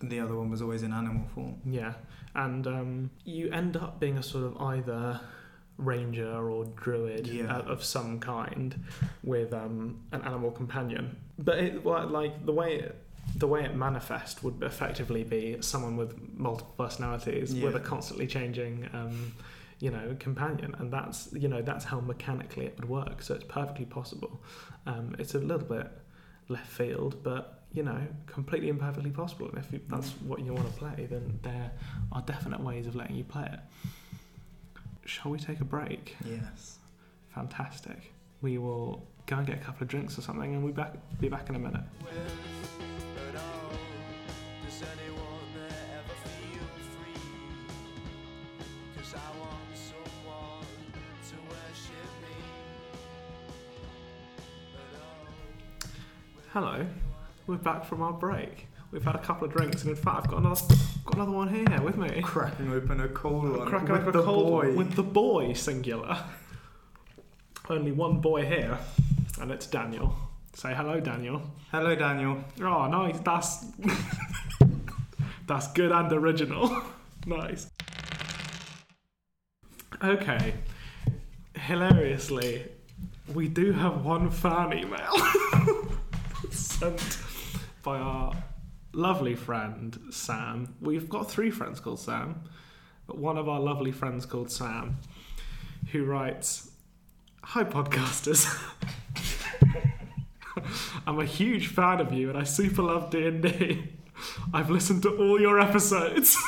the 0.00 0.20
other 0.20 0.36
one 0.36 0.48
was 0.50 0.60
always 0.62 0.82
in 0.82 0.92
animal 0.92 1.26
form. 1.34 1.54
Yeah, 1.80 1.94
and 2.34 2.66
um, 2.66 3.10
you 3.24 3.50
end 3.50 3.76
up 3.76 3.98
being 4.00 4.18
a 4.18 4.22
sort 4.22 4.44
of 4.44 4.52
either 4.60 5.20
ranger 5.78 6.30
or 6.50 6.64
druid 6.76 7.26
Yeah. 7.26 7.56
uh, 7.56 7.62
of 7.62 7.82
some 7.82 8.20
kind 8.20 8.74
with 9.22 9.52
um, 9.52 10.00
an 10.12 10.22
animal 10.22 10.50
companion. 10.50 11.16
But 11.38 11.58
it, 11.58 11.84
like 11.86 12.44
the 12.46 12.52
way 12.52 12.76
it, 12.76 13.03
the 13.36 13.46
way 13.46 13.64
it 13.64 13.74
manifests 13.74 14.42
would 14.42 14.62
effectively 14.62 15.24
be 15.24 15.56
someone 15.60 15.96
with 15.96 16.16
multiple 16.36 16.74
personalities 16.78 17.54
with 17.54 17.74
a 17.74 17.80
constantly 17.80 18.26
changing. 18.26 18.88
Um, 18.92 19.34
you 19.80 19.90
know, 19.90 20.16
companion, 20.18 20.74
and 20.78 20.90
that's 20.90 21.28
you 21.32 21.48
know 21.48 21.60
that's 21.60 21.84
how 21.84 22.00
mechanically 22.00 22.66
it 22.66 22.76
would 22.78 22.88
work. 22.88 23.22
So 23.22 23.34
it's 23.34 23.44
perfectly 23.44 23.84
possible. 23.84 24.40
Um, 24.86 25.16
it's 25.18 25.34
a 25.34 25.38
little 25.38 25.66
bit 25.66 25.90
left 26.48 26.70
field, 26.70 27.22
but 27.22 27.64
you 27.72 27.82
know, 27.82 28.00
completely 28.26 28.70
and 28.70 28.78
perfectly 28.78 29.10
possible. 29.10 29.48
And 29.48 29.58
if 29.58 29.72
you, 29.72 29.80
that's 29.88 30.10
what 30.22 30.40
you 30.40 30.54
want 30.54 30.72
to 30.72 30.78
play, 30.78 31.06
then 31.10 31.40
there 31.42 31.72
are 32.12 32.22
definite 32.22 32.60
ways 32.60 32.86
of 32.86 32.94
letting 32.94 33.16
you 33.16 33.24
play 33.24 33.48
it. 33.52 33.58
Shall 35.04 35.30
we 35.32 35.38
take 35.38 35.60
a 35.60 35.64
break? 35.64 36.16
Yes. 36.24 36.78
Fantastic. 37.34 38.12
We 38.40 38.58
will 38.58 39.06
go 39.26 39.36
and 39.36 39.46
get 39.46 39.56
a 39.56 39.60
couple 39.60 39.82
of 39.82 39.88
drinks 39.88 40.16
or 40.16 40.22
something, 40.22 40.54
and 40.54 40.64
we 40.64 40.70
back 40.70 40.94
be 41.20 41.28
back 41.28 41.48
in 41.48 41.56
a 41.56 41.58
minute. 41.58 41.84
Hello, 56.54 56.86
we're 57.48 57.56
back 57.56 57.84
from 57.84 58.00
our 58.00 58.12
break. 58.12 58.68
We've 58.92 59.02
had 59.02 59.16
a 59.16 59.18
couple 59.18 59.44
of 59.48 59.52
drinks, 59.52 59.82
and 59.82 59.90
in 59.90 59.96
fact, 59.96 60.18
I've 60.18 60.30
got 60.30 60.38
another 60.38 60.60
got 61.04 61.16
another 61.16 61.32
one 61.32 61.48
here 61.48 61.82
with 61.82 61.96
me. 61.96 62.22
Cracking 62.22 62.72
open 62.72 63.00
a 63.00 63.08
cold 63.08 63.56
one 63.56 63.66
Cracking 63.66 63.90
with 63.90 64.02
open 64.02 64.12
the 64.12 64.20
a 64.20 64.22
cold 64.22 64.46
boy. 64.46 64.72
with 64.72 64.92
the 64.92 65.02
boy 65.02 65.52
singular. 65.54 66.16
only 67.68 67.90
one 67.90 68.20
boy 68.20 68.46
here, 68.46 68.78
and 69.40 69.50
it's 69.50 69.66
Daniel. 69.66 70.14
Say 70.52 70.72
hello, 70.72 71.00
Daniel. 71.00 71.42
Hello, 71.72 71.96
Daniel. 71.96 72.44
Oh, 72.62 72.86
nice. 72.86 73.18
That's 73.18 73.66
that's 75.48 75.72
good 75.72 75.90
and 75.90 76.12
original. 76.12 76.82
nice. 77.26 77.68
Okay. 80.04 80.54
Hilariously, 81.56 82.68
we 83.34 83.48
do 83.48 83.72
have 83.72 84.04
one 84.04 84.30
fan 84.30 84.72
email 84.72 85.10
sent 86.78 87.18
by 87.82 87.98
our 87.98 88.32
lovely 88.92 89.34
friend 89.34 89.98
Sam. 90.10 90.74
We've 90.80 91.08
got 91.08 91.30
three 91.30 91.50
friends 91.50 91.80
called 91.80 92.00
Sam, 92.00 92.42
but 93.06 93.18
one 93.18 93.36
of 93.38 93.48
our 93.48 93.60
lovely 93.60 93.92
friends 93.92 94.26
called 94.26 94.50
Sam, 94.50 94.98
who 95.92 96.04
writes, 96.04 96.70
"Hi 97.42 97.64
podcasters." 97.64 98.46
I'm 101.06 101.18
a 101.20 101.24
huge 101.24 101.66
fan 101.68 102.00
of 102.00 102.12
you 102.12 102.28
and 102.30 102.38
I 102.38 102.44
super 102.44 102.82
love 102.82 103.10
D&D. 103.10 103.82
I've 104.52 104.70
listened 104.70 105.02
to 105.02 105.10
all 105.16 105.40
your 105.40 105.60
episodes. 105.60 106.36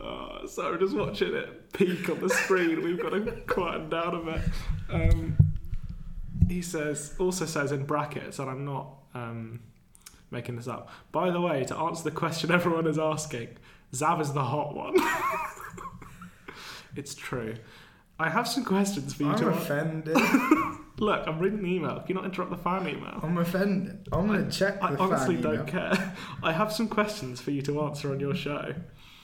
Oh, 0.00 0.46
so 0.46 0.76
just 0.76 0.94
watching 0.94 1.34
it 1.34 1.72
peak 1.72 2.08
on 2.08 2.20
the 2.20 2.28
screen. 2.28 2.82
We've 2.82 3.00
got 3.00 3.10
to 3.10 3.20
quieten 3.46 3.88
down 3.90 4.14
a 4.14 4.20
bit. 4.20 4.40
Um, 4.88 5.36
he 6.48 6.62
says, 6.62 7.14
also 7.18 7.46
says 7.46 7.72
in 7.72 7.84
brackets, 7.84 8.38
and 8.38 8.50
I'm 8.50 8.64
not 8.64 8.88
um, 9.14 9.60
making 10.30 10.56
this 10.56 10.68
up. 10.68 10.90
By 11.12 11.30
the 11.30 11.40
way, 11.40 11.64
to 11.64 11.76
answer 11.76 12.04
the 12.04 12.10
question 12.10 12.50
everyone 12.50 12.86
is 12.86 12.98
asking, 12.98 13.48
Zav 13.92 14.20
is 14.20 14.32
the 14.32 14.44
hot 14.44 14.74
one. 14.74 14.94
it's 16.96 17.14
true. 17.14 17.54
I 18.18 18.30
have 18.30 18.48
some 18.48 18.64
questions 18.64 19.12
for 19.12 19.24
you 19.24 19.30
I'm 19.30 19.38
to 19.38 19.48
offended. 19.48 20.16
Look, 20.98 21.26
I'm 21.26 21.38
reading 21.38 21.62
the 21.62 21.68
email. 21.68 21.96
Can 22.00 22.08
you 22.08 22.14
not 22.14 22.24
interrupt 22.24 22.50
the 22.50 22.56
fan 22.56 22.88
email? 22.88 23.20
I'm 23.22 23.36
offended. 23.36 24.08
I'm 24.10 24.26
gonna 24.26 24.50
check 24.50 24.80
the 24.80 24.86
I 24.86 24.96
honestly 24.96 25.36
don't 25.36 25.54
email. 25.54 25.66
care. 25.66 26.16
I 26.42 26.52
have 26.52 26.72
some 26.72 26.88
questions 26.88 27.40
for 27.40 27.50
you 27.50 27.60
to 27.62 27.82
answer 27.82 28.10
on 28.10 28.20
your 28.20 28.34
show. 28.34 28.74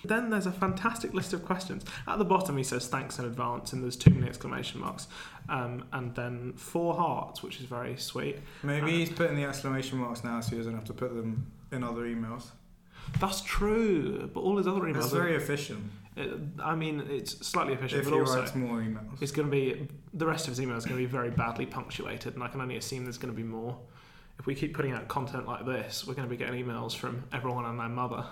Then 0.05 0.31
there's 0.31 0.47
a 0.47 0.53
fantastic 0.53 1.15
list 1.15 1.33
of 1.33 1.45
questions. 1.45 1.85
At 2.09 2.19
the 2.19 2.25
bottom, 2.25 2.57
he 2.57 2.65
says 2.65 2.89
thanks 2.89 3.19
in 3.19 3.25
advance, 3.25 3.73
and 3.73 3.83
there's 3.83 3.97
too 3.97 4.11
many 4.11 4.27
exclamation 4.27 4.81
marks, 4.81 5.07
um, 5.49 5.85
and 5.93 6.15
then 6.15 6.55
four 6.55 6.95
hearts, 6.95 7.43
which 7.43 7.61
is 7.61 7.67
very 7.67 7.97
sweet. 7.97 8.39
Maybe 8.63 8.83
Uh, 8.87 8.89
he's 8.89 9.11
putting 9.11 9.37
the 9.37 9.45
exclamation 9.45 9.99
marks 9.99 10.25
now, 10.25 10.41
so 10.41 10.51
he 10.53 10.57
doesn't 10.59 10.75
have 10.75 10.85
to 10.87 10.93
put 10.95 11.15
them 11.15 11.47
in 11.71 11.85
other 11.85 12.03
emails. 12.03 12.47
That's 13.21 13.41
true, 13.43 14.31
but 14.33 14.41
all 14.41 14.57
his 14.57 14.67
other 14.67 14.81
emails. 14.83 15.05
It's 15.05 15.13
are- 15.13 15.17
very 15.23 15.35
efficient. 15.37 15.91
it- 16.17 16.39
I 16.63 16.75
mean, 16.75 17.01
it's 17.09 17.47
slightly 17.47 17.73
efficient, 17.75 18.01
If 18.03 18.09
but 18.09 18.15
he 18.15 18.21
also 18.21 18.41
writes 18.41 18.55
more 18.55 18.81
emails. 18.81 19.21
it's 19.23 19.33
going 19.33 19.49
to 19.49 19.53
be 19.53 19.89
the 20.15 20.27
rest 20.27 20.47
of 20.47 20.53
his 20.53 20.61
email 20.61 20.77
is 20.77 20.85
going 20.85 20.97
to 20.99 21.03
be 21.03 21.11
very 21.11 21.31
badly 21.31 21.65
punctuated, 21.67 22.35
and 22.35 22.43
I 22.43 22.49
can 22.49 22.61
only 22.61 22.77
assume 22.77 23.05
there's 23.05 23.19
going 23.19 23.33
to 23.33 23.37
be 23.37 23.47
more. 23.47 23.79
If 24.39 24.47
we 24.47 24.55
keep 24.55 24.75
putting 24.75 24.93
out 24.93 25.09
content 25.09 25.47
like 25.47 25.65
this, 25.65 26.07
we're 26.07 26.15
going 26.15 26.29
to 26.29 26.31
be 26.31 26.37
getting 26.37 26.63
emails 26.65 26.95
from 26.97 27.23
everyone 27.33 27.65
and 27.65 27.79
their 27.79 27.89
mother, 27.89 28.25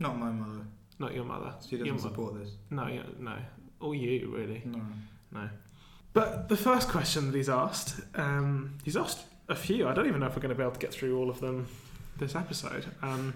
Not 0.00 0.18
my 0.18 0.30
mother. 0.30 0.64
not 0.98 1.14
your 1.14 1.24
mother. 1.24 1.54
She 1.68 1.76
doesn't 1.76 2.00
support 2.00 2.34
this. 2.38 2.50
No, 2.70 2.88
no, 3.18 3.36
or 3.80 3.94
you 3.94 4.30
really. 4.34 4.62
No. 4.64 4.80
No. 5.32 5.48
But 6.12 6.48
the 6.48 6.56
first 6.56 6.88
question 6.88 7.30
that 7.30 7.36
he's 7.36 7.48
asked, 7.48 8.00
um, 8.16 8.76
he's 8.84 8.96
asked 8.96 9.20
a 9.48 9.54
few. 9.54 9.86
I 9.86 9.94
don't 9.94 10.06
even 10.08 10.18
know 10.20 10.26
if 10.26 10.34
we're 10.34 10.42
going 10.42 10.48
to 10.50 10.56
be 10.56 10.62
able 10.62 10.72
to 10.72 10.80
get 10.80 10.92
through 10.92 11.16
all 11.18 11.30
of 11.30 11.38
them 11.40 11.68
this 12.18 12.34
episode. 12.34 12.84
Um, 13.02 13.34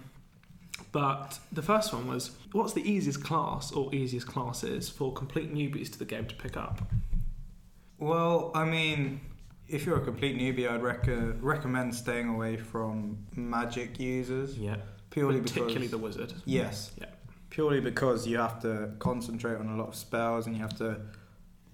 but 0.91 1.39
the 1.53 1.63
first 1.63 1.93
one 1.93 2.09
was, 2.09 2.33
what's 2.53 2.73
the 2.73 2.83
easiest 2.83 3.23
class 3.23 3.71
or 3.71 3.95
easiest 3.95 4.27
classes 4.27 4.89
for 4.89 5.13
complete 5.13 5.55
newbies 5.55 5.93
to 5.93 5.99
the 6.01 6.05
game 6.05 6.27
to 6.27 6.35
pick 6.35 6.57
up? 6.57 6.83
Well, 7.99 8.51
I 8.57 8.65
mean, 8.65 9.21
if 9.69 9.87
you're 9.87 9.97
a 9.99 10.05
complete 10.05 10.37
newbie, 10.37 10.69
I'd 10.69 10.83
rec- 10.83 11.07
recommend 11.41 11.95
staying 11.95 12.29
away 12.29 12.57
from 12.57 13.19
magic 13.37 14.01
users 14.01 14.59
Yeah. 14.59 14.77
Purely 15.15 15.41
Particularly 15.41 15.75
because 15.87 15.91
the 15.93 15.99
wizard. 15.99 16.33
yes, 16.45 16.91
Yeah. 17.01 17.07
purely 17.51 17.81
because 17.81 18.27
you 18.27 18.37
have 18.39 18.61
to 18.63 18.91
concentrate 18.99 19.55
on 19.59 19.69
a 19.69 19.77
lot 19.77 19.87
of 19.89 19.95
spells 19.95 20.47
and 20.49 20.57
you 20.57 20.63
have 20.63 20.77
to 20.79 21.01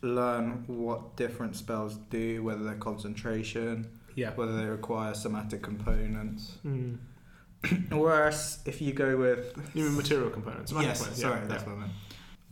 learn 0.03 0.65
what 0.67 1.17
different 1.17 1.57
spells 1.57 1.97
do, 2.11 2.43
whether 2.43 2.63
they're 2.63 2.75
concentration, 2.75 3.89
Yeah. 4.15 4.35
whether 4.35 4.55
they 4.59 4.67
require 4.67 5.15
somatic 5.15 5.63
components. 5.63 6.59
Mm. 6.67 6.99
Whereas 7.91 8.59
if 8.67 8.83
you 8.83 8.93
go 8.93 9.17
with 9.17 9.55
You 9.75 9.85
mean 9.85 9.97
material 9.97 10.29
components? 10.31 10.71
yes, 10.73 10.99
components, 10.99 11.21
sorry, 11.21 11.41
yeah, 11.41 11.47
that's 11.47 11.63
yeah. 11.63 11.69
what 11.71 11.77
I 11.77 11.81
meant. 11.81 11.93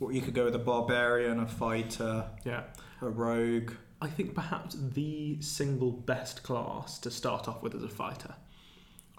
Well, 0.01 0.12
you 0.12 0.22
could 0.22 0.34
go 0.34 0.45
with 0.47 0.55
a 0.55 0.59
barbarian, 0.61 1.39
a 1.41 1.47
fighter, 1.47 2.30
yeah. 2.47 2.62
a 3.03 3.09
rogue. 3.11 3.72
I 4.01 4.09
think 4.09 4.34
perhaps 4.34 4.74
the 4.78 5.39
single 5.43 5.91
best 5.93 6.43
class 6.45 6.99
to 7.01 7.11
start 7.11 7.47
off 7.49 7.62
with 7.62 7.74
as 7.74 7.82
a 7.82 7.89
fighter. 7.89 8.34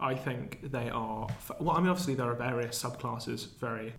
I 0.02 0.16
think 0.16 0.72
they 0.72 0.90
are. 0.90 1.28
Well, 1.60 1.76
I 1.76 1.80
mean, 1.80 1.90
obviously 1.90 2.16
there 2.16 2.30
are 2.30 2.36
various 2.36 2.82
subclasses, 2.82 3.48
very 3.60 3.94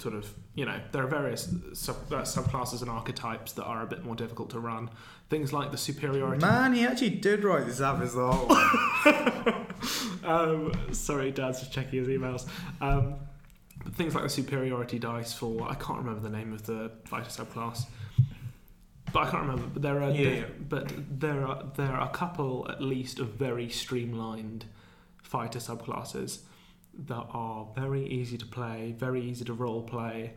sort 0.00 0.14
of, 0.14 0.32
you 0.54 0.64
know, 0.64 0.80
there 0.92 1.02
are 1.04 1.06
various 1.06 1.54
sub, 1.74 1.96
uh, 2.12 2.22
subclasses 2.22 2.80
and 2.80 2.90
archetypes 2.90 3.52
that 3.52 3.64
are 3.64 3.82
a 3.82 3.86
bit 3.86 4.04
more 4.04 4.14
difficult 4.14 4.50
to 4.50 4.60
run. 4.60 4.90
Things 5.28 5.52
like 5.52 5.70
the 5.70 5.78
superiority. 5.78 6.40
Man, 6.44 6.72
he 6.72 6.84
actually 6.86 7.10
did 7.10 7.44
write 7.44 7.66
this 7.66 7.80
up 7.80 8.00
as 8.00 8.14
whole 8.14 8.50
um, 10.24 10.72
sorry, 10.92 11.30
Dad's 11.30 11.60
just 11.60 11.72
checking 11.72 11.98
his 11.98 12.08
emails. 12.08 12.46
Um, 12.80 13.14
but 13.84 13.94
things 13.94 14.14
like 14.14 14.24
the 14.24 14.30
superiority 14.30 14.98
dice 14.98 15.32
for 15.32 15.68
I 15.68 15.74
can't 15.74 15.98
remember 15.98 16.20
the 16.20 16.34
name 16.34 16.52
of 16.52 16.64
the 16.64 16.90
fighter 17.04 17.30
subclass, 17.30 17.86
but 19.12 19.20
I 19.26 19.30
can't 19.30 19.42
remember. 19.42 19.66
But 19.72 19.82
there 19.82 20.02
are 20.02 20.10
Yeah, 20.10 20.28
yeah. 20.30 20.44
but 20.68 20.92
there 21.20 21.46
are 21.46 21.64
there 21.76 21.92
are 21.92 22.08
a 22.08 22.12
couple 22.12 22.66
at 22.70 22.80
least 22.80 23.18
of 23.18 23.30
very 23.30 23.68
streamlined 23.68 24.66
fighter 25.32 25.58
subclasses 25.58 26.40
that 26.92 27.26
are 27.32 27.66
very 27.74 28.06
easy 28.06 28.36
to 28.36 28.44
play, 28.44 28.94
very 28.98 29.22
easy 29.22 29.44
to 29.46 29.54
role 29.54 29.82
play, 29.82 30.34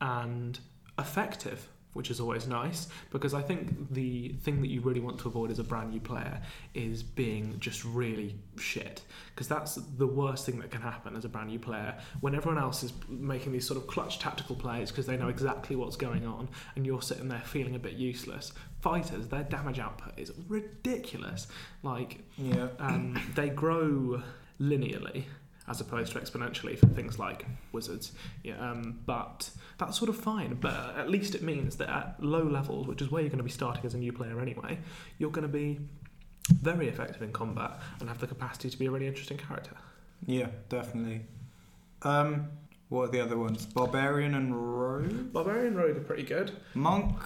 and 0.00 0.58
effective. 0.98 1.68
Which 1.92 2.10
is 2.10 2.20
always 2.20 2.46
nice 2.46 2.88
because 3.10 3.34
I 3.34 3.42
think 3.42 3.92
the 3.92 4.30
thing 4.42 4.62
that 4.62 4.68
you 4.68 4.80
really 4.80 5.00
want 5.00 5.18
to 5.20 5.28
avoid 5.28 5.50
as 5.50 5.58
a 5.58 5.64
brand 5.64 5.90
new 5.90 6.00
player 6.00 6.40
is 6.72 7.02
being 7.02 7.56
just 7.60 7.84
really 7.84 8.36
shit 8.58 9.02
because 9.34 9.46
that's 9.46 9.74
the 9.74 10.06
worst 10.06 10.46
thing 10.46 10.58
that 10.60 10.70
can 10.70 10.80
happen 10.80 11.16
as 11.16 11.26
a 11.26 11.28
brand 11.28 11.48
new 11.48 11.58
player. 11.58 11.94
When 12.20 12.34
everyone 12.34 12.62
else 12.62 12.82
is 12.82 12.94
making 13.08 13.52
these 13.52 13.66
sort 13.66 13.78
of 13.78 13.86
clutch 13.88 14.18
tactical 14.18 14.56
plays 14.56 14.90
because 14.90 15.04
they 15.04 15.18
know 15.18 15.28
exactly 15.28 15.76
what's 15.76 15.96
going 15.96 16.26
on 16.26 16.48
and 16.76 16.86
you're 16.86 17.02
sitting 17.02 17.28
there 17.28 17.42
feeling 17.44 17.74
a 17.74 17.78
bit 17.78 17.92
useless 17.92 18.52
fighters 18.82 19.28
their 19.28 19.44
damage 19.44 19.78
output 19.78 20.12
is 20.18 20.32
ridiculous. 20.48 21.46
Like 21.82 22.24
yeah. 22.36 22.68
um, 22.78 23.18
they 23.34 23.48
grow 23.48 24.22
linearly 24.60 25.24
as 25.68 25.80
opposed 25.80 26.12
to 26.12 26.18
exponentially 26.20 26.76
for 26.78 26.86
things 26.86 27.18
like 27.18 27.46
wizards. 27.72 28.12
Yeah, 28.42 28.58
um, 28.58 29.00
but 29.06 29.50
that's 29.78 29.96
sort 29.98 30.08
of 30.08 30.16
fine. 30.16 30.54
But 30.60 30.96
at 30.96 31.08
least 31.08 31.34
it 31.34 31.42
means 31.42 31.76
that 31.76 31.88
at 31.88 32.16
low 32.22 32.42
levels, 32.42 32.86
which 32.88 33.00
is 33.00 33.10
where 33.10 33.22
you're 33.22 33.30
going 33.30 33.38
to 33.38 33.44
be 33.44 33.50
starting 33.50 33.84
as 33.86 33.94
a 33.94 33.98
new 33.98 34.12
player 34.12 34.40
anyway, 34.40 34.78
you're 35.18 35.30
going 35.30 35.46
to 35.46 35.48
be 35.52 35.78
very 36.50 36.88
effective 36.88 37.22
in 37.22 37.32
combat 37.32 37.80
and 38.00 38.08
have 38.08 38.18
the 38.18 38.26
capacity 38.26 38.68
to 38.70 38.76
be 38.78 38.86
a 38.86 38.90
really 38.90 39.06
interesting 39.06 39.36
character. 39.38 39.76
Yeah, 40.26 40.48
definitely. 40.68 41.22
Um, 42.02 42.48
what 42.88 43.08
are 43.08 43.12
the 43.12 43.20
other 43.20 43.38
ones? 43.38 43.64
Barbarian 43.64 44.34
and 44.34 44.54
rogue. 44.54 45.32
Barbarian 45.32 45.76
Rogue 45.76 45.96
are 45.96 46.00
pretty 46.00 46.24
good. 46.24 46.50
Monk. 46.74 47.16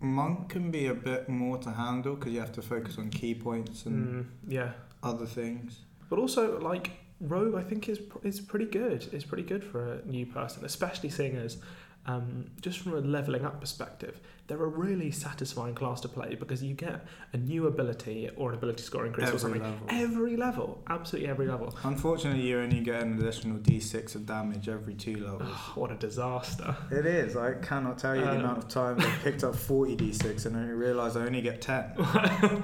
Monk 0.00 0.48
can 0.48 0.70
be 0.70 0.86
a 0.86 0.94
bit 0.94 1.28
more 1.28 1.58
to 1.58 1.70
handle 1.70 2.14
because 2.16 2.32
you 2.32 2.40
have 2.40 2.52
to 2.52 2.62
focus 2.62 2.98
on 2.98 3.10
key 3.10 3.34
points 3.34 3.86
and 3.86 4.24
Mm, 4.24 4.26
yeah, 4.48 4.72
other 5.02 5.26
things. 5.26 5.80
but 6.10 6.18
also 6.18 6.58
like 6.60 6.90
Rogue, 7.20 7.54
I 7.54 7.62
think 7.62 7.88
is 7.88 8.00
is 8.22 8.40
pretty 8.40 8.66
good. 8.66 9.12
Is 9.14 9.24
pretty 9.24 9.44
good 9.44 9.64
for 9.64 9.94
a 9.94 10.06
new 10.06 10.26
person, 10.26 10.64
especially 10.64 11.10
seeing 11.10 11.36
as 11.36 11.58
um, 12.06 12.50
just 12.60 12.80
from 12.80 12.92
a 12.92 13.00
leveling 13.00 13.46
up 13.46 13.60
perspective, 13.62 14.20
they're 14.46 14.62
a 14.62 14.66
really 14.66 15.10
satisfying 15.10 15.74
class 15.74 16.02
to 16.02 16.08
play 16.08 16.34
because 16.34 16.62
you 16.62 16.74
get 16.74 17.06
a 17.32 17.38
new 17.38 17.66
ability 17.66 18.28
or 18.36 18.50
an 18.50 18.56
ability 18.58 18.82
score 18.82 19.06
increase 19.06 19.28
or 19.28 19.36
Every 19.36 19.40
something 19.40 19.62
level. 19.62 19.86
every 19.88 20.36
level, 20.36 20.82
absolutely 20.90 21.30
every 21.30 21.46
level. 21.46 21.74
Unfortunately, 21.82 22.42
you 22.42 22.58
only 22.60 22.80
get 22.80 23.00
an 23.02 23.18
additional 23.18 23.56
d6 23.56 24.16
of 24.16 24.26
damage 24.26 24.68
every 24.68 24.92
two 24.92 25.16
levels. 25.16 25.48
Oh, 25.50 25.72
what 25.76 25.92
a 25.92 25.94
disaster! 25.94 26.76
It 26.90 27.06
is. 27.06 27.36
I 27.36 27.54
cannot 27.54 27.96
tell 27.96 28.14
you 28.14 28.20
the 28.20 28.32
Um, 28.32 28.40
amount 28.40 28.58
of 28.58 28.68
times 28.68 29.02
I 29.06 29.10
picked 29.22 29.42
up 29.42 29.54
40 29.56 29.96
d6 29.96 30.44
and 30.44 30.58
I 30.58 30.66
realised 30.68 31.16
I 31.16 31.20
only 31.24 31.40
get 31.40 31.62
10. 31.62 31.92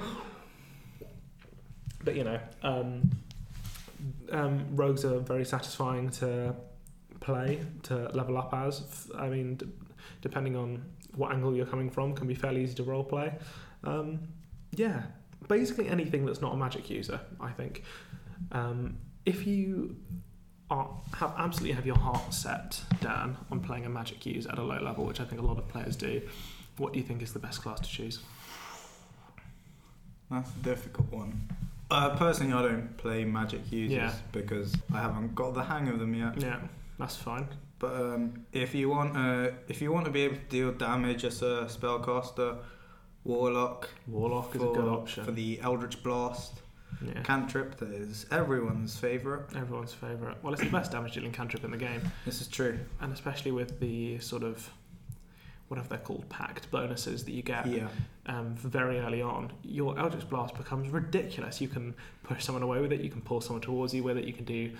but 2.03 2.15
you 2.15 2.23
know, 2.23 2.39
um, 2.61 3.09
um, 4.31 4.65
rogues 4.75 5.05
are 5.05 5.19
very 5.19 5.45
satisfying 5.45 6.09
to 6.11 6.55
play 7.19 7.61
to 7.83 8.09
level 8.13 8.37
up 8.37 8.53
as. 8.53 9.09
I 9.17 9.29
mean, 9.29 9.55
d- 9.55 9.67
depending 10.21 10.55
on 10.55 10.83
what 11.15 11.31
angle 11.31 11.55
you're 11.55 11.65
coming 11.65 11.89
from, 11.89 12.15
can 12.15 12.27
be 12.27 12.35
fairly 12.35 12.63
easy 12.63 12.75
to 12.75 12.83
role 12.83 13.03
play. 13.03 13.33
Um, 13.83 14.19
yeah, 14.75 15.03
basically 15.47 15.87
anything 15.87 16.25
that's 16.25 16.41
not 16.41 16.53
a 16.53 16.57
magic 16.57 16.89
user, 16.89 17.19
I 17.39 17.51
think. 17.51 17.83
Um, 18.51 18.97
if 19.25 19.45
you 19.45 19.97
are, 20.69 20.89
have 21.15 21.33
absolutely 21.37 21.75
have 21.75 21.85
your 21.85 21.97
heart 21.97 22.33
set, 22.33 22.81
Dan, 23.01 23.37
on 23.51 23.59
playing 23.59 23.85
a 23.85 23.89
magic 23.89 24.25
use 24.25 24.45
at 24.45 24.57
a 24.57 24.63
low 24.63 24.79
level, 24.79 25.05
which 25.05 25.19
I 25.19 25.25
think 25.25 25.41
a 25.41 25.45
lot 25.45 25.57
of 25.57 25.67
players 25.67 25.95
do, 25.95 26.21
what 26.77 26.93
do 26.93 26.99
you 26.99 27.05
think 27.05 27.21
is 27.21 27.33
the 27.33 27.39
best 27.39 27.61
class 27.61 27.79
to 27.81 27.89
choose? 27.89 28.19
That's 30.29 30.49
a 30.49 30.59
difficult 30.63 31.11
one. 31.11 31.49
Uh, 31.91 32.15
personally, 32.15 32.53
I 32.53 32.61
don't 32.61 32.97
play 32.97 33.23
magic 33.25 33.71
users 33.71 33.97
Yeah. 33.97 34.13
because 34.31 34.73
I 34.93 34.99
haven't 35.01 35.35
got 35.35 35.53
the 35.53 35.63
hang 35.63 35.87
of 35.89 35.99
them 35.99 36.13
yet. 36.15 36.41
Yeah, 36.41 36.59
that's 36.97 37.15
fine. 37.17 37.47
But 37.79 37.93
um, 37.95 38.45
if 38.53 38.73
you 38.73 38.89
want, 38.89 39.17
uh, 39.17 39.51
if 39.67 39.81
you 39.81 39.91
want 39.91 40.05
to 40.05 40.11
be 40.11 40.21
able 40.21 40.35
to 40.37 40.41
deal 40.43 40.71
damage 40.71 41.25
as 41.25 41.41
a 41.41 41.65
spellcaster, 41.67 42.57
warlock 43.23 43.89
Warlock 44.07 44.55
is 44.55 44.61
a 44.61 44.65
good 44.65 44.87
option. 44.87 45.25
for 45.25 45.31
the 45.31 45.59
Eldritch 45.61 46.01
Blast 46.03 46.61
yeah. 47.05 47.21
cantrip. 47.23 47.77
That 47.77 47.89
is 47.91 48.25
everyone's 48.31 48.97
favourite. 48.97 49.53
Everyone's 49.55 49.93
favourite. 49.93 50.41
Well, 50.43 50.53
it's 50.53 50.61
the 50.63 50.69
best 50.69 50.91
damage 50.91 51.13
dealing 51.13 51.31
cantrip 51.31 51.63
in 51.63 51.71
the 51.71 51.77
game, 51.77 52.01
This 52.25 52.39
is 52.41 52.47
true. 52.47 52.79
and 53.01 53.11
especially 53.13 53.51
with 53.51 53.79
the 53.79 54.19
sort 54.19 54.43
of 54.43 54.69
whatever 55.71 55.87
they're 55.87 55.97
called, 55.99 56.27
pact 56.27 56.69
bonuses 56.69 57.23
that 57.23 57.31
you 57.31 57.41
get 57.41 57.65
Yeah. 57.65 57.87
um, 58.25 58.55
very 58.57 58.99
early 58.99 59.21
on. 59.21 59.51
Your 59.63 59.97
Eldritch 59.97 60.29
Blast 60.29 60.53
becomes 60.55 60.89
ridiculous. 60.89 61.61
You 61.61 61.69
can 61.69 61.95
push 62.23 62.43
someone 62.43 62.61
away 62.61 62.81
with 62.81 62.91
it. 62.91 62.99
You 62.99 63.09
can 63.09 63.21
pull 63.21 63.39
someone 63.39 63.61
towards 63.61 63.93
you 63.93 64.03
with 64.03 64.17
it. 64.17 64.25
You 64.25 64.33
can 64.33 64.43
do 64.43 64.71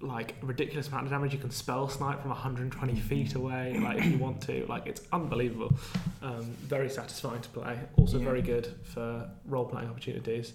like 0.00 0.34
ridiculous 0.42 0.88
amount 0.88 1.04
of 1.04 1.10
damage. 1.12 1.34
You 1.34 1.38
can 1.38 1.50
spell 1.50 1.86
snipe 1.88 2.22
from 2.22 2.30
120 2.30 2.96
feet 2.98 3.34
away, 3.34 3.78
like 3.78 3.98
if 3.98 4.06
you 4.06 4.16
want 4.18 4.40
to. 4.44 4.64
Like 4.66 4.86
it's 4.86 5.02
unbelievable. 5.12 5.74
Um, 6.22 6.44
very 6.62 6.88
satisfying 6.88 7.42
to 7.42 7.48
play. 7.50 7.78
Also 7.98 8.18
Yeah. 8.18 8.24
very 8.24 8.40
good 8.42 8.74
for 8.84 9.28
role 9.44 9.66
playing 9.66 9.90
opportunities. 9.90 10.54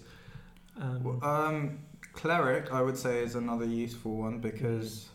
Um, 0.76 1.04
Well, 1.04 1.24
um, 1.24 1.78
cleric, 2.12 2.72
I 2.72 2.82
would 2.82 2.96
say, 2.98 3.22
is 3.22 3.36
another 3.36 3.64
useful 3.64 4.16
one 4.16 4.40
because 4.40 5.08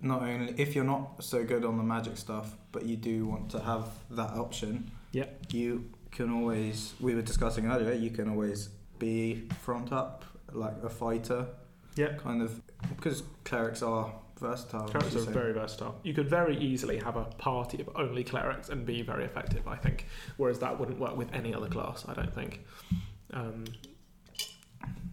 not 0.00 0.22
only 0.22 0.54
if 0.56 0.74
you're 0.74 0.84
not 0.84 1.22
so 1.22 1.44
good 1.44 1.64
on 1.64 1.76
the 1.78 1.82
magic 1.82 2.16
stuff, 2.16 2.56
but 2.72 2.84
you 2.84 2.96
do 2.96 3.26
want 3.26 3.50
to 3.50 3.60
have 3.60 3.88
that 4.10 4.30
option. 4.30 4.90
Yep. 5.12 5.52
You 5.52 5.90
can 6.10 6.32
always. 6.32 6.94
We 7.00 7.14
were 7.14 7.22
discussing 7.22 7.66
earlier. 7.66 7.92
You 7.92 8.10
can 8.10 8.28
always 8.28 8.68
be 8.98 9.48
front 9.62 9.92
up 9.92 10.24
like 10.52 10.76
a 10.82 10.88
fighter. 10.88 11.46
Yep. 11.96 12.22
Kind 12.22 12.42
of 12.42 12.60
because 12.90 13.22
clerics 13.44 13.82
are 13.82 14.12
versatile. 14.38 14.88
Clerics 14.88 15.16
are 15.16 15.20
very 15.20 15.52
versatile. 15.52 15.98
You 16.02 16.14
could 16.14 16.28
very 16.28 16.56
easily 16.58 16.98
have 16.98 17.16
a 17.16 17.24
party 17.24 17.80
of 17.80 17.88
only 17.96 18.22
clerics 18.22 18.68
and 18.68 18.84
be 18.84 19.02
very 19.02 19.24
effective, 19.24 19.66
I 19.66 19.76
think. 19.76 20.06
Whereas 20.36 20.58
that 20.58 20.78
wouldn't 20.78 20.98
work 20.98 21.16
with 21.16 21.32
any 21.32 21.54
other 21.54 21.68
class, 21.68 22.04
I 22.06 22.14
don't 22.14 22.34
think. 22.34 22.60
Um, 23.32 23.64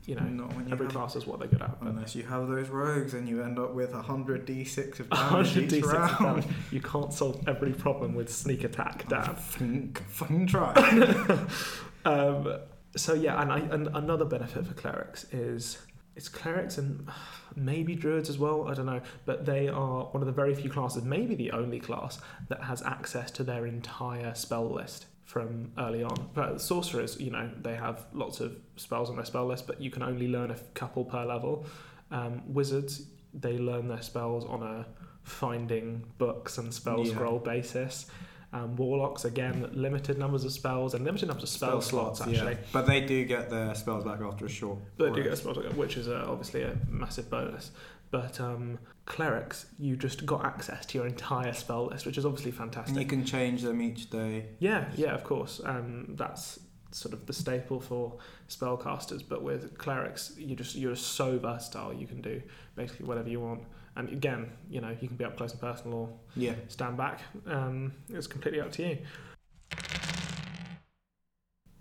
you 0.05 0.15
know, 0.15 0.23
Not 0.23 0.53
when 0.55 0.67
you 0.67 0.71
every 0.73 0.85
have- 0.87 0.93
class 0.95 1.15
is 1.15 1.25
what 1.25 1.39
they're 1.39 1.47
good 1.47 1.61
at. 1.61 1.77
Unless 1.81 2.15
you 2.15 2.23
have 2.23 2.47
those 2.47 2.69
rogues 2.69 3.13
and 3.13 3.27
you 3.27 3.41
end 3.43 3.57
up 3.59 3.73
with 3.73 3.93
100 3.93 4.45
d6 4.45 4.99
of 4.99 5.09
damage 5.09 5.55
100 5.55 5.73
each 5.73 5.83
d6 5.83 5.83
of 5.83 5.93
round. 5.93 6.17
damage. 6.41 6.45
You 6.71 6.81
can't 6.81 7.13
solve 7.13 7.47
every 7.47 7.71
problem 7.73 8.13
with 8.15 8.31
sneak 8.33 8.63
attack, 8.63 9.07
Dan. 9.07 9.35
Fucking, 9.35 9.95
fucking 10.07 10.47
try. 10.47 10.73
um, 12.05 12.57
so 12.95 13.13
yeah, 13.13 13.41
and, 13.41 13.51
I, 13.51 13.59
and 13.59 13.87
another 13.93 14.25
benefit 14.25 14.65
for 14.67 14.73
clerics 14.73 15.25
is 15.31 15.77
it's 16.15 16.29
clerics 16.29 16.77
and 16.77 17.07
maybe 17.55 17.95
druids 17.95 18.29
as 18.29 18.37
well. 18.37 18.67
I 18.67 18.73
don't 18.75 18.85
know, 18.85 19.01
but 19.25 19.45
they 19.45 19.67
are 19.67 20.03
one 20.05 20.21
of 20.21 20.27
the 20.27 20.31
very 20.33 20.53
few 20.53 20.69
classes, 20.69 21.03
maybe 21.03 21.33
the 21.33 21.51
only 21.51 21.79
class 21.79 22.19
that 22.49 22.61
has 22.63 22.83
access 22.83 23.31
to 23.31 23.43
their 23.43 23.65
entire 23.65 24.35
spell 24.35 24.69
list 24.69 25.05
from 25.25 25.71
early 25.77 26.03
on. 26.03 26.29
But 26.33 26.61
sorcerers, 26.61 27.19
you 27.19 27.31
know, 27.31 27.49
they 27.61 27.75
have 27.75 28.05
lots 28.13 28.39
of 28.39 28.57
spells 28.75 29.09
on 29.09 29.15
their 29.15 29.25
spell 29.25 29.45
list, 29.45 29.67
but 29.67 29.79
you 29.81 29.89
can 29.89 30.03
only 30.03 30.27
learn 30.27 30.51
a 30.51 30.57
couple 30.73 31.05
per 31.05 31.25
level. 31.25 31.65
Um, 32.11 32.41
wizards, 32.47 33.07
they 33.33 33.57
learn 33.57 33.87
their 33.87 34.01
spells 34.01 34.45
on 34.45 34.61
a 34.63 34.85
finding 35.23 36.03
books 36.17 36.57
and 36.57 36.73
spell 36.73 37.05
Yeah. 37.05 37.13
scroll 37.13 37.39
basis. 37.39 38.05
Um, 38.51 38.75
warlocks 38.75 39.25
again, 39.25 39.67
limited 39.73 40.19
numbers 40.19 40.43
of 40.45 40.51
spells 40.51 40.93
and 40.93 41.03
limited 41.03 41.25
numbers 41.27 41.43
of 41.43 41.49
spell, 41.49 41.81
slots, 41.81 42.21
actually. 42.21 42.51
yeah. 42.53 42.57
But 42.71 42.85
they 42.85 43.01
do 43.01 43.25
get 43.25 43.49
their 43.49 43.73
spells 43.73 44.03
back 44.03 44.21
after 44.21 44.45
a 44.45 44.49
short. 44.49 44.77
But 44.97 45.05
they 45.05 45.09
do 45.15 45.23
get 45.23 45.25
a 45.27 45.29
rest. 45.31 45.41
spell 45.41 45.55
slot, 45.55 45.75
which 45.75 45.97
is 45.97 46.07
uh, 46.07 46.25
obviously 46.27 46.61
a 46.61 46.77
massive 46.87 47.31
bonus. 47.31 47.71
But 48.13 48.39
um, 48.39 48.77
clerics, 49.07 49.65
you 49.79 49.95
just 49.95 50.23
got 50.23 50.45
access 50.45 50.85
to 50.85 50.99
your 50.99 51.07
entire 51.07 51.51
spell 51.51 51.87
list, 51.87 52.05
which 52.05 52.19
is 52.19 52.27
obviously 52.27 52.51
fantastic. 52.51 52.93
And 52.95 53.01
you 53.01 53.07
can 53.09 53.25
change 53.25 53.63
them 53.63 53.81
each 53.81 54.11
day. 54.11 54.45
Yeah, 54.59 54.85
yeah, 54.95 55.15
of 55.15 55.23
course. 55.23 55.59
Um, 55.65 56.13
that's 56.15 56.59
sort 56.91 57.15
of 57.15 57.25
the 57.25 57.33
staple 57.33 57.79
for 57.79 58.19
spellcasters. 58.47 59.23
But 59.27 59.41
with 59.41 59.79
clerics, 59.79 60.33
you 60.37 60.55
just 60.55 60.75
you're 60.75 60.93
just 60.93 61.13
so 61.13 61.39
versatile. 61.39 61.91
You 61.91 62.05
can 62.05 62.21
do 62.21 62.39
basically 62.75 63.07
whatever 63.07 63.29
you 63.29 63.39
want. 63.39 63.63
And 63.95 64.09
again, 64.09 64.51
you 64.69 64.79
know, 64.79 64.95
you 65.01 65.07
can 65.07 65.17
be 65.17 65.25
up 65.25 65.35
close 65.35 65.51
and 65.53 65.59
personal 65.61 65.97
or 65.97 66.09
Yeah. 66.35 66.53
stand 66.67 66.95
back. 66.95 67.21
Um, 67.47 67.93
it's 68.09 68.27
completely 68.27 68.61
up 68.61 68.71
to 68.73 68.89
you. 68.89 68.97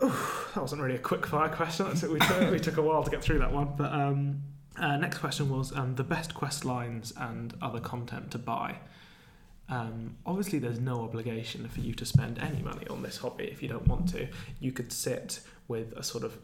Oof, 0.03 0.51
that 0.55 0.63
wasn't 0.63 0.81
really 0.81 0.97
a 0.97 0.99
quick 0.99 1.27
fire 1.27 1.51
question. 1.51 1.87
That's 1.89 2.03
it. 2.03 2.11
We, 2.11 2.19
took, 2.21 2.51
we 2.51 2.59
took 2.59 2.79
a 2.79 2.83
while 2.83 3.05
to 3.05 3.11
get 3.11 3.23
through 3.23 3.41
that 3.41 3.53
one. 3.53 3.75
But 3.77 3.93
um, 3.93 4.43
uh, 4.79 4.97
next 4.97 5.19
question 5.19 5.49
was 5.51 5.75
um, 5.77 5.95
the 5.97 6.05
best 6.05 6.35
quest 6.35 6.65
lines 6.65 7.13
and 7.17 7.55
other 7.61 7.81
content 7.81 8.31
to 8.33 8.39
buy. 8.39 8.77
Um, 9.69 10.17
obviously, 10.27 10.59
there's 10.59 10.81
no 10.81 11.03
obligation 11.03 11.69
for 11.69 11.81
you 11.81 11.95
to 11.95 12.05
spend 12.05 12.39
any 12.39 12.63
money 12.63 12.87
on 12.89 13.03
this 13.03 13.19
hobby 13.19 13.45
if 13.45 13.63
you 13.63 13.69
don't 13.69 13.87
want 13.87 14.09
to. 14.11 14.29
You 14.61 14.73
could 14.73 14.93
sit 14.93 15.41
with 15.69 15.93
a 15.93 16.03
sort 16.03 16.25
of 16.25 16.37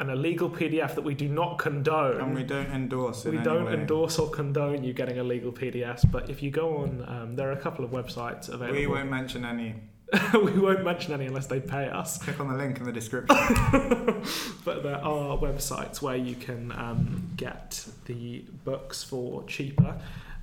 an 0.00 0.10
illegal 0.10 0.50
PDF 0.50 0.94
that 0.94 1.02
we 1.02 1.14
do 1.14 1.28
not 1.28 1.58
condone 1.58 2.20
And 2.20 2.34
we 2.34 2.42
don't 2.42 2.70
endorse 2.72 3.24
it. 3.24 3.30
we 3.30 3.38
don't 3.38 3.66
way. 3.66 3.74
endorse 3.74 4.18
or 4.18 4.28
condone 4.30 4.82
you 4.82 4.92
getting 4.92 5.16
illegal 5.16 5.52
PDFs, 5.52 6.10
but 6.10 6.28
if 6.28 6.42
you 6.42 6.50
go 6.50 6.78
on, 6.78 7.04
um, 7.06 7.36
there 7.36 7.48
are 7.48 7.52
a 7.52 7.60
couple 7.60 7.84
of 7.84 7.90
websites 7.92 8.48
available. 8.48 8.78
We 8.78 8.86
won't 8.86 9.10
mention 9.10 9.44
any. 9.44 9.74
we 10.34 10.52
won't 10.58 10.84
mention 10.84 11.12
any 11.12 11.26
unless 11.26 11.46
they 11.46 11.60
pay 11.60 11.88
us. 11.88 12.18
Click 12.18 12.38
on 12.38 12.48
the 12.48 12.54
link 12.54 12.78
in 12.78 12.84
the 12.84 12.92
description. 12.92 13.36
but 14.64 14.82
there 14.82 15.02
are 15.02 15.38
websites 15.38 16.02
where 16.02 16.16
you 16.16 16.34
can 16.34 16.70
um, 16.72 17.30
get 17.36 17.86
the 18.06 18.44
books 18.64 19.02
for 19.02 19.42
cheaper. 19.44 19.98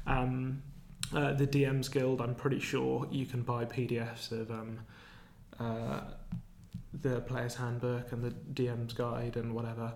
Um, 0.08 0.64
uh, 1.14 1.34
the 1.34 1.46
DMs 1.46 1.92
Guild, 1.92 2.22
I'm 2.22 2.36
pretty 2.36 2.60
sure 2.60 3.08
you 3.12 3.26
can 3.26 3.44
buy 3.44 3.66
PDFs 3.66 4.32
of 4.32 4.50
um, 4.52 4.80
uh, 5.60 6.02
the 7.02 7.22
Player's 7.22 7.56
Handbook 7.56 8.12
and 8.12 8.24
the 8.24 8.32
DM's 8.54 8.94
Guide 8.94 9.36
and 9.36 9.54
whatever 9.54 9.94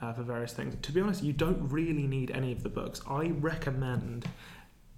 uh, 0.00 0.12
for 0.12 0.22
various 0.22 0.52
things. 0.52 0.76
To 0.80 0.92
be 0.92 1.00
honest, 1.00 1.22
you 1.22 1.32
don't 1.32 1.68
really 1.68 2.06
need 2.06 2.30
any 2.30 2.52
of 2.52 2.62
the 2.62 2.68
books. 2.68 3.00
I 3.08 3.28
recommend 3.28 4.26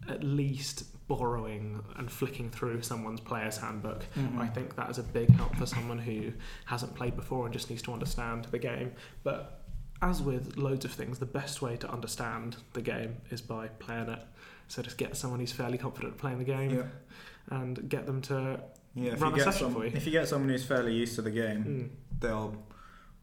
at 0.08 0.22
least 0.22 0.84
borrowing 1.14 1.82
and 1.96 2.08
flicking 2.10 2.48
through 2.50 2.80
someone's 2.82 3.18
Player's 3.20 3.56
Handbook. 3.58 4.04
Mhm. 4.16 4.38
I 4.38 4.46
think 4.46 4.76
that 4.76 4.88
is 4.90 4.98
a 4.98 5.02
big 5.02 5.28
help 5.30 5.56
for 5.56 5.66
someone 5.66 5.98
who 5.98 6.32
hasn't 6.66 6.94
played 6.94 7.16
before 7.16 7.46
and 7.46 7.52
just 7.52 7.68
needs 7.68 7.82
to 7.82 7.92
understand 7.92 8.44
the 8.46 8.58
game. 8.60 8.92
But 9.24 9.64
as 10.00 10.22
with 10.22 10.56
loads 10.56 10.84
of 10.84 10.92
things, 10.92 11.18
the 11.18 11.26
best 11.26 11.60
way 11.62 11.76
to 11.78 11.90
understand 11.90 12.56
the 12.74 12.80
game 12.82 13.16
is 13.30 13.40
by 13.40 13.66
playing 13.68 14.08
it. 14.08 14.22
So 14.68 14.82
just 14.82 14.98
get 14.98 15.16
someone 15.16 15.40
who's 15.40 15.50
fairly 15.52 15.78
confident 15.78 16.16
playing 16.16 16.38
the 16.38 16.44
game 16.44 16.70
Yeah. 16.70 16.86
and 17.58 17.88
get 17.88 18.06
them 18.06 18.22
to. 18.22 18.60
Yeah, 18.94 19.12
if 19.14 19.20
Run 19.20 19.30
you, 19.34 19.42
a 19.42 19.44
get 19.44 19.52
session 19.52 19.74
for 19.74 19.84
you. 19.84 19.90
if 19.94 20.06
you 20.06 20.12
get 20.12 20.28
someone 20.28 20.48
who's 20.48 20.64
fairly 20.64 20.94
used 20.94 21.16
to 21.16 21.22
the 21.22 21.30
game, 21.32 21.64
Mm, 21.64 22.20
they'll 22.20 22.54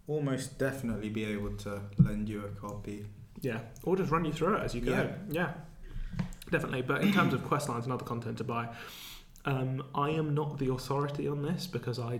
almost 0.08 0.58
definitely 0.58 1.10
be 1.10 1.24
able 1.24 1.56
to 1.58 1.82
lend 1.98 2.28
you 2.30 2.44
a 2.46 2.50
copy. 2.50 3.06
yeah, 3.42 3.60
or 3.84 3.96
just 3.96 4.12
run 4.12 4.26
you 4.26 4.34
through 4.34 4.56
it 4.56 4.64
as 4.64 4.74
you 4.76 4.82
go. 4.82 4.92
Yeah. 4.92 5.16
Yeah, 5.30 5.54
definitely. 6.52 6.82
But 6.82 7.02
in 7.04 7.14
terms 7.14 7.34
of 7.34 7.44
quest 7.46 7.70
lines 7.70 7.86
and 7.86 7.94
other 7.94 8.06
content 8.06 8.38
to 8.40 8.44
buy, 8.44 8.70
um, 9.46 9.84
I 9.96 10.10
am 10.12 10.34
not 10.34 10.58
the 10.60 10.72
authority 10.72 11.28
on 11.28 11.42
this 11.42 11.68
because 11.68 12.00
I 12.00 12.20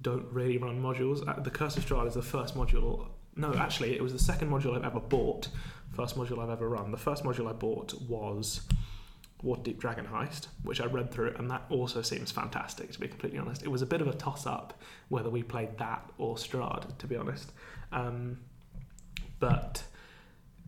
don't 0.00 0.26
really 0.32 0.58
run 0.58 0.82
modules. 0.82 1.26
Uh, 1.26 1.40
The 1.40 1.50
Curse 1.50 1.76
of 1.76 1.84
Strahd 1.84 2.06
is 2.06 2.14
the 2.14 2.22
first 2.22 2.56
module. 2.56 3.08
No, 3.36 3.54
actually, 3.54 3.96
it 3.96 4.02
was 4.02 4.12
the 4.12 4.18
second 4.18 4.50
module 4.50 4.76
I've 4.76 4.84
ever 4.84 5.00
bought. 5.00 5.48
First 5.92 6.16
module 6.16 6.42
I've 6.42 6.50
ever 6.50 6.68
run. 6.68 6.90
The 6.90 6.96
first 6.96 7.24
module 7.24 7.48
I 7.48 7.52
bought 7.52 7.94
was 8.02 8.62
Waterdeep 9.44 9.78
Dragon 9.78 10.06
Heist, 10.06 10.48
which 10.62 10.80
I 10.80 10.86
read 10.86 11.10
through, 11.10 11.34
and 11.36 11.50
that 11.50 11.64
also 11.68 12.00
seems 12.02 12.30
fantastic. 12.30 12.92
To 12.92 13.00
be 13.00 13.08
completely 13.08 13.38
honest, 13.38 13.62
it 13.62 13.68
was 13.68 13.82
a 13.82 13.86
bit 13.86 14.00
of 14.00 14.08
a 14.08 14.14
toss-up 14.14 14.80
whether 15.08 15.30
we 15.30 15.42
played 15.42 15.76
that 15.78 16.08
or 16.18 16.36
Strahd. 16.36 16.96
To 16.98 17.06
be 17.06 17.16
honest, 17.16 17.52
um, 17.92 18.38
but 19.38 19.84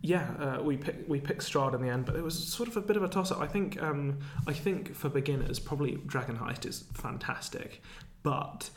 yeah, 0.07 0.29
uh, 0.39 0.63
we 0.63 0.77
picked 0.77 1.09
we 1.09 1.19
picked 1.19 1.41
Strahd 1.41 1.75
in 1.75 1.81
the 1.81 1.89
end, 1.89 2.05
but 2.05 2.15
it 2.15 2.23
was 2.23 2.37
sort 2.37 2.69
of 2.69 2.77
a 2.77 2.81
bit 2.81 2.95
of 2.95 3.03
a 3.03 3.09
toss-up. 3.09 3.39
I 3.39 3.47
think 3.47 3.81
um, 3.83 4.19
I 4.47 4.53
think 4.53 4.95
for 4.95 5.09
beginners, 5.09 5.59
probably 5.59 5.95
Dragon 6.05 6.37
Heist 6.37 6.65
is 6.65 6.85
fantastic, 6.93 7.81
but 8.23 8.69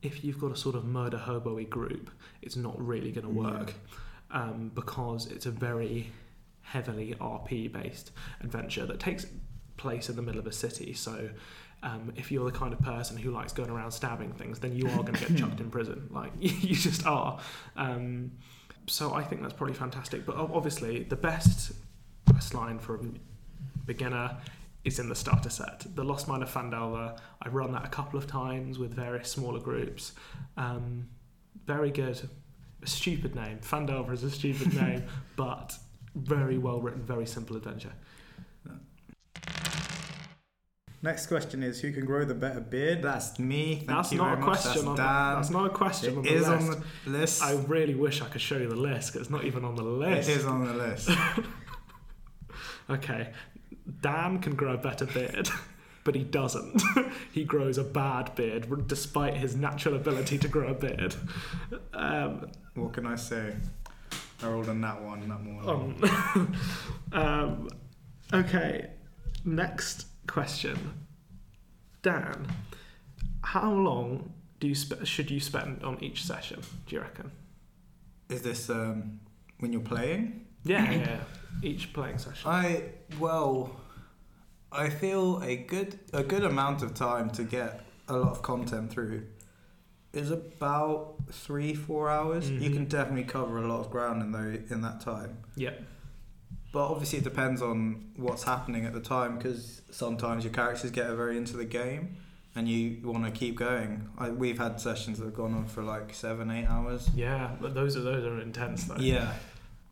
if 0.00 0.22
you've 0.22 0.38
got 0.38 0.52
a 0.52 0.56
sort 0.56 0.76
of 0.76 0.84
murder 0.84 1.18
hobo 1.18 1.60
group, 1.64 2.12
it's 2.40 2.54
not 2.54 2.80
really 2.80 3.10
going 3.10 3.26
to 3.26 3.32
work 3.32 3.74
um, 4.30 4.70
because 4.76 5.26
it's 5.26 5.46
a 5.46 5.50
very 5.50 6.12
heavily 6.62 7.16
RP 7.20 7.72
based 7.72 8.12
adventure 8.40 8.86
that 8.86 9.00
takes 9.00 9.26
place 9.76 10.08
in 10.08 10.14
the 10.14 10.22
middle 10.22 10.38
of 10.38 10.46
a 10.46 10.52
city. 10.52 10.92
So 10.92 11.30
um, 11.82 12.12
if 12.14 12.30
you're 12.30 12.48
the 12.48 12.56
kind 12.56 12.72
of 12.72 12.80
person 12.80 13.16
who 13.16 13.32
likes 13.32 13.52
going 13.52 13.70
around 13.70 13.90
stabbing 13.90 14.34
things, 14.34 14.60
then 14.60 14.76
you 14.76 14.86
are 14.86 15.02
going 15.02 15.14
to 15.14 15.26
get 15.26 15.36
chucked 15.40 15.58
in 15.58 15.68
prison. 15.68 16.08
Like 16.12 16.30
you 16.38 16.76
just 16.76 17.04
are. 17.06 17.40
Um, 17.74 18.30
so 18.86 19.14
I 19.14 19.22
think 19.22 19.42
that's 19.42 19.54
probably 19.54 19.74
fantastic. 19.74 20.24
But 20.24 20.36
obviously, 20.36 21.02
the 21.04 21.16
best 21.16 21.72
quest 22.30 22.54
line 22.54 22.78
for 22.78 22.96
a 22.96 23.00
beginner 23.84 24.36
is 24.84 24.98
in 24.98 25.08
the 25.08 25.14
starter 25.14 25.50
set. 25.50 25.84
The 25.96 26.04
Lost 26.04 26.28
Mine 26.28 26.42
of 26.42 26.50
Phandelver, 26.50 27.18
I've 27.42 27.54
run 27.54 27.72
that 27.72 27.84
a 27.84 27.88
couple 27.88 28.18
of 28.18 28.26
times 28.26 28.78
with 28.78 28.94
various 28.94 29.28
smaller 29.28 29.58
groups. 29.58 30.12
Um, 30.56 31.08
very 31.66 31.90
good. 31.90 32.28
A 32.82 32.86
stupid 32.86 33.34
name. 33.34 33.58
Phandelver 33.58 34.12
is 34.12 34.22
a 34.22 34.30
stupid 34.30 34.74
name, 34.80 35.04
but 35.34 35.76
very 36.14 36.56
well 36.56 36.80
written, 36.80 37.02
very 37.02 37.26
simple 37.26 37.56
adventure. 37.56 37.92
Next 41.06 41.28
question 41.28 41.62
is 41.62 41.80
who 41.80 41.92
can 41.92 42.04
grow 42.04 42.24
the 42.24 42.34
better 42.34 42.58
beard? 42.58 43.00
That's 43.00 43.38
me. 43.38 43.76
Thank 43.76 43.86
that's 43.86 44.10
you 44.10 44.18
not 44.18 44.24
very 44.30 44.36
a 44.38 44.40
much. 44.40 44.60
question. 44.60 44.72
That's 44.72 44.86
on 44.88 44.96
Dan. 44.96 45.30
the, 45.30 45.36
that's 45.36 45.50
not 45.50 45.66
a 45.66 45.70
question 45.70 46.12
It 46.14 46.16
on 46.16 46.22
the 46.24 46.34
is 46.34 46.48
list. 46.48 46.52
on 46.72 46.84
the 47.04 47.10
list. 47.18 47.42
I 47.44 47.52
really 47.52 47.94
wish 47.94 48.20
I 48.22 48.26
could 48.26 48.40
show 48.40 48.56
you 48.56 48.68
the 48.68 48.74
list 48.74 49.12
'cause 49.12 49.22
it's 49.22 49.30
not 49.30 49.44
even 49.44 49.64
on 49.64 49.76
the 49.76 49.84
list. 49.84 50.28
It 50.28 50.38
is 50.38 50.44
on 50.44 50.66
the 50.66 50.74
list. 50.74 51.08
Okay, 52.88 53.32
Dan 54.00 54.38
can 54.40 54.54
grow 54.54 54.74
a 54.74 54.78
better 54.78 55.06
beard, 55.06 55.48
but 56.04 56.14
he 56.14 56.22
doesn't. 56.22 56.80
he 57.32 57.42
grows 57.44 57.78
a 57.78 57.84
bad 57.84 58.32
beard 58.36 58.86
despite 58.86 59.34
his 59.36 59.56
natural 59.56 59.96
ability 59.96 60.38
to 60.38 60.46
grow 60.48 60.68
a 60.68 60.74
beard. 60.74 61.16
Um, 61.92 62.48
what 62.74 62.92
can 62.92 63.06
I 63.06 63.16
say? 63.16 63.56
I 64.40 64.46
rolled 64.48 64.68
on 64.68 64.80
that 64.82 65.02
one, 65.02 65.28
that 65.28 65.42
morning. 65.42 66.10
um, 66.34 66.54
um, 67.12 67.68
okay, 68.32 68.90
next 69.44 70.05
question. 70.26 70.78
Dan, 72.02 72.46
how 73.42 73.72
long 73.72 74.32
do 74.60 74.68
you 74.68 74.74
spe- 74.74 75.04
should 75.04 75.30
you 75.30 75.40
spend 75.40 75.82
on 75.84 76.02
each 76.02 76.24
session? 76.24 76.60
Do 76.86 76.96
you 76.96 77.02
reckon? 77.02 77.30
Is 78.28 78.42
this 78.42 78.70
um, 78.70 79.20
when 79.60 79.72
you're 79.72 79.82
playing? 79.82 80.42
Yeah, 80.66 80.90
yeah. 80.90 81.20
Each 81.62 81.92
playing 81.92 82.18
session. 82.18 82.50
I 82.50 82.82
well, 83.20 83.70
I 84.72 84.90
feel 84.90 85.40
a 85.44 85.54
good 85.56 85.96
a 86.12 86.24
good 86.24 86.42
amount 86.42 86.82
of 86.82 86.92
time 86.94 87.30
to 87.30 87.44
get 87.44 87.82
a 88.08 88.16
lot 88.16 88.32
of 88.32 88.42
content 88.42 88.90
through 88.90 89.26
is 90.12 90.32
about 90.32 91.14
three 91.30 91.72
four 91.72 92.10
hours. 92.10 92.50
You 92.50 92.68
Mhm. 92.70 92.74
can 92.74 92.84
definitely 92.86 93.22
cover 93.24 93.58
a 93.58 93.68
lot 93.68 93.78
of 93.78 93.90
ground 93.92 94.22
in 94.22 94.32
though 94.32 94.58
in 94.74 94.80
that 94.80 95.00
time. 95.00 95.38
Yeah. 95.54 95.74
But 96.72 96.90
obviously, 96.90 97.18
it 97.20 97.24
depends 97.24 97.62
on 97.62 98.12
what's 98.16 98.42
happening 98.42 98.84
at 98.84 98.92
the 98.92 99.00
time 99.00 99.38
because 99.38 99.82
sometimes 99.90 100.44
your 100.44 100.52
characters 100.52 100.90
get 100.90 101.10
very 101.12 101.36
into 101.36 101.56
the 101.56 101.64
game 101.64 102.16
and 102.54 102.68
you 102.68 102.98
want 103.04 103.24
to 103.24 103.30
keep 103.30 103.56
going. 103.56 104.08
I, 104.18 104.30
we've 104.30 104.58
had 104.58 104.80
sessions 104.80 105.18
that 105.18 105.26
have 105.26 105.34
gone 105.34 105.54
on 105.54 105.66
for 105.66 105.82
like 105.82 106.14
seven, 106.14 106.50
eight 106.50 106.66
hours. 106.66 107.08
Yeah, 107.14 107.50
but 107.60 107.74
those 107.74 107.96
are 107.96 108.00
those 108.00 108.24
are 108.24 108.40
intense 108.40 108.84
though. 108.84 108.96
Yeah, 108.98 109.32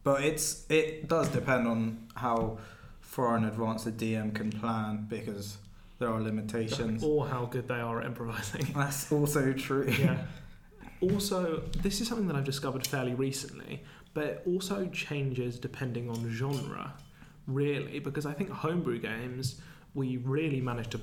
but 0.02 0.24
it's 0.24 0.64
it 0.70 1.08
does 1.08 1.28
depend 1.28 1.68
on 1.68 2.08
how 2.14 2.58
far 3.00 3.36
in 3.36 3.44
advance 3.44 3.84
the 3.84 3.92
DM 3.92 4.34
can 4.34 4.50
plan 4.50 5.06
because 5.08 5.58
there 5.98 6.08
are 6.08 6.20
limitations. 6.20 7.04
Or 7.04 7.26
how 7.26 7.44
good 7.46 7.68
they 7.68 7.80
are 7.80 8.00
at 8.00 8.06
improvising. 8.06 8.66
That's 8.74 9.12
also 9.12 9.52
true. 9.52 9.88
yeah. 9.98 10.24
Also, 11.00 11.62
this 11.82 12.00
is 12.00 12.08
something 12.08 12.26
that 12.28 12.36
I've 12.36 12.44
discovered 12.44 12.86
fairly 12.86 13.14
recently, 13.14 13.82
but 14.14 14.24
it 14.24 14.42
also 14.46 14.86
changes 14.86 15.58
depending 15.58 16.08
on 16.08 16.30
genre, 16.30 16.94
really, 17.46 17.98
because 17.98 18.24
I 18.24 18.32
think 18.32 18.50
homebrew 18.50 19.00
games 19.00 19.60
we 19.94 20.16
really 20.18 20.60
manage 20.60 20.88
to 20.90 21.00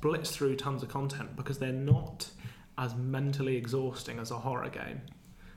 blitz 0.00 0.30
through 0.30 0.56
tons 0.56 0.82
of 0.82 0.88
content 0.88 1.34
because 1.36 1.58
they're 1.58 1.72
not 1.72 2.28
as 2.78 2.94
mentally 2.94 3.56
exhausting 3.56 4.18
as 4.18 4.30
a 4.30 4.38
horror 4.38 4.68
game. 4.68 5.00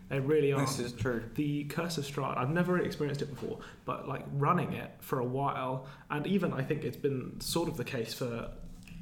They 0.10 0.20
really 0.20 0.54
aren't. 0.54 0.68
This 0.68 0.80
is 0.80 0.94
true. 0.94 1.24
the 1.36 1.66
Curse 1.66 1.98
of 1.98 2.06
Strahd, 2.06 2.38
I've 2.38 2.50
never 2.50 2.80
experienced 2.80 3.22
it 3.22 3.30
before, 3.30 3.60
but 3.86 4.08
like 4.08 4.24
running 4.34 4.74
it 4.74 4.92
for 5.00 5.20
a 5.20 5.26
while, 5.26 5.86
and 6.10 6.26
even 6.26 6.54
I 6.54 6.64
think 6.64 6.84
it's 6.84 6.98
been 6.98 7.40
sort 7.42 7.68
of 7.68 7.76
the 7.76 7.84
case 7.84 8.14
for 8.14 8.50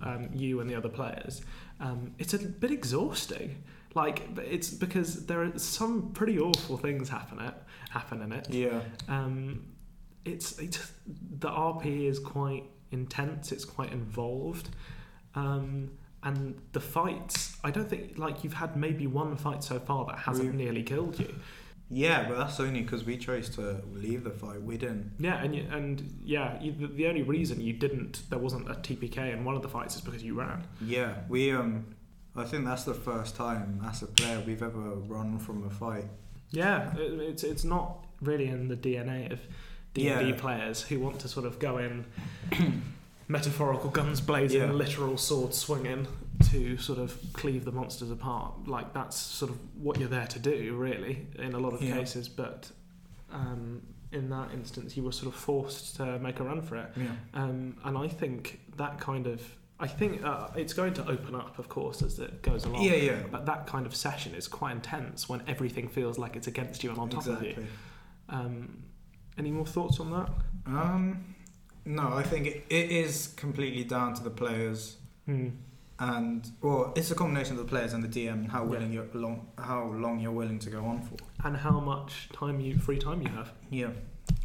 um, 0.01 0.29
you 0.33 0.61
and 0.61 0.69
the 0.69 0.75
other 0.75 0.89
players, 0.89 1.41
um, 1.79 2.15
it's 2.17 2.33
a 2.33 2.39
bit 2.39 2.71
exhausting. 2.71 3.63
Like 3.93 4.23
it's 4.37 4.71
because 4.71 5.27
there 5.27 5.43
are 5.43 5.57
some 5.57 6.11
pretty 6.11 6.39
awful 6.39 6.77
things 6.77 7.07
happen 7.07 7.39
it 7.39 7.53
happen 7.95 8.21
in 8.21 8.31
it. 8.31 8.49
Yeah. 8.49 8.81
Um, 9.07 9.65
it's 10.25 10.59
it's 10.59 10.91
the 11.39 11.49
RP 11.49 12.07
is 12.09 12.19
quite 12.19 12.63
intense. 12.91 13.51
It's 13.51 13.65
quite 13.65 13.91
involved. 13.91 14.69
Um, 15.35 15.91
and 16.23 16.59
the 16.71 16.79
fights, 16.79 17.57
I 17.63 17.69
don't 17.71 17.89
think 17.89 18.17
like 18.17 18.43
you've 18.43 18.53
had 18.53 18.75
maybe 18.75 19.05
one 19.07 19.35
fight 19.37 19.63
so 19.63 19.79
far 19.79 20.05
that 20.05 20.17
hasn't 20.19 20.51
We- 20.51 20.57
nearly 20.63 20.83
killed 20.83 21.19
you. 21.19 21.33
Yeah, 21.87 22.27
but 22.27 22.35
that's 22.39 22.59
only 22.59 22.81
because 22.81 23.05
we 23.05 23.15
chose 23.15 23.47
to 23.57 23.79
leave 23.93 24.23
the 24.23 24.31
fight. 24.31 24.59
We 24.59 24.75
didn't. 24.75 25.11
Yeah, 25.19 25.35
and 25.43 25.55
you, 25.55 25.67
and 25.71 26.19
yeah, 26.23 26.59
you, 26.59 26.71
the, 26.71 26.87
the 26.87 27.05
only 27.07 27.21
reason 27.21 27.61
you 27.61 27.73
didn't 27.73 28.23
there 28.31 28.39
wasn't 28.39 28.67
a 28.71 28.73
TPK 28.73 29.17
in 29.33 29.45
one 29.45 29.55
of 29.55 29.61
the 29.61 29.69
fights 29.69 29.95
is 29.95 30.01
because 30.01 30.23
you 30.23 30.33
ran. 30.33 30.63
Yeah, 30.81 31.13
we 31.29 31.51
um, 31.51 31.85
I 32.35 32.43
think 32.45 32.65
that's 32.65 32.85
the 32.85 32.95
first 32.95 33.35
time 33.35 33.81
as 33.85 34.01
a 34.01 34.07
player 34.07 34.41
we've 34.47 34.63
ever 34.63 34.95
run 35.15 35.37
from 35.37 35.63
a 35.63 35.69
fight. 35.69 36.05
Yeah, 36.55 36.95
it, 36.97 37.19
it's 37.19 37.43
it's 37.43 37.63
not 37.63 38.05
really 38.21 38.47
in 38.47 38.67
the 38.67 38.75
DNA 38.77 39.31
of 39.31 39.39
D 39.93 40.07
and 40.07 40.21
D 40.25 40.29
Yeah. 40.33 40.39
players 40.39 40.81
who 40.81 40.99
want 40.99 41.19
to 41.19 41.27
sort 41.27 41.45
of 41.45 41.59
go 41.59 41.77
in 41.77 42.05
metaphorical 43.27 43.89
guns 43.89 44.21
blazing, 44.21 44.61
Yeah. 44.61 44.71
literal 44.71 45.17
sword 45.17 45.53
swinging 45.53 46.07
to 46.51 46.77
sort 46.77 46.99
of 46.99 47.17
cleave 47.33 47.65
the 47.65 47.71
monsters 47.71 48.11
apart. 48.11 48.67
Like 48.67 48.93
that's 48.93 49.17
sort 49.17 49.51
of 49.51 49.57
what 49.81 49.99
you're 49.99 50.09
there 50.09 50.27
to 50.27 50.39
do, 50.39 50.75
really, 50.75 51.27
in 51.39 51.53
a 51.53 51.59
lot 51.59 51.73
of 51.73 51.81
Yeah. 51.81 51.95
cases. 51.97 52.27
But 52.29 52.71
um, 53.31 53.81
in 54.11 54.29
that 54.29 54.51
instance, 54.53 54.95
you 54.95 55.03
were 55.03 55.11
sort 55.11 55.33
of 55.33 55.39
forced 55.39 55.95
to 55.97 56.19
make 56.19 56.39
a 56.39 56.43
run 56.43 56.61
for 56.61 56.75
it. 56.77 56.89
Yeah. 56.95 57.07
Um, 57.33 57.77
and 57.83 57.97
I 57.97 58.07
think 58.07 58.59
that 58.77 58.99
kind 58.99 59.27
of, 59.27 59.41
I 59.79 59.87
think 59.87 60.23
uh, 60.23 60.47
it's 60.55 60.73
going 60.73 60.93
to 60.93 61.09
open 61.09 61.35
up, 61.35 61.59
of 61.59 61.67
course, 61.67 62.01
as 62.01 62.17
it 62.19 62.41
goes 62.41 62.63
along. 62.65 62.83
Yeah, 62.83 62.95
yeah. 62.95 63.23
But 63.29 63.45
that 63.47 63.67
kind 63.67 63.85
of 63.85 63.93
session 63.95 64.33
is 64.33 64.47
quite 64.47 64.71
intense 64.71 65.27
when 65.27 65.41
everything 65.47 65.89
feels 65.89 66.17
like 66.17 66.35
it's 66.37 66.47
against 66.47 66.83
you 66.83 66.91
and 66.91 66.99
on 66.99 67.09
top 67.09 67.25
of 67.27 67.41
you. 67.43 67.49
exactly. 67.49 67.67
Um, 68.29 68.83
any 69.37 69.51
more 69.51 69.65
thoughts 69.65 69.99
on 69.99 70.11
that? 70.11 70.29
Um, 70.65 71.35
no, 71.83 72.07
I 72.13 72.23
think 72.23 72.47
it, 72.47 72.65
it 72.69 72.89
is 72.89 73.27
completely 73.35 73.83
down 73.83 74.13
to 74.15 74.23
the 74.23 74.29
players 74.29 74.97
Hmm. 75.25 75.49
and 75.99 76.49
well, 76.61 76.93
it's 76.95 77.09
a 77.11 77.15
combination 77.15 77.53
of 77.57 77.63
the 77.65 77.69
players 77.69 77.93
and 77.93 78.03
the 78.03 78.07
DM 78.07 78.33
and 78.33 78.51
how 78.51 78.63
Yeah. 78.63 78.69
willing 78.69 78.93
you're 78.93 79.07
long 79.13 79.47
how 79.57 79.83
long 79.91 80.19
you're 80.19 80.31
willing 80.31 80.59
to 80.59 80.69
go 80.69 80.85
on 80.85 81.01
for. 81.01 81.15
And 81.43 81.57
how 81.57 81.79
much 81.79 82.29
time 82.31 82.59
you 82.59 82.77
free 82.77 82.97
time 82.99 83.21
you 83.21 83.29
have. 83.29 83.51
Yeah. 83.69 83.89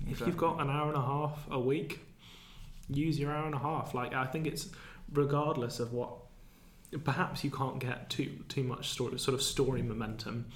If 0.08 0.20
you've 0.20 0.36
got 0.36 0.60
an 0.60 0.70
hour 0.70 0.88
and 0.88 0.96
a 0.96 1.02
half 1.02 1.46
a 1.50 1.58
week, 1.60 2.00
use 2.88 3.18
your 3.18 3.30
hour 3.30 3.46
and 3.46 3.54
a 3.54 3.58
half. 3.58 3.94
Like 3.94 4.12
I 4.14 4.26
think 4.26 4.46
it's 4.46 4.68
regardless 5.12 5.80
of 5.80 5.92
what. 5.92 6.10
Perhaps 7.04 7.44
you 7.44 7.52
can't 7.52 7.78
get 7.78 8.10
too 8.10 8.30
too 8.48 8.64
much 8.64 8.88
story, 8.88 9.16
sort 9.18 9.36
of 9.36 9.42
story 9.42 9.80
momentum 9.80 10.46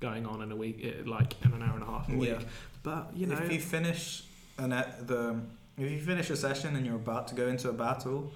going 0.00 0.26
on 0.26 0.42
in 0.42 0.50
a 0.50 0.56
week, 0.56 0.80
eh, 0.82 1.02
like 1.06 1.34
in 1.44 1.52
an 1.52 1.62
hour 1.62 1.74
and 1.74 1.84
a 1.84 1.86
half 1.86 2.08
a 2.08 2.16
week. 2.16 2.30
Yeah. 2.30 2.46
But 2.82 3.10
you 3.14 3.26
know, 3.26 3.36
if 3.36 3.52
you 3.52 3.60
finish 3.60 4.24
an 4.58 4.70
the 4.70 5.40
if 5.78 5.90
you 5.90 6.00
finish 6.00 6.30
a 6.30 6.36
session 6.36 6.74
and 6.74 6.84
you're 6.84 6.96
about 6.96 7.28
to 7.28 7.36
go 7.36 7.46
into 7.46 7.68
a 7.68 7.72
battle, 7.72 8.32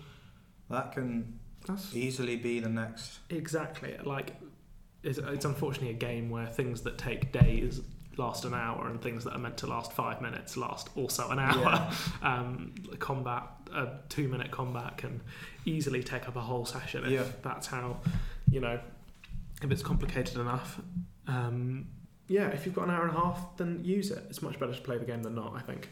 that 0.71 0.93
can 0.93 1.39
that's 1.67 1.95
easily 1.95 2.37
be 2.37 2.61
the 2.61 2.69
next. 2.69 3.19
Exactly. 3.31 3.97
Like, 4.03 4.37
it's, 5.03 5.19
it's 5.19 5.45
unfortunately 5.45 5.91
a 5.91 5.99
game 5.99 6.31
where 6.31 6.47
things 6.47 6.83
that 6.83 6.99
take 6.99 7.33
days 7.33 7.81
last 8.17 8.45
an 8.45 8.55
hour 8.55 8.89
and 8.89 9.01
things 9.01 9.23
that 9.25 9.33
are 9.33 9.39
meant 9.39 9.57
to 9.59 9.67
last 9.67 9.93
five 9.93 10.21
minutes 10.21 10.57
last 10.57 10.89
also 10.97 11.29
an 11.29 11.39
hour. 11.39 11.61
Yeah. 11.63 11.93
um, 12.23 12.75
combat, 12.99 13.45
a 13.79 14.01
two 14.09 14.29
minute 14.29 14.51
combat 14.51 14.97
can 14.99 15.21
easily 15.65 16.03
take 16.03 16.29
up 16.29 16.37
a 16.37 16.41
whole 16.41 16.65
session 16.65 17.05
if 17.05 17.11
Yeah. 17.11 17.25
that's 17.43 17.67
how, 17.69 18.01
you 18.51 18.61
know, 18.61 18.79
if 19.63 19.71
it's 19.71 19.83
complicated 19.83 20.37
enough. 20.39 20.81
Um, 21.27 21.89
yeah, 22.27 22.49
if 22.49 22.67
you've 22.67 22.75
got 22.75 22.85
an 22.85 22.91
hour 22.91 23.07
and 23.07 23.17
a 23.17 23.21
half, 23.21 23.57
then 23.57 23.81
use 23.85 24.11
it. 24.11 24.25
It's 24.29 24.43
much 24.43 24.59
better 24.61 24.75
to 24.75 24.81
play 24.81 24.99
the 24.99 25.05
game 25.05 25.23
than 25.23 25.35
not, 25.35 25.55
I 25.57 25.61
think. 25.61 25.89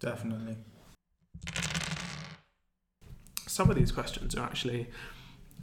Definitely. 0.00 0.56
Some 3.46 3.68
of 3.70 3.76
these 3.76 3.92
questions 3.92 4.34
are 4.34 4.44
actually, 4.44 4.88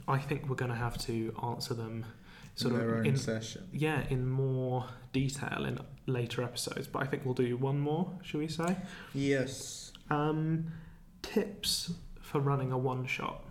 I 0.06 0.18
think 0.18 0.48
we're 0.48 0.54
going 0.56 0.70
to 0.70 0.76
have 0.76 0.96
to 1.06 1.34
answer 1.42 1.74
them 1.74 2.04
sort 2.54 2.74
in 2.74 2.80
of 2.80 2.88
own 2.98 3.06
in 3.06 3.16
session. 3.16 3.68
yeah, 3.72 4.04
in 4.10 4.28
more 4.28 4.86
detail 5.12 5.64
in 5.64 5.78
later 6.06 6.42
episodes. 6.42 6.86
But 6.86 7.02
I 7.02 7.06
think 7.06 7.24
we'll 7.24 7.34
do 7.34 7.56
one 7.56 7.80
more, 7.80 8.12
shall 8.22 8.40
we 8.40 8.48
say? 8.48 8.76
Yes. 9.14 9.92
Um, 10.10 10.66
tips 11.22 11.92
for 12.20 12.40
running 12.40 12.72
a 12.72 12.78
one 12.78 13.06
shot. 13.06 13.44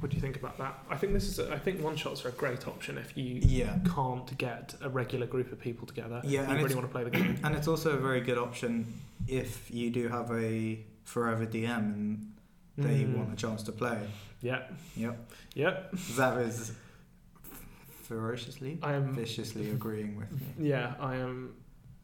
What 0.00 0.10
do 0.10 0.16
you 0.16 0.20
think 0.22 0.36
about 0.36 0.56
that? 0.58 0.78
I 0.88 0.96
think 0.96 1.12
this 1.12 1.28
is. 1.28 1.38
A, 1.38 1.52
I 1.52 1.58
think 1.58 1.82
one 1.82 1.94
shots 1.94 2.24
are 2.24 2.30
a 2.30 2.32
great 2.32 2.66
option 2.66 2.96
if 2.96 3.14
you 3.16 3.40
Yeah. 3.44 3.78
can't 3.94 4.36
get 4.38 4.74
a 4.80 4.88
regular 4.88 5.26
group 5.26 5.52
of 5.52 5.60
people 5.60 5.86
together. 5.86 6.22
Yeah, 6.24 6.40
and 6.42 6.48
you 6.50 6.54
really 6.56 6.64
it's- 6.70 6.74
want 6.74 6.86
to 6.88 6.92
play 6.92 7.04
the 7.04 7.10
game. 7.10 7.38
And 7.44 7.54
it's 7.54 7.68
also 7.68 7.90
a 7.90 7.98
very 8.00 8.22
good 8.22 8.38
option 8.38 8.86
if 9.28 9.70
you 9.70 9.90
do 9.90 10.08
have 10.08 10.30
a 10.32 10.78
forever 11.04 11.44
DM 11.44 11.92
and 11.94 12.32
they 12.78 13.04
Mm. 13.04 13.16
want 13.18 13.32
a 13.34 13.36
chance 13.36 13.62
to 13.64 13.72
play. 13.72 14.08
Yeah, 14.40 14.62
Yep. 14.96 15.32
yeah. 15.54 15.82
Zav 15.94 16.46
is 16.48 16.72
ferociously, 18.04 18.78
I 18.82 18.94
am. 18.94 19.14
viciously 19.14 19.70
agreeing 19.70 20.16
with 20.16 20.30
me. 20.32 20.68
Yeah, 20.70 20.94
I 20.98 21.16
am 21.16 21.54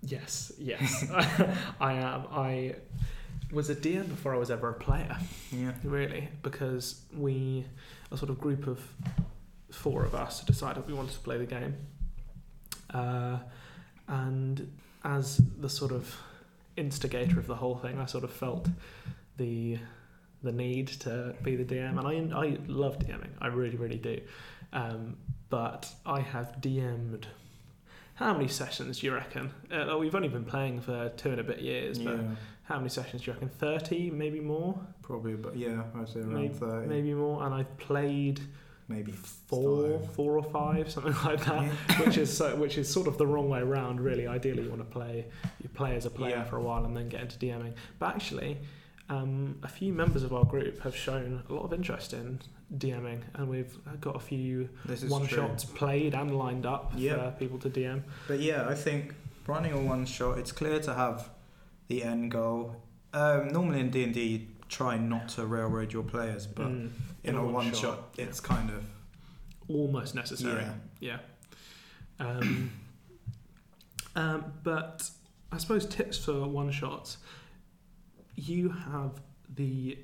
Yes, 0.03 0.53
yes, 0.59 1.07
I 1.81 1.95
am. 1.95 2.27
I 2.31 2.75
was 3.53 3.71
a 3.71 3.75
DM 3.77 4.09
before 4.09 4.35
I 4.35 4.39
was 4.39 4.51
ever 4.51 4.69
a 4.71 4.75
player, 4.75 5.17
Yeah. 5.53 5.73
really, 5.85 6.29
because 6.43 7.03
we, 7.17 7.65
a 8.11 8.17
sort 8.17 8.31
of 8.31 8.41
group 8.41 8.67
of 8.67 8.81
four 9.71 10.05
of 10.05 10.15
us, 10.15 10.43
decided 10.45 10.87
we 10.87 10.95
wanted 10.95 11.13
to 11.13 11.21
play 11.21 11.39
the 11.39 11.47
game. 11.47 11.77
Uh, 12.93 13.39
and 14.09 14.71
as 15.05 15.39
the 15.61 15.69
sort 15.69 15.93
of 15.93 16.17
instigator 16.77 17.39
of 17.39 17.47
the 17.47 17.57
whole 17.57 17.77
thing, 17.77 17.99
I 17.99 18.07
sort 18.07 18.25
of 18.25 18.31
felt 18.33 18.69
the 19.37 19.79
the 20.43 20.53
need 20.53 20.87
to 20.89 21.35
be 21.43 21.57
the 21.57 21.65
DM, 21.65 21.99
and 21.99 22.07
I 22.35 22.39
I 22.39 22.59
love 22.69 22.99
DMing. 22.99 23.31
I 23.41 23.49
really 23.49 23.77
really 23.77 23.99
do. 23.99 24.21
Um, 24.73 25.17
but 25.51 25.91
I 26.05 26.21
have 26.21 26.57
DM'd. 26.61 27.27
How 28.15 28.33
many 28.33 28.49
sessions 28.49 29.01
do 29.01 29.07
you 29.07 29.15
reckon? 29.15 29.51
Uh, 29.71 29.97
we've 29.99 30.15
only 30.15 30.29
been 30.29 30.45
playing 30.45 30.81
for 30.81 31.09
two 31.17 31.31
and 31.31 31.41
a 31.41 31.45
bit 31.45 31.61
years, 31.61 31.99
but 31.99 32.17
Yeah. 32.17 32.35
How 32.67 32.77
many 32.77 32.89
sessions 32.89 33.23
do 33.23 33.27
you 33.27 33.33
reckon? 33.35 33.49
Thirty, 33.49 34.11
maybe 34.11 34.41
more, 34.41 34.79
Probably, 35.03 35.35
but 35.35 35.57
yeah, 35.57 35.83
I'd 35.99 36.09
say 36.09 36.21
around 36.21 36.35
Maybe- 36.35 36.55
30. 36.55 36.87
maybe 36.89 37.15
more. 37.15 37.45
And 37.45 37.55
I've 37.55 37.77
played 37.79 38.41
maybe 38.89 39.13
four, 39.13 39.99
five. 40.01 40.15
four 40.15 40.37
or 40.37 40.43
five, 40.43 40.91
something 40.91 41.13
like 41.25 41.45
that. 41.45 41.63
Yeah. 41.65 42.05
which 42.05 42.17
is 42.19 42.37
so, 42.37 42.55
which 42.57 42.77
is 42.79 42.93
sort 42.93 43.07
of 43.07 43.19
the 43.19 43.27
wrong 43.27 43.49
way 43.49 43.61
around. 43.61 44.01
Really, 44.01 44.27
ideally, 44.27 44.65
you 44.65 44.69
want 44.71 44.81
to 44.83 44.93
play 44.93 45.27
you 45.63 45.69
play 45.69 45.95
as 45.97 46.07
a 46.07 46.11
player 46.11 46.37
Yeah. 46.37 46.45
for 46.45 46.57
a 46.57 46.63
while 46.63 46.85
and 46.85 46.97
then 46.97 47.09
get 47.09 47.21
into 47.23 47.39
DMing. 47.39 47.75
But 48.01 48.15
actually, 48.17 48.59
um, 49.09 49.59
a 49.63 49.69
few 49.69 49.93
members 49.93 50.25
of 50.25 50.33
our 50.35 50.45
group 50.45 50.81
have 50.81 50.97
shown 50.97 51.43
a 51.49 51.53
lot 51.53 51.63
of 51.63 51.73
interest 51.73 52.13
in 52.13 52.41
DMing, 52.77 53.21
and 53.35 53.49
we've 53.49 53.79
got 54.01 54.17
a 54.17 54.21
few 54.21 54.69
one 55.09 55.27
true. 55.29 55.39
shots 55.39 55.65
played 55.65 56.15
and 56.15 56.37
lined 56.37 56.67
up 56.67 56.93
Yeah. 56.97 57.31
for 57.31 57.37
people 57.39 57.59
to 57.61 57.71
DM. 57.71 58.03
But 58.27 58.41
yeah, 58.41 58.67
I 58.69 58.75
think 58.75 59.15
running 59.47 59.73
a 59.73 59.81
one 59.81 60.05
shot, 60.05 60.39
it's 60.39 60.51
clear 60.51 60.81
to 60.81 60.95
have 60.95 61.31
the 61.89 62.03
end 62.03 62.31
goal. 62.31 62.77
Um, 63.13 63.49
normally 63.49 63.81
in 63.81 63.91
D 63.91 64.05
and 64.05 64.13
D, 64.15 64.49
try 64.69 64.97
not 64.99 65.29
to 65.31 65.47
railroad 65.47 65.93
your 65.93 66.03
players, 66.03 66.47
but 66.47 66.67
Mm, 66.69 66.91
in, 67.25 67.35
a, 67.37 67.45
one 67.47 67.73
shot, 67.73 68.11
yeah. 68.17 68.25
it's 68.25 68.41
kind 68.41 68.71
of 68.71 68.85
almost 69.69 70.15
necessary. 70.15 70.63
yeah. 71.01 71.19
Yeah. 72.21 72.27
Um, 72.27 72.73
um, 74.17 74.53
but 74.63 75.09
I 75.53 75.59
suppose 75.59 75.87
tips 75.87 76.19
for 76.19 76.47
one 76.47 76.71
shots. 76.71 77.19
You 78.35 78.69
have 78.71 79.13
the 79.55 79.99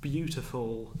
beautiful 0.00 0.96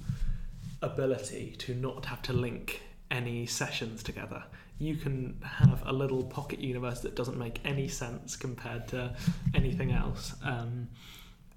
ability 0.82 1.56
to 1.58 1.74
not 1.74 2.06
have 2.06 2.22
to 2.22 2.32
link 2.32 2.82
any 3.10 3.46
sessions 3.46 4.02
together. 4.02 4.44
You 4.78 4.96
can 4.96 5.40
have 5.42 5.82
a 5.86 5.92
little 5.92 6.22
pocket 6.22 6.60
universe 6.60 7.00
that 7.00 7.14
doesn't 7.14 7.38
make 7.38 7.60
any 7.64 7.88
sense 7.88 8.36
compared 8.36 8.88
to 8.88 9.14
anything 9.54 9.92
else, 9.92 10.34
um, 10.42 10.88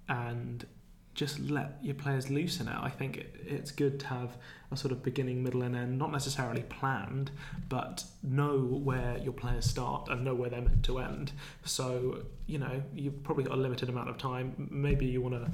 and 0.07 0.65
just 1.15 1.37
let 1.39 1.77
your 1.81 1.95
players 1.95 2.29
loose 2.29 2.61
in 2.61 2.69
it. 2.69 2.77
I 2.79 2.89
think 2.89 3.17
it, 3.17 3.35
it's 3.45 3.71
good 3.71 3.99
to 3.99 4.07
have 4.07 4.37
a 4.71 4.77
sort 4.77 4.93
of 4.93 5.03
beginning, 5.03 5.43
middle, 5.43 5.63
and 5.63 5.75
end, 5.75 5.97
not 5.97 6.13
necessarily 6.13 6.63
planned, 6.63 7.31
but 7.67 8.05
know 8.23 8.57
where 8.57 9.17
your 9.17 9.33
players 9.33 9.65
start 9.65 10.07
and 10.09 10.23
know 10.23 10.33
where 10.33 10.49
they're 10.49 10.61
meant 10.61 10.83
to 10.85 10.99
end. 10.99 11.33
So, 11.65 12.23
you 12.47 12.57
know, 12.57 12.81
you've 12.95 13.21
probably 13.23 13.43
got 13.43 13.53
a 13.53 13.61
limited 13.61 13.89
amount 13.89 14.09
of 14.09 14.17
time. 14.17 14.69
Maybe 14.71 15.07
you 15.07 15.21
want 15.21 15.35
to 15.35 15.51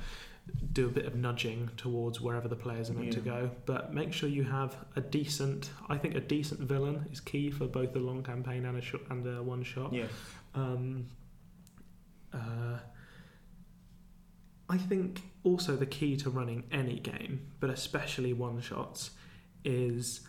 do 0.74 0.88
a 0.88 0.90
bit 0.90 1.06
of 1.06 1.16
nudging 1.16 1.70
towards 1.78 2.22
wherever 2.22 2.48
the 2.48 2.56
players 2.56 2.90
are 2.90 2.94
meant 2.94 3.14
to 3.14 3.20
go, 3.20 3.50
but 3.66 3.94
make 3.94 4.14
sure 4.14 4.30
you 4.30 4.44
have 4.44 4.76
a 4.96 5.02
decent. 5.02 5.70
I 5.90 5.98
think 5.98 6.16
a 6.16 6.20
decent 6.20 6.60
villain 6.62 7.08
is 7.12 7.20
key 7.20 7.50
for 7.50 7.66
both 7.66 7.96
a 7.96 8.00
long 8.00 8.24
campaign 8.24 8.66
and 8.66 8.78
a 8.78 8.82
shot 8.82 9.02
and 9.10 9.26
a 9.26 9.42
one 9.42 9.64
shot. 9.64 9.94
Yeah. 9.94 10.08
Um, 10.54 11.08
uh, 12.34 12.80
I 14.70 14.78
think 14.78 15.22
also 15.44 15.76
the 15.76 15.86
key 15.86 16.18
to 16.18 16.30
running 16.30 16.64
any 16.72 17.00
game, 17.00 17.52
but 17.60 17.70
especially 17.70 18.34
one 18.34 18.60
shots, 18.62 19.12
is 19.64 20.22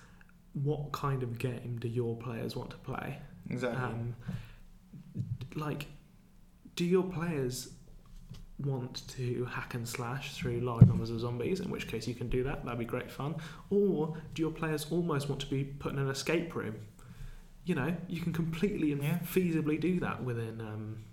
what 0.52 0.92
kind 0.92 1.22
of 1.22 1.38
game 1.38 1.78
do 1.80 1.88
your 1.88 2.16
players 2.16 2.56
want 2.56 2.70
to 2.70 2.76
play? 2.78 3.18
Exactly. 3.50 3.82
Um, 3.82 4.16
like, 5.54 5.86
do 6.74 6.84
your 6.84 7.04
players 7.04 7.70
want 8.64 9.06
to 9.08 9.44
hack 9.46 9.74
and 9.74 9.86
slash 9.86 10.32
through 10.34 10.60
large 10.60 10.86
numbers 10.86 11.10
of 11.10 11.20
zombies? 11.20 11.60
In 11.60 11.70
which 11.70 11.88
case, 11.88 12.06
you 12.08 12.14
can 12.14 12.28
do 12.28 12.42
that. 12.44 12.64
That'd 12.64 12.78
be 12.78 12.84
great 12.84 13.10
fun. 13.10 13.36
Or 13.70 14.16
do 14.34 14.42
your 14.42 14.50
players 14.50 14.86
almost 14.90 15.28
want 15.28 15.40
to 15.42 15.46
be 15.46 15.64
put 15.64 15.92
in 15.92 15.98
an 15.98 16.08
escape 16.08 16.54
room? 16.54 16.76
You 17.64 17.74
know, 17.74 17.96
you 18.08 18.20
can 18.20 18.32
completely 18.32 18.92
and 18.92 19.02
Yeah. 19.02 19.18
feasibly 19.18 19.80
do 19.80 20.00
that 20.00 20.22
within 20.22 20.60
um, 20.60 21.04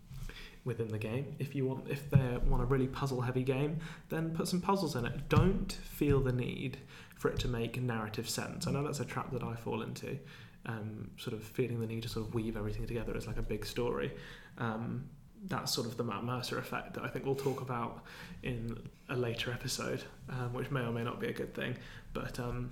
within 0.65 0.87
the 0.87 0.97
game. 0.97 1.35
If 1.39 1.55
you 1.55 1.65
want, 1.65 1.89
if 1.89 2.09
they 2.09 2.37
want 2.47 2.63
a 2.63 2.65
really 2.65 2.87
puzzle-heavy 2.87 3.43
game, 3.43 3.79
then 4.07 4.31
put 4.33 4.47
some 4.47 4.61
puzzles 4.61 4.95
in 4.95 5.05
it. 5.05 5.27
Don't 5.27 5.69
feel 5.73 6.21
the 6.21 6.31
need 6.31 6.77
for 7.17 7.29
it 7.29 7.37
to 7.39 7.49
make 7.49 7.81
narrative 7.81 8.29
sense. 8.29 8.65
I 8.65 8.71
know 8.71 8.81
that's 8.83 9.01
a 9.01 9.05
trap 9.05 9.31
that 9.31 9.43
I 9.43 9.55
fall 9.55 9.81
into 9.81 10.17
um, 10.65 11.09
sort 11.17 11.33
of 11.33 11.43
feeling 11.43 11.81
the 11.81 11.87
need 11.87 12.03
to 12.03 12.09
sort 12.09 12.25
of 12.27 12.33
weave 12.33 12.55
everything 12.55 12.87
together 12.87 13.13
as 13.17 13.27
like 13.27 13.35
a 13.37 13.41
big 13.41 13.65
story. 13.65 14.13
Um, 14.57 15.09
that's 15.47 15.73
sort 15.73 15.87
of 15.87 15.97
the 15.97 16.03
Matt 16.03 16.23
Mercer 16.23 16.57
effect 16.57 16.93
that 16.93 17.03
I 17.03 17.07
think 17.07 17.25
we'll 17.25 17.35
talk 17.35 17.61
about 17.61 18.03
in 18.43 18.77
a 19.09 19.15
later 19.15 19.51
episode, 19.51 20.03
um, 20.29 20.53
which 20.53 20.71
may 20.71 20.81
or 20.81 20.91
may 20.91 21.03
not 21.03 21.19
be 21.19 21.27
a 21.27 21.33
good 21.33 21.53
thing. 21.53 21.75
But 22.13 22.39
um, 22.39 22.71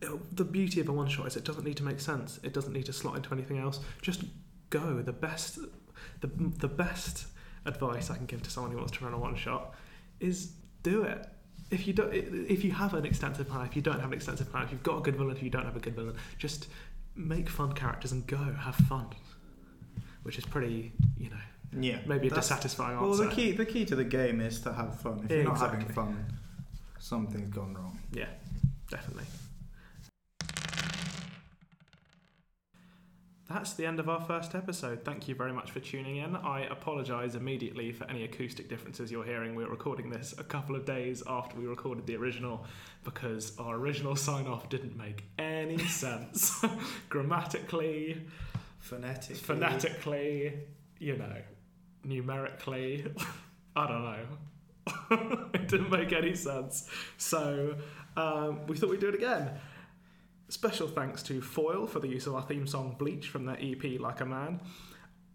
it- 0.00 0.36
the 0.36 0.44
beauty 0.44 0.80
of 0.80 0.88
a 0.88 0.92
one 0.92 1.08
shot 1.08 1.26
is 1.26 1.36
it 1.36 1.44
doesn't 1.44 1.64
need 1.64 1.76
to 1.78 1.82
make 1.84 2.00
sense. 2.00 2.38
It 2.42 2.52
doesn't 2.52 2.72
need 2.72 2.86
to 2.86 2.92
slot 2.92 3.16
into 3.16 3.32
anything 3.32 3.58
else. 3.58 3.80
Just 4.02 4.22
go. 4.70 5.02
The 5.02 5.12
best, 5.12 5.58
the 6.20 6.28
the 6.58 6.68
best 6.68 7.26
advice 7.64 8.10
I 8.10 8.16
can 8.16 8.26
give 8.26 8.42
to 8.42 8.50
someone 8.50 8.72
who 8.72 8.78
wants 8.78 8.92
to 8.98 9.04
run 9.04 9.14
a 9.14 9.18
one 9.18 9.34
shot 9.36 9.74
is 10.20 10.52
do 10.82 11.02
it. 11.02 11.26
If 11.70 11.86
you 11.86 11.92
don't, 11.92 12.12
if 12.12 12.64
you 12.64 12.70
have 12.72 12.92
an 12.94 13.04
extensive 13.06 13.48
plan, 13.48 13.66
if 13.66 13.74
you 13.76 13.82
don't 13.82 13.98
have 14.00 14.10
an 14.10 14.14
extensive 14.14 14.50
plan, 14.50 14.64
if 14.64 14.72
you've 14.72 14.82
got 14.82 14.98
a 14.98 15.00
good 15.00 15.16
villain, 15.16 15.34
if 15.36 15.42
you 15.42 15.50
don't 15.50 15.64
have 15.64 15.76
a 15.76 15.80
good 15.80 15.94
villain, 15.96 16.16
just 16.38 16.68
make 17.16 17.48
fun 17.48 17.72
characters 17.72 18.12
and 18.12 18.26
go 18.26 18.36
have 18.36 18.74
fun, 18.74 19.06
which 20.22 20.36
is 20.38 20.44
pretty, 20.44 20.92
you 21.16 21.30
know, 21.30 21.36
yeah. 21.72 21.98
maybe 22.06 22.26
a 22.26 22.30
That's- 22.30 22.48
dissatisfying 22.48 23.00
Well, 23.00 23.14
the 23.14 23.28
key 23.28 23.52
the 23.52 23.66
key 23.66 23.84
to 23.86 23.96
the 23.96 24.04
game 24.04 24.40
is 24.40 24.60
to 24.62 24.72
have 24.72 25.00
fun. 25.00 25.22
If 25.24 25.30
you're 25.30 25.44
not 25.44 25.58
having 25.58 25.80
Exactly. 25.82 25.94
fun, 25.94 26.26
something's 26.98 27.50
gone 27.50 27.74
wrong. 27.74 27.98
Yeah, 28.12 28.28
definitely. 28.90 29.24
That's 33.48 33.74
the 33.74 33.84
end 33.84 34.00
of 34.00 34.08
our 34.08 34.20
first 34.20 34.54
episode. 34.54 35.04
Thank 35.04 35.28
you 35.28 35.34
very 35.34 35.52
much 35.52 35.72
for 35.72 35.80
tuning 35.80 36.16
in. 36.16 36.36
I 36.36 36.60
apologise 36.70 37.34
immediately 37.34 37.92
for 37.92 38.08
any 38.08 38.24
acoustic 38.24 38.66
differences 38.68 39.12
you're 39.12 39.24
hearing. 39.24 39.54
We're 39.54 39.68
recording 39.68 40.08
this 40.08 40.34
a 40.38 40.44
couple 40.44 40.74
of 40.74 40.86
days 40.86 41.22
after 41.26 41.58
we 41.58 41.66
recorded 41.66 42.06
the 42.06 42.16
original 42.16 42.64
because 43.04 43.58
our 43.58 43.74
original 43.76 44.16
sign 44.16 44.46
off 44.46 44.70
didn't 44.70 44.96
make 44.96 45.24
any 45.38 45.76
sense. 45.86 46.64
Grammatically, 47.10 48.22
Phonetic. 48.78 49.36
phonetically, 49.36 50.54
you 50.98 51.16
know, 51.18 51.36
numerically. 52.04 53.06
I 53.76 53.86
don't 53.86 54.04
know. 54.04 55.48
it 55.54 55.68
didn't 55.68 55.90
make 55.90 56.12
any 56.12 56.34
sense. 56.34 56.88
So 57.16 57.76
um, 58.16 58.66
we 58.66 58.76
thought 58.76 58.90
we'd 58.90 59.00
do 59.00 59.08
it 59.08 59.14
again. 59.14 59.50
Special 60.48 60.86
thanks 60.86 61.22
to 61.24 61.40
Foil 61.40 61.86
for 61.86 61.98
the 61.98 62.08
use 62.08 62.26
of 62.26 62.34
our 62.34 62.42
theme 62.42 62.66
song 62.66 62.94
Bleach 62.98 63.28
from 63.28 63.46
their 63.46 63.56
EP 63.60 63.98
Like 63.98 64.20
a 64.20 64.26
Man. 64.26 64.60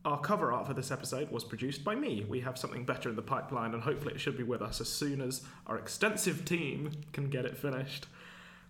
Our 0.06 0.20
cover 0.20 0.54
art 0.54 0.68
for 0.68 0.74
this 0.74 0.92
episode 0.92 1.32
was 1.32 1.44
produced 1.44 1.84
by 1.84 1.96
me. 1.96 2.26
We 2.30 2.40
have 2.42 2.58
something 2.58 2.86
better 2.86 3.10
in 3.10 3.16
the 3.16 3.22
pipeline, 3.22 3.74
and 3.74 3.82
hopefully, 3.82 4.14
it 4.14 4.20
should 4.22 4.38
be 4.38 4.44
with 4.44 4.62
us 4.62 4.80
as 4.80 4.88
soon 4.88 5.20
as 5.20 5.42
our 5.66 5.78
extensive 5.78 6.46
team 6.46 6.92
can 7.14 7.30
get 7.30 7.46
it 7.46 7.58
finished. 7.58 8.06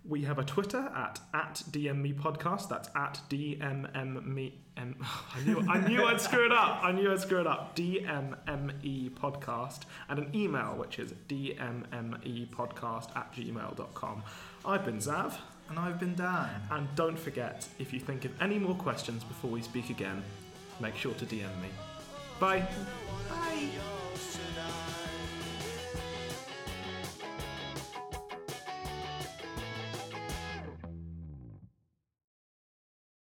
We 0.07 0.23
have 0.23 0.39
a 0.39 0.43
Twitter 0.43 0.77
at 0.95 1.19
at 1.33 1.63
DMMe 1.71 2.15
Podcast. 2.15 2.69
That's 2.69 2.89
at 2.95 3.19
DMMme. 3.29 4.51
M- 4.77 4.95
I 5.35 5.41
knew 5.43 5.59
I 5.67 5.87
knew 5.87 6.05
I'd 6.05 6.21
screw 6.21 6.45
it 6.45 6.51
up. 6.51 6.79
I 6.83 6.91
knew 6.93 7.11
I'd 7.11 7.19
screw 7.19 7.41
it 7.41 7.47
up. 7.47 7.75
DMME 7.75 9.11
Podcast 9.11 9.81
and 10.07 10.19
an 10.19 10.29
email 10.35 10.75
which 10.77 10.99
is 10.99 11.13
DMMEPodcast 11.27 13.15
at 13.17 13.33
gmail.com. 13.33 14.23
I've 14.65 14.85
been 14.85 14.97
Zav, 14.99 15.33
And 15.69 15.77
I've 15.79 15.99
been 15.99 16.15
Dan. 16.15 16.49
and 16.71 16.87
don't 16.95 17.17
forget 17.19 17.67
if 17.79 17.91
you 17.93 17.99
think 17.99 18.23
of 18.25 18.31
any 18.41 18.59
more 18.59 18.75
questions 18.75 19.23
before 19.23 19.51
we 19.51 19.61
speak 19.61 19.89
again, 19.89 20.23
make 20.79 20.95
sure 20.95 21.13
to 21.15 21.25
DM 21.25 21.59
me. 21.61 21.69
Bye. 22.39 22.59
Yours 22.59 22.69
tonight. 23.29 23.71